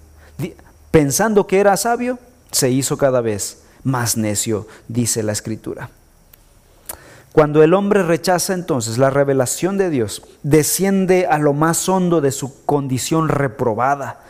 Pensando 0.90 1.46
que 1.46 1.60
era 1.60 1.76
sabio, 1.76 2.18
se 2.50 2.70
hizo 2.70 2.96
cada 2.96 3.20
vez 3.20 3.62
más 3.84 4.16
necio, 4.16 4.66
dice 4.88 5.22
la 5.22 5.32
escritura. 5.32 5.90
Cuando 7.36 7.62
el 7.62 7.74
hombre 7.74 8.02
rechaza 8.02 8.54
entonces 8.54 8.96
la 8.96 9.10
revelación 9.10 9.76
de 9.76 9.90
Dios, 9.90 10.22
desciende 10.42 11.26
a 11.26 11.36
lo 11.36 11.52
más 11.52 11.86
hondo 11.86 12.22
de 12.22 12.32
su 12.32 12.64
condición 12.64 13.28
reprobada. 13.28 14.20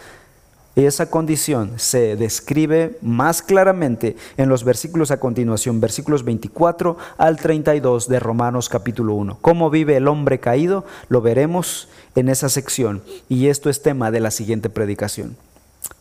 Y 0.74 0.86
esa 0.86 1.08
condición 1.08 1.74
se 1.76 2.16
describe 2.16 2.98
más 3.02 3.42
claramente 3.42 4.16
en 4.36 4.48
los 4.48 4.64
versículos 4.64 5.12
a 5.12 5.20
continuación, 5.20 5.80
versículos 5.80 6.24
24 6.24 6.96
al 7.16 7.36
32 7.36 8.08
de 8.08 8.18
Romanos 8.18 8.68
capítulo 8.68 9.14
1. 9.14 9.38
¿Cómo 9.40 9.70
vive 9.70 9.96
el 9.96 10.08
hombre 10.08 10.40
caído? 10.40 10.84
Lo 11.08 11.20
veremos 11.20 11.86
en 12.16 12.28
esa 12.28 12.48
sección 12.48 13.04
y 13.28 13.46
esto 13.46 13.70
es 13.70 13.82
tema 13.82 14.10
de 14.10 14.18
la 14.18 14.32
siguiente 14.32 14.68
predicación. 14.68 15.36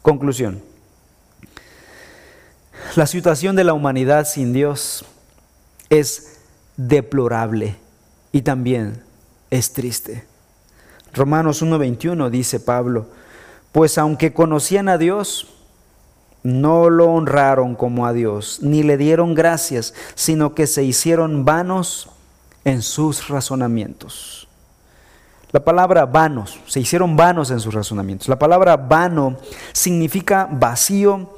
Conclusión. 0.02 0.60
La 2.96 3.06
situación 3.06 3.56
de 3.56 3.64
la 3.64 3.74
humanidad 3.74 4.26
sin 4.26 4.54
Dios 4.54 5.06
es 5.92 6.35
deplorable 6.78 7.78
y 8.32 8.42
también 8.42 9.02
es 9.50 9.74
triste. 9.74 10.26
Romanos 11.14 11.64
1.21 11.64 12.30
dice 12.30 12.60
Pablo, 12.60 13.08
pues 13.72 13.98
aunque 13.98 14.34
conocían 14.34 14.90
a 14.90 14.98
Dios, 14.98 15.48
no 16.44 16.90
lo 16.90 17.08
honraron 17.08 17.76
como 17.76 18.06
a 18.06 18.14
Dios, 18.14 18.60
ni 18.62 18.84
le 18.84 18.98
dieron 18.98 19.34
gracias, 19.34 19.94
sino 20.14 20.54
que 20.54 20.68
se 20.68 20.84
hicieron 20.84 21.44
vanos 21.44 22.10
en 22.66 22.82
sus 22.82 23.30
razonamientos. 23.30 24.48
La 25.52 25.64
palabra 25.64 26.06
vanos, 26.06 26.60
se 26.68 26.82
hicieron 26.82 27.16
vanos 27.16 27.50
en 27.50 27.62
sus 27.62 27.74
razonamientos. 27.74 28.28
La 28.28 28.38
palabra 28.38 28.76
vano 28.76 29.38
significa 29.72 30.50
vacío, 30.52 31.30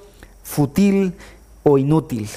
fútil 0.42 1.14
o 1.64 1.78
inútil. 1.78 2.28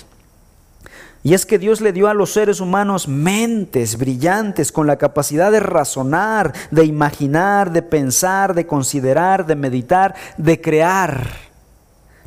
Y 1.23 1.35
es 1.35 1.45
que 1.45 1.59
Dios 1.59 1.83
le 1.83 1.93
dio 1.93 2.09
a 2.09 2.15
los 2.15 2.33
seres 2.33 2.61
humanos 2.61 3.07
mentes 3.07 3.99
brillantes 3.99 4.73
con 4.73 4.87
la 4.87 4.97
capacidad 4.97 5.53
de 5.53 5.61
razonar, 5.61 6.55
de 6.71 6.85
imaginar, 6.85 7.73
de 7.73 7.83
pensar, 7.83 8.55
de 8.55 8.67
considerar, 8.67 9.45
de 9.45 9.55
meditar, 9.55 10.15
de 10.39 10.61
crear. 10.61 11.29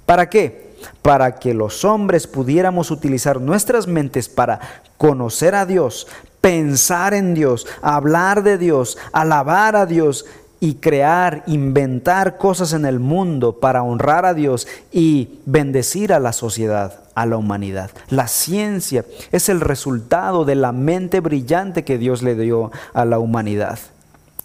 ¿Para 0.06 0.30
qué? 0.30 0.76
Para 1.02 1.40
que 1.40 1.56
los 1.56 1.84
hombres 1.86 2.28
pudiéramos 2.28 2.92
utilizar 2.92 3.42
nuestras 3.42 3.88
mentes 3.88 4.30
para 4.30 4.60
conocer 4.98 5.56
a 5.56 5.66
Dios, 5.66 6.08
pensar 6.40 7.16
en 7.16 7.34
Dios, 7.34 7.66
hablar 7.82 8.44
de 8.44 8.60
Dios, 8.60 9.00
alabar 9.12 9.76
a 9.76 9.88
Dios 9.88 10.26
y 10.64 10.76
crear, 10.76 11.44
inventar 11.46 12.38
cosas 12.38 12.72
en 12.72 12.86
el 12.86 13.02
mundo 13.02 13.60
para 13.60 13.84
honrar 13.84 14.26
a 14.26 14.34
Dios 14.34 14.66
y 14.94 15.42
bendecir 15.46 16.14
a 16.14 16.22
la 16.22 16.32
sociedad 16.32 17.02
a 17.16 17.26
la 17.26 17.36
humanidad. 17.36 17.92
La 18.08 18.30
ciencia 18.30 19.04
es 19.34 19.50
el 19.50 19.60
resultado 19.60 20.46
de 20.46 20.56
la 20.56 20.72
mente 20.72 21.20
brillante 21.20 21.84
que 21.84 21.98
Dios 21.98 22.24
le 22.24 22.36
dio 22.36 22.72
a 22.94 23.04
la 23.04 23.20
humanidad. 23.20 23.78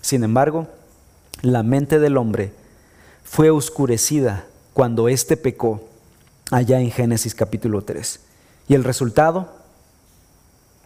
Sin 0.00 0.24
embargo, 0.24 0.66
la 1.42 1.62
mente 1.62 2.00
del 2.00 2.16
hombre 2.16 2.52
fue 3.22 3.50
oscurecida 3.50 4.44
cuando 4.74 5.06
éste 5.06 5.36
pecó 5.36 5.84
allá 6.50 6.80
en 6.80 6.90
Génesis 6.90 7.32
capítulo 7.36 7.82
3. 7.82 8.18
Y 8.66 8.74
el 8.74 8.82
resultado, 8.82 9.54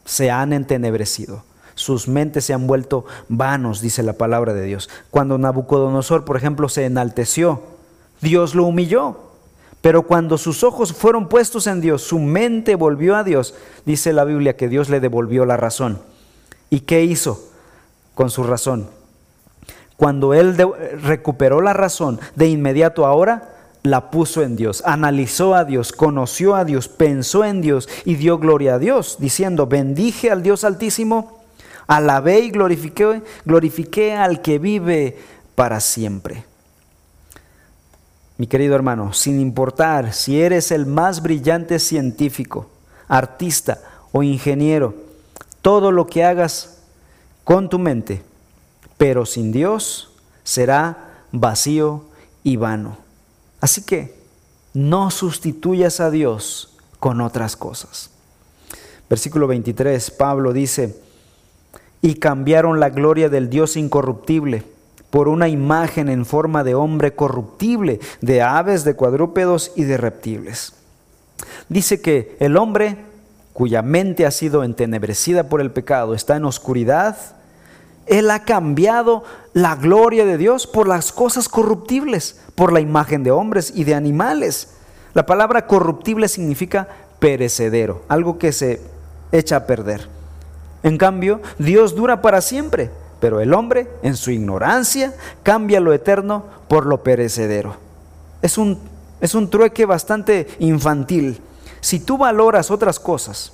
se 0.04 0.30
han 0.30 0.52
entenebrecido. 0.52 1.42
Sus 1.82 2.08
mentes 2.08 2.44
se 2.44 2.54
han 2.54 2.66
vuelto 2.66 3.04
vanos, 3.28 3.80
dice 3.80 4.02
la 4.02 4.14
palabra 4.14 4.54
de 4.54 4.62
Dios. 4.64 4.88
Cuando 5.10 5.36
Nabucodonosor, 5.38 6.24
por 6.24 6.36
ejemplo, 6.36 6.68
se 6.68 6.84
enalteció, 6.84 7.60
Dios 8.20 8.54
lo 8.54 8.64
humilló. 8.64 9.16
Pero 9.82 10.02
cuando 10.02 10.38
sus 10.38 10.62
ojos 10.62 10.92
fueron 10.92 11.28
puestos 11.28 11.66
en 11.66 11.80
Dios, 11.80 12.02
su 12.02 12.20
mente 12.20 12.76
volvió 12.76 13.16
a 13.16 13.24
Dios, 13.24 13.54
dice 13.84 14.12
la 14.12 14.24
Biblia 14.24 14.56
que 14.56 14.68
Dios 14.68 14.88
le 14.88 15.00
devolvió 15.00 15.44
la 15.44 15.56
razón. 15.56 15.98
¿Y 16.70 16.80
qué 16.80 17.02
hizo 17.02 17.50
con 18.14 18.30
su 18.30 18.44
razón? 18.44 18.86
Cuando 19.96 20.34
él 20.34 20.56
recuperó 21.02 21.60
la 21.60 21.72
razón, 21.72 22.20
de 22.36 22.48
inmediato 22.48 23.06
ahora 23.06 23.50
la 23.82 24.12
puso 24.12 24.42
en 24.42 24.54
Dios, 24.54 24.82
analizó 24.86 25.56
a 25.56 25.64
Dios, 25.64 25.90
conoció 25.90 26.54
a 26.54 26.64
Dios, 26.64 26.86
pensó 26.86 27.44
en 27.44 27.60
Dios 27.60 27.88
y 28.04 28.14
dio 28.14 28.38
gloria 28.38 28.74
a 28.74 28.78
Dios, 28.78 29.16
diciendo, 29.18 29.66
bendije 29.66 30.30
al 30.30 30.44
Dios 30.44 30.62
altísimo, 30.62 31.41
alabé 31.96 32.40
y 32.40 32.50
glorifiqué, 32.50 33.22
glorifiqué 33.44 34.14
al 34.14 34.40
que 34.40 34.58
vive 34.58 35.18
para 35.54 35.78
siempre. 35.78 36.44
Mi 38.38 38.46
querido 38.46 38.74
hermano, 38.74 39.12
sin 39.12 39.38
importar 39.38 40.14
si 40.14 40.40
eres 40.40 40.70
el 40.72 40.86
más 40.86 41.22
brillante 41.22 41.78
científico, 41.78 42.70
artista 43.08 43.82
o 44.10 44.22
ingeniero, 44.22 44.94
todo 45.60 45.92
lo 45.92 46.06
que 46.06 46.24
hagas 46.24 46.78
con 47.44 47.68
tu 47.68 47.78
mente, 47.78 48.22
pero 48.96 49.26
sin 49.26 49.52
Dios, 49.52 50.12
será 50.44 51.26
vacío 51.30 52.04
y 52.42 52.56
vano. 52.56 52.96
Así 53.60 53.82
que 53.82 54.16
no 54.72 55.10
sustituyas 55.10 56.00
a 56.00 56.10
Dios 56.10 56.74
con 56.98 57.20
otras 57.20 57.54
cosas. 57.54 58.08
Versículo 59.10 59.46
23, 59.46 60.10
Pablo 60.12 60.54
dice, 60.54 61.01
y 62.02 62.16
cambiaron 62.16 62.80
la 62.80 62.90
gloria 62.90 63.28
del 63.28 63.48
Dios 63.48 63.76
incorruptible 63.76 64.64
por 65.10 65.28
una 65.28 65.48
imagen 65.48 66.08
en 66.08 66.26
forma 66.26 66.64
de 66.64 66.74
hombre 66.74 67.14
corruptible, 67.14 68.00
de 68.20 68.42
aves, 68.42 68.82
de 68.82 68.94
cuadrúpedos 68.94 69.72
y 69.76 69.84
de 69.84 69.96
reptiles. 69.98 70.72
Dice 71.68 72.00
que 72.00 72.36
el 72.40 72.56
hombre 72.56 72.96
cuya 73.52 73.82
mente 73.82 74.26
ha 74.26 74.30
sido 74.30 74.64
entenebrecida 74.64 75.48
por 75.48 75.60
el 75.60 75.70
pecado 75.70 76.14
está 76.14 76.36
en 76.36 76.46
oscuridad, 76.46 77.16
él 78.06 78.30
ha 78.30 78.44
cambiado 78.44 79.22
la 79.52 79.76
gloria 79.76 80.24
de 80.24 80.38
Dios 80.38 80.66
por 80.66 80.88
las 80.88 81.12
cosas 81.12 81.48
corruptibles, 81.48 82.40
por 82.54 82.72
la 82.72 82.80
imagen 82.80 83.22
de 83.22 83.30
hombres 83.30 83.72
y 83.74 83.84
de 83.84 83.94
animales. 83.94 84.74
La 85.14 85.26
palabra 85.26 85.66
corruptible 85.66 86.28
significa 86.28 86.88
perecedero, 87.18 88.02
algo 88.08 88.38
que 88.38 88.52
se 88.52 88.80
echa 89.30 89.56
a 89.56 89.66
perder. 89.66 90.08
En 90.82 90.98
cambio, 90.98 91.40
Dios 91.58 91.94
dura 91.94 92.22
para 92.22 92.40
siempre, 92.40 92.90
pero 93.20 93.40
el 93.40 93.54
hombre, 93.54 93.88
en 94.02 94.16
su 94.16 94.30
ignorancia, 94.30 95.14
cambia 95.42 95.80
lo 95.80 95.92
eterno 95.92 96.44
por 96.68 96.86
lo 96.86 97.02
perecedero. 97.02 97.76
Es 98.42 98.58
un, 98.58 98.78
es 99.20 99.34
un 99.34 99.48
trueque 99.48 99.86
bastante 99.86 100.48
infantil. 100.58 101.40
Si 101.80 102.00
tú 102.00 102.18
valoras 102.18 102.70
otras 102.70 102.98
cosas, 102.98 103.52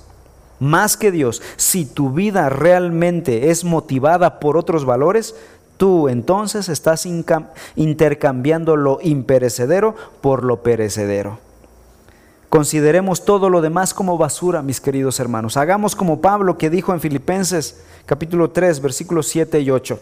más 0.59 0.97
que 0.97 1.11
Dios, 1.11 1.41
si 1.55 1.85
tu 1.85 2.11
vida 2.11 2.49
realmente 2.49 3.49
es 3.49 3.63
motivada 3.63 4.39
por 4.39 4.57
otros 4.57 4.85
valores, 4.85 5.35
tú 5.77 6.09
entonces 6.09 6.67
estás 6.67 7.07
intercambiando 7.75 8.75
lo 8.75 8.99
imperecedero 9.01 9.95
por 10.21 10.43
lo 10.43 10.61
perecedero. 10.63 11.39
Consideremos 12.49 13.25
todo 13.25 13.47
lo 13.47 13.61
demás 13.61 13.93
como 13.93 14.17
basura, 14.17 14.63
mis 14.63 14.81
queridos 14.81 15.19
hermanos. 15.19 15.55
Hagamos 15.55 15.95
como 15.95 16.19
Pablo 16.19 16.57
que 16.57 16.71
dijo 16.71 16.93
en 16.93 16.99
Filipenses 16.99 17.81
capítulo 18.07 18.49
3, 18.49 18.81
versículos 18.81 19.27
7 19.27 19.59
y 19.59 19.69
8. 19.69 19.99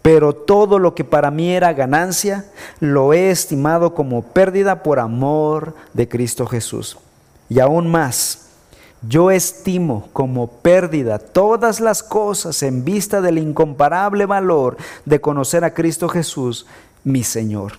Pero 0.00 0.34
todo 0.34 0.78
lo 0.78 0.94
que 0.94 1.02
para 1.02 1.32
mí 1.32 1.50
era 1.50 1.72
ganancia, 1.72 2.44
lo 2.78 3.12
he 3.12 3.30
estimado 3.30 3.92
como 3.94 4.22
pérdida 4.22 4.84
por 4.84 5.00
amor 5.00 5.74
de 5.94 6.08
Cristo 6.08 6.46
Jesús. 6.46 6.96
Y 7.48 7.58
aún 7.58 7.90
más, 7.90 8.50
yo 9.08 9.32
estimo 9.32 10.08
como 10.12 10.46
pérdida 10.46 11.18
todas 11.18 11.80
las 11.80 12.04
cosas 12.04 12.62
en 12.62 12.84
vista 12.84 13.20
del 13.20 13.38
incomparable 13.38 14.26
valor 14.26 14.76
de 15.04 15.20
conocer 15.20 15.64
a 15.64 15.74
Cristo 15.74 16.08
Jesús, 16.08 16.66
mi 17.02 17.24
Señor. 17.24 17.72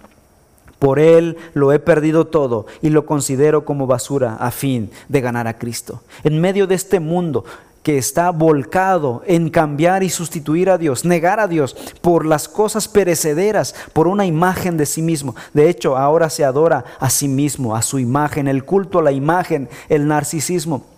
Por 0.79 0.99
Él 0.99 1.37
lo 1.53 1.71
he 1.71 1.79
perdido 1.79 2.27
todo 2.27 2.65
y 2.81 2.89
lo 2.89 3.05
considero 3.05 3.65
como 3.65 3.87
basura 3.87 4.35
a 4.35 4.51
fin 4.51 4.91
de 5.09 5.21
ganar 5.21 5.47
a 5.47 5.57
Cristo. 5.57 6.01
En 6.23 6.39
medio 6.39 6.67
de 6.67 6.75
este 6.75 6.99
mundo 6.99 7.45
que 7.81 7.97
está 7.97 8.31
volcado 8.31 9.21
en 9.27 9.49
cambiar 9.49 10.01
y 10.01 10.09
sustituir 10.09 10.71
a 10.71 10.77
Dios, 10.77 11.05
negar 11.05 11.39
a 11.39 11.47
Dios 11.47 11.75
por 12.01 12.25
las 12.25 12.49
cosas 12.49 12.87
perecederas, 12.87 13.75
por 13.93 14.07
una 14.07 14.25
imagen 14.25 14.75
de 14.75 14.87
sí 14.87 15.03
mismo. 15.03 15.35
De 15.53 15.69
hecho, 15.69 15.95
ahora 15.95 16.29
se 16.31 16.43
adora 16.43 16.83
a 16.99 17.09
sí 17.11 17.27
mismo, 17.27 17.75
a 17.75 17.83
su 17.83 17.99
imagen, 17.99 18.47
el 18.47 18.65
culto 18.65 18.99
a 18.99 19.03
la 19.03 19.11
imagen, 19.11 19.69
el 19.87 20.07
narcisismo 20.07 20.95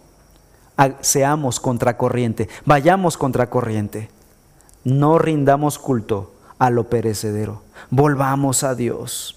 seamos 1.01 1.59
contracorriente, 1.59 2.49
vayamos 2.65 3.17
contracorriente. 3.17 4.09
No 4.84 5.17
rindamos 5.17 5.80
culto 5.80 6.34
a 6.59 6.69
lo 6.69 6.86
perecedero. 6.86 7.61
Volvamos 7.89 8.63
a 8.63 8.75
Dios. 8.75 9.36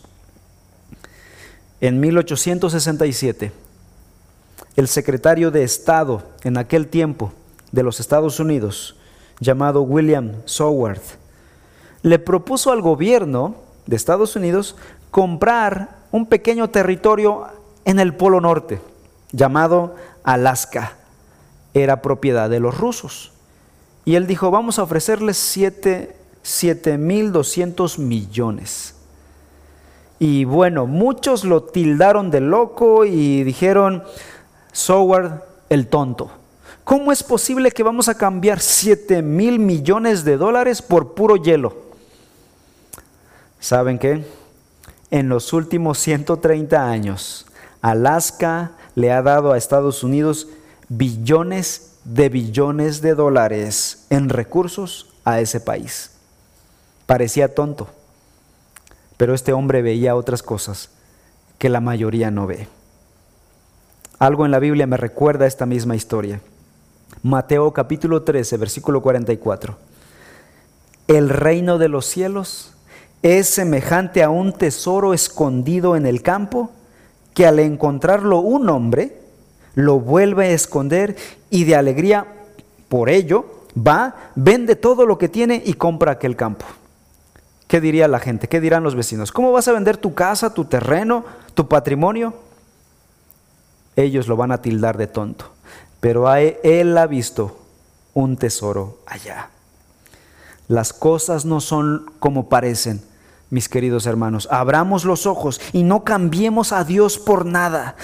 En 1.80 2.00
1867, 2.00 3.52
el 4.76 4.88
secretario 4.88 5.50
de 5.50 5.62
Estado 5.62 6.22
en 6.44 6.58
aquel 6.58 6.88
tiempo 6.88 7.32
de 7.72 7.82
los 7.82 8.00
Estados 8.00 8.38
Unidos, 8.38 8.96
llamado 9.40 9.80
William 9.82 10.34
Soworth, 10.44 11.18
le 12.02 12.18
propuso 12.18 12.72
al 12.72 12.82
gobierno 12.82 13.54
de 13.86 13.96
Estados 13.96 14.36
Unidos 14.36 14.76
comprar 15.10 15.96
un 16.12 16.26
pequeño 16.26 16.68
territorio 16.68 17.46
en 17.84 17.98
el 17.98 18.14
Polo 18.14 18.40
Norte, 18.40 18.80
llamado 19.32 19.96
Alaska 20.22 20.96
era 21.72 22.02
propiedad 22.02 22.50
de 22.50 22.60
los 22.60 22.76
rusos. 22.76 23.32
Y 24.04 24.16
él 24.16 24.26
dijo, 24.26 24.50
vamos 24.50 24.78
a 24.78 24.82
ofrecerles 24.82 25.56
7.200 25.56 27.98
millones. 27.98 28.96
Y 30.20 30.44
bueno, 30.44 30.86
muchos 30.86 31.44
lo 31.44 31.62
tildaron 31.62 32.30
de 32.30 32.42
loco 32.42 33.06
y 33.06 33.42
dijeron, 33.42 34.04
Soward 34.70 35.42
el 35.70 35.88
tonto. 35.88 36.30
¿Cómo 36.84 37.10
es 37.10 37.22
posible 37.22 37.70
que 37.70 37.82
vamos 37.82 38.08
a 38.10 38.18
cambiar 38.18 38.60
7 38.60 39.22
mil 39.22 39.58
millones 39.58 40.22
de 40.22 40.36
dólares 40.36 40.82
por 40.82 41.14
puro 41.14 41.36
hielo? 41.36 41.74
¿Saben 43.60 43.98
qué? 43.98 44.22
En 45.10 45.30
los 45.30 45.54
últimos 45.54 45.98
130 45.98 46.86
años, 46.86 47.46
Alaska 47.80 48.72
le 48.94 49.12
ha 49.12 49.22
dado 49.22 49.52
a 49.52 49.56
Estados 49.56 50.04
Unidos 50.04 50.48
billones 50.90 51.96
de 52.04 52.28
billones 52.28 53.00
de 53.00 53.14
dólares 53.14 54.04
en 54.10 54.28
recursos 54.28 55.08
a 55.24 55.40
ese 55.40 55.60
país. 55.60 56.10
Parecía 57.06 57.54
tonto, 57.54 57.88
pero 59.20 59.34
este 59.34 59.52
hombre 59.52 59.82
veía 59.82 60.16
otras 60.16 60.42
cosas 60.42 60.88
que 61.58 61.68
la 61.68 61.82
mayoría 61.82 62.30
no 62.30 62.46
ve. 62.46 62.68
Algo 64.18 64.46
en 64.46 64.50
la 64.50 64.58
Biblia 64.58 64.86
me 64.86 64.96
recuerda 64.96 65.46
esta 65.46 65.66
misma 65.66 65.94
historia. 65.94 66.40
Mateo 67.22 67.70
capítulo 67.74 68.22
13, 68.22 68.56
versículo 68.56 69.02
44. 69.02 69.76
El 71.06 71.28
reino 71.28 71.76
de 71.76 71.90
los 71.90 72.06
cielos 72.06 72.72
es 73.22 73.46
semejante 73.46 74.22
a 74.22 74.30
un 74.30 74.54
tesoro 74.54 75.12
escondido 75.12 75.96
en 75.96 76.06
el 76.06 76.22
campo 76.22 76.70
que 77.34 77.46
al 77.46 77.58
encontrarlo 77.58 78.38
un 78.38 78.70
hombre, 78.70 79.20
lo 79.74 80.00
vuelve 80.00 80.46
a 80.46 80.52
esconder 80.52 81.14
y 81.50 81.64
de 81.64 81.76
alegría 81.76 82.26
por 82.88 83.10
ello 83.10 83.44
va, 83.76 84.30
vende 84.34 84.76
todo 84.76 85.04
lo 85.04 85.18
que 85.18 85.28
tiene 85.28 85.62
y 85.62 85.74
compra 85.74 86.12
aquel 86.12 86.36
campo. 86.36 86.64
¿Qué 87.70 87.80
diría 87.80 88.08
la 88.08 88.18
gente? 88.18 88.48
¿Qué 88.48 88.60
dirán 88.60 88.82
los 88.82 88.96
vecinos? 88.96 89.30
¿Cómo 89.30 89.52
vas 89.52 89.68
a 89.68 89.72
vender 89.72 89.96
tu 89.96 90.12
casa, 90.12 90.52
tu 90.52 90.64
terreno, 90.64 91.24
tu 91.54 91.68
patrimonio? 91.68 92.34
Ellos 93.94 94.26
lo 94.26 94.34
van 94.34 94.50
a 94.50 94.60
tildar 94.60 94.98
de 94.98 95.06
tonto, 95.06 95.52
pero 96.00 96.34
él 96.34 96.98
ha 96.98 97.06
visto 97.06 97.60
un 98.12 98.36
tesoro 98.36 98.98
allá. 99.06 99.50
Las 100.66 100.92
cosas 100.92 101.44
no 101.44 101.60
son 101.60 102.10
como 102.18 102.48
parecen 102.48 103.02
mis 103.50 103.68
queridos 103.68 104.06
hermanos. 104.06 104.48
Abramos 104.50 105.04
los 105.04 105.26
ojos 105.26 105.60
y 105.72 105.82
no 105.82 106.04
cambiemos 106.04 106.72
a 106.72 106.84
Dios 106.84 107.18
por 107.18 107.44
nada. 107.44 107.96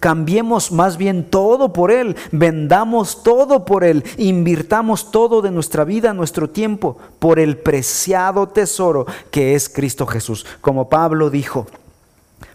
Cambiemos 0.00 0.72
más 0.72 0.96
bien 0.96 1.28
todo 1.30 1.72
por 1.72 1.90
Él. 1.90 2.16
Vendamos 2.32 3.22
todo 3.22 3.64
por 3.64 3.84
Él. 3.84 4.02
Invirtamos 4.16 5.10
todo 5.10 5.42
de 5.42 5.50
nuestra 5.50 5.84
vida, 5.84 6.14
nuestro 6.14 6.50
tiempo, 6.50 6.96
por 7.18 7.38
el 7.38 7.58
preciado 7.58 8.48
tesoro 8.48 9.06
que 9.30 9.54
es 9.54 9.68
Cristo 9.68 10.06
Jesús. 10.06 10.46
Como 10.60 10.88
Pablo 10.88 11.30
dijo, 11.30 11.66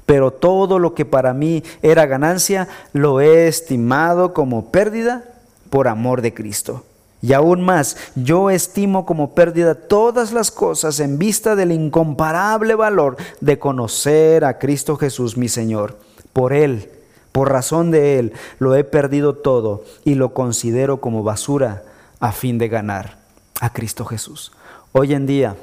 pero 0.06 0.32
todo 0.32 0.80
lo 0.80 0.96
que 0.96 1.06
para 1.06 1.34
mí 1.34 1.64
era 1.84 2.08
ganancia 2.08 2.68
lo 2.94 3.22
he 3.22 3.48
estimado 3.48 4.34
como 4.34 4.72
pérdida 4.72 5.24
por 5.70 5.88
amor 5.88 6.24
de 6.24 6.34
Cristo. 6.34 6.84
Y 7.22 7.34
aún 7.34 7.62
más, 7.62 7.98
yo 8.16 8.50
estimo 8.50 9.06
como 9.06 9.34
pérdida 9.36 9.76
todas 9.76 10.32
las 10.32 10.52
cosas 10.52 11.00
en 11.02 11.18
vista 11.18 11.56
del 11.56 11.72
incomparable 11.72 12.76
valor 12.76 13.18
de 13.42 13.60
conocer 13.60 14.46
a 14.46 14.58
Cristo 14.58 14.96
Jesús 14.96 15.36
mi 15.36 15.50
Señor. 15.50 15.98
Por 16.32 16.54
Él, 16.54 16.90
por 17.34 17.52
razón 17.52 17.92
de 17.92 18.20
Él, 18.20 18.34
lo 18.60 18.76
he 18.76 18.86
perdido 18.86 19.36
todo 19.36 19.84
y 20.06 20.16
lo 20.16 20.34
considero 20.34 21.02
como 21.02 21.24
basura 21.24 21.84
a 22.22 22.32
fin 22.32 22.58
de 22.58 22.70
ganar 22.70 23.18
a 23.60 23.74
Cristo 23.74 24.06
Jesús. 24.06 24.54
Hoy 24.94 25.14
en 25.14 25.26
día, 25.26 25.58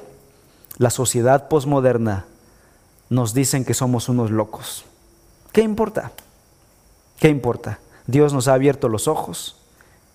la 0.77 0.91
sociedad 0.91 1.49
posmoderna 1.49 2.27
nos 3.09 3.33
dicen 3.33 3.65
que 3.65 3.73
somos 3.73 4.11
unos 4.11 4.31
locos. 4.31 4.85
¿Qué 5.53 5.63
importa? 5.63 6.13
¿Qué 7.19 7.29
importa? 7.29 7.79
Dios 8.07 8.35
nos 8.35 8.47
ha 8.47 8.53
abierto 8.53 8.91
los 8.91 9.09
ojos 9.09 9.57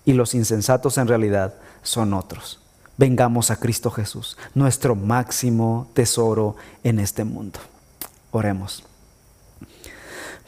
y 0.04 0.12
los 0.12 0.34
insensatos 0.34 0.98
en 0.98 1.08
realidad 1.08 1.54
son 1.82 2.14
otros. 2.14 2.60
Vengamos 2.96 3.50
a 3.50 3.56
Cristo 3.56 3.90
Jesús, 3.90 4.36
nuestro 4.54 4.94
máximo 4.94 5.88
tesoro 5.94 6.56
en 6.84 6.98
este 6.98 7.24
mundo. 7.24 7.58
Oremos. 8.30 8.84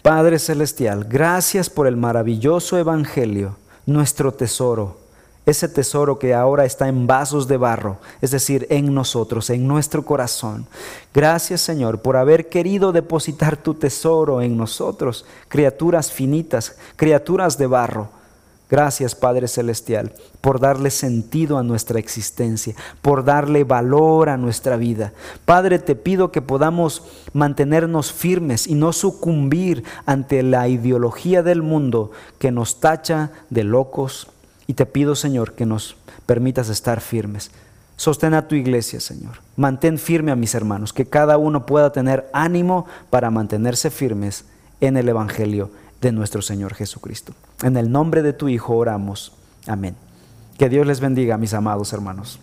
Padre 0.03 0.39
Celestial, 0.39 1.05
gracias 1.05 1.71
por 1.71 1.87
el 1.87 1.97
maravilloso 1.97 2.77
Evangelio, 2.77 3.57
nuestro 3.87 4.33
tesoro 4.33 5.05
ese 5.47 5.69
tesoro 5.69 6.19
que 6.19 6.33
ahora 6.33 6.65
está 6.65 6.89
en 6.89 7.07
vasos 7.07 7.47
de 7.47 7.59
barro, 7.59 7.99
es 8.23 8.31
decir, 8.31 8.67
en 8.71 8.95
nosotros, 8.95 9.51
en 9.51 9.67
nuestro 9.67 10.05
corazón. 10.05 10.67
Gracias 11.13 11.61
Señor 11.61 12.01
por 12.01 12.17
haber 12.17 12.49
querido 12.49 12.93
depositar 12.93 13.57
tu 13.57 13.75
tesoro 13.75 14.41
en 14.41 14.57
nosotros, 14.57 15.27
criaturas 15.49 16.11
finitas, 16.11 16.77
criaturas 16.97 17.59
de 17.59 17.67
barro. 17.67 18.09
Gracias 18.75 19.15
Padre 19.15 19.47
Celestial 19.47 20.13
por 20.41 20.59
darle 20.59 20.91
sentido 20.91 21.59
a 21.59 21.63
nuestra 21.63 22.01
existencia, 22.01 22.75
por 23.03 23.25
darle 23.25 23.63
valor 23.63 24.29
a 24.29 24.37
nuestra 24.37 24.77
vida. 24.77 25.13
Padre, 25.45 25.79
te 25.79 25.95
pido 25.95 26.33
que 26.33 26.43
podamos 26.43 27.05
mantenernos 27.33 28.13
firmes 28.13 28.67
y 28.67 28.75
no 28.75 28.93
sucumbir 28.93 29.85
ante 30.07 30.43
la 30.43 30.67
ideología 30.67 31.45
del 31.45 31.63
mundo 31.63 32.11
que 32.41 32.51
nos 32.51 32.81
tacha 32.81 33.31
de 33.49 33.63
locos, 33.63 34.27
y 34.67 34.75
te 34.75 34.87
pido, 34.87 35.15
Señor, 35.15 35.53
que 35.53 35.67
nos 35.67 35.95
permitas 36.27 36.69
estar 36.69 37.01
firmes. 37.01 37.53
Sostén 37.95 38.35
a 38.35 38.49
tu 38.49 38.57
iglesia, 38.57 38.99
Señor. 38.99 39.35
Mantén 39.55 39.99
firme 39.99 40.33
a 40.33 40.37
mis 40.37 40.57
hermanos, 40.57 40.93
que 40.93 41.07
cada 41.07 41.39
uno 41.39 41.65
pueda 41.65 41.93
tener 41.93 42.29
ánimo 42.33 42.87
para 43.09 43.31
mantenerse 43.31 43.91
firmes 43.91 44.47
en 44.81 44.97
el 44.97 45.09
Evangelio 45.09 45.71
de 46.05 46.13
nuestro 46.13 46.43
Señor 46.43 46.75
Jesucristo. 46.75 47.33
En 47.63 47.77
el 47.77 47.91
nombre 47.91 48.23
de 48.23 48.35
tu 48.35 48.49
Hijo 48.49 48.77
oramos. 48.77 49.33
Amén. 49.67 49.97
Que 50.59 50.69
Dios 50.69 50.87
les 50.87 51.01
bendiga, 51.01 51.39
mis 51.39 51.55
amados 51.55 51.93
hermanos. 51.93 52.39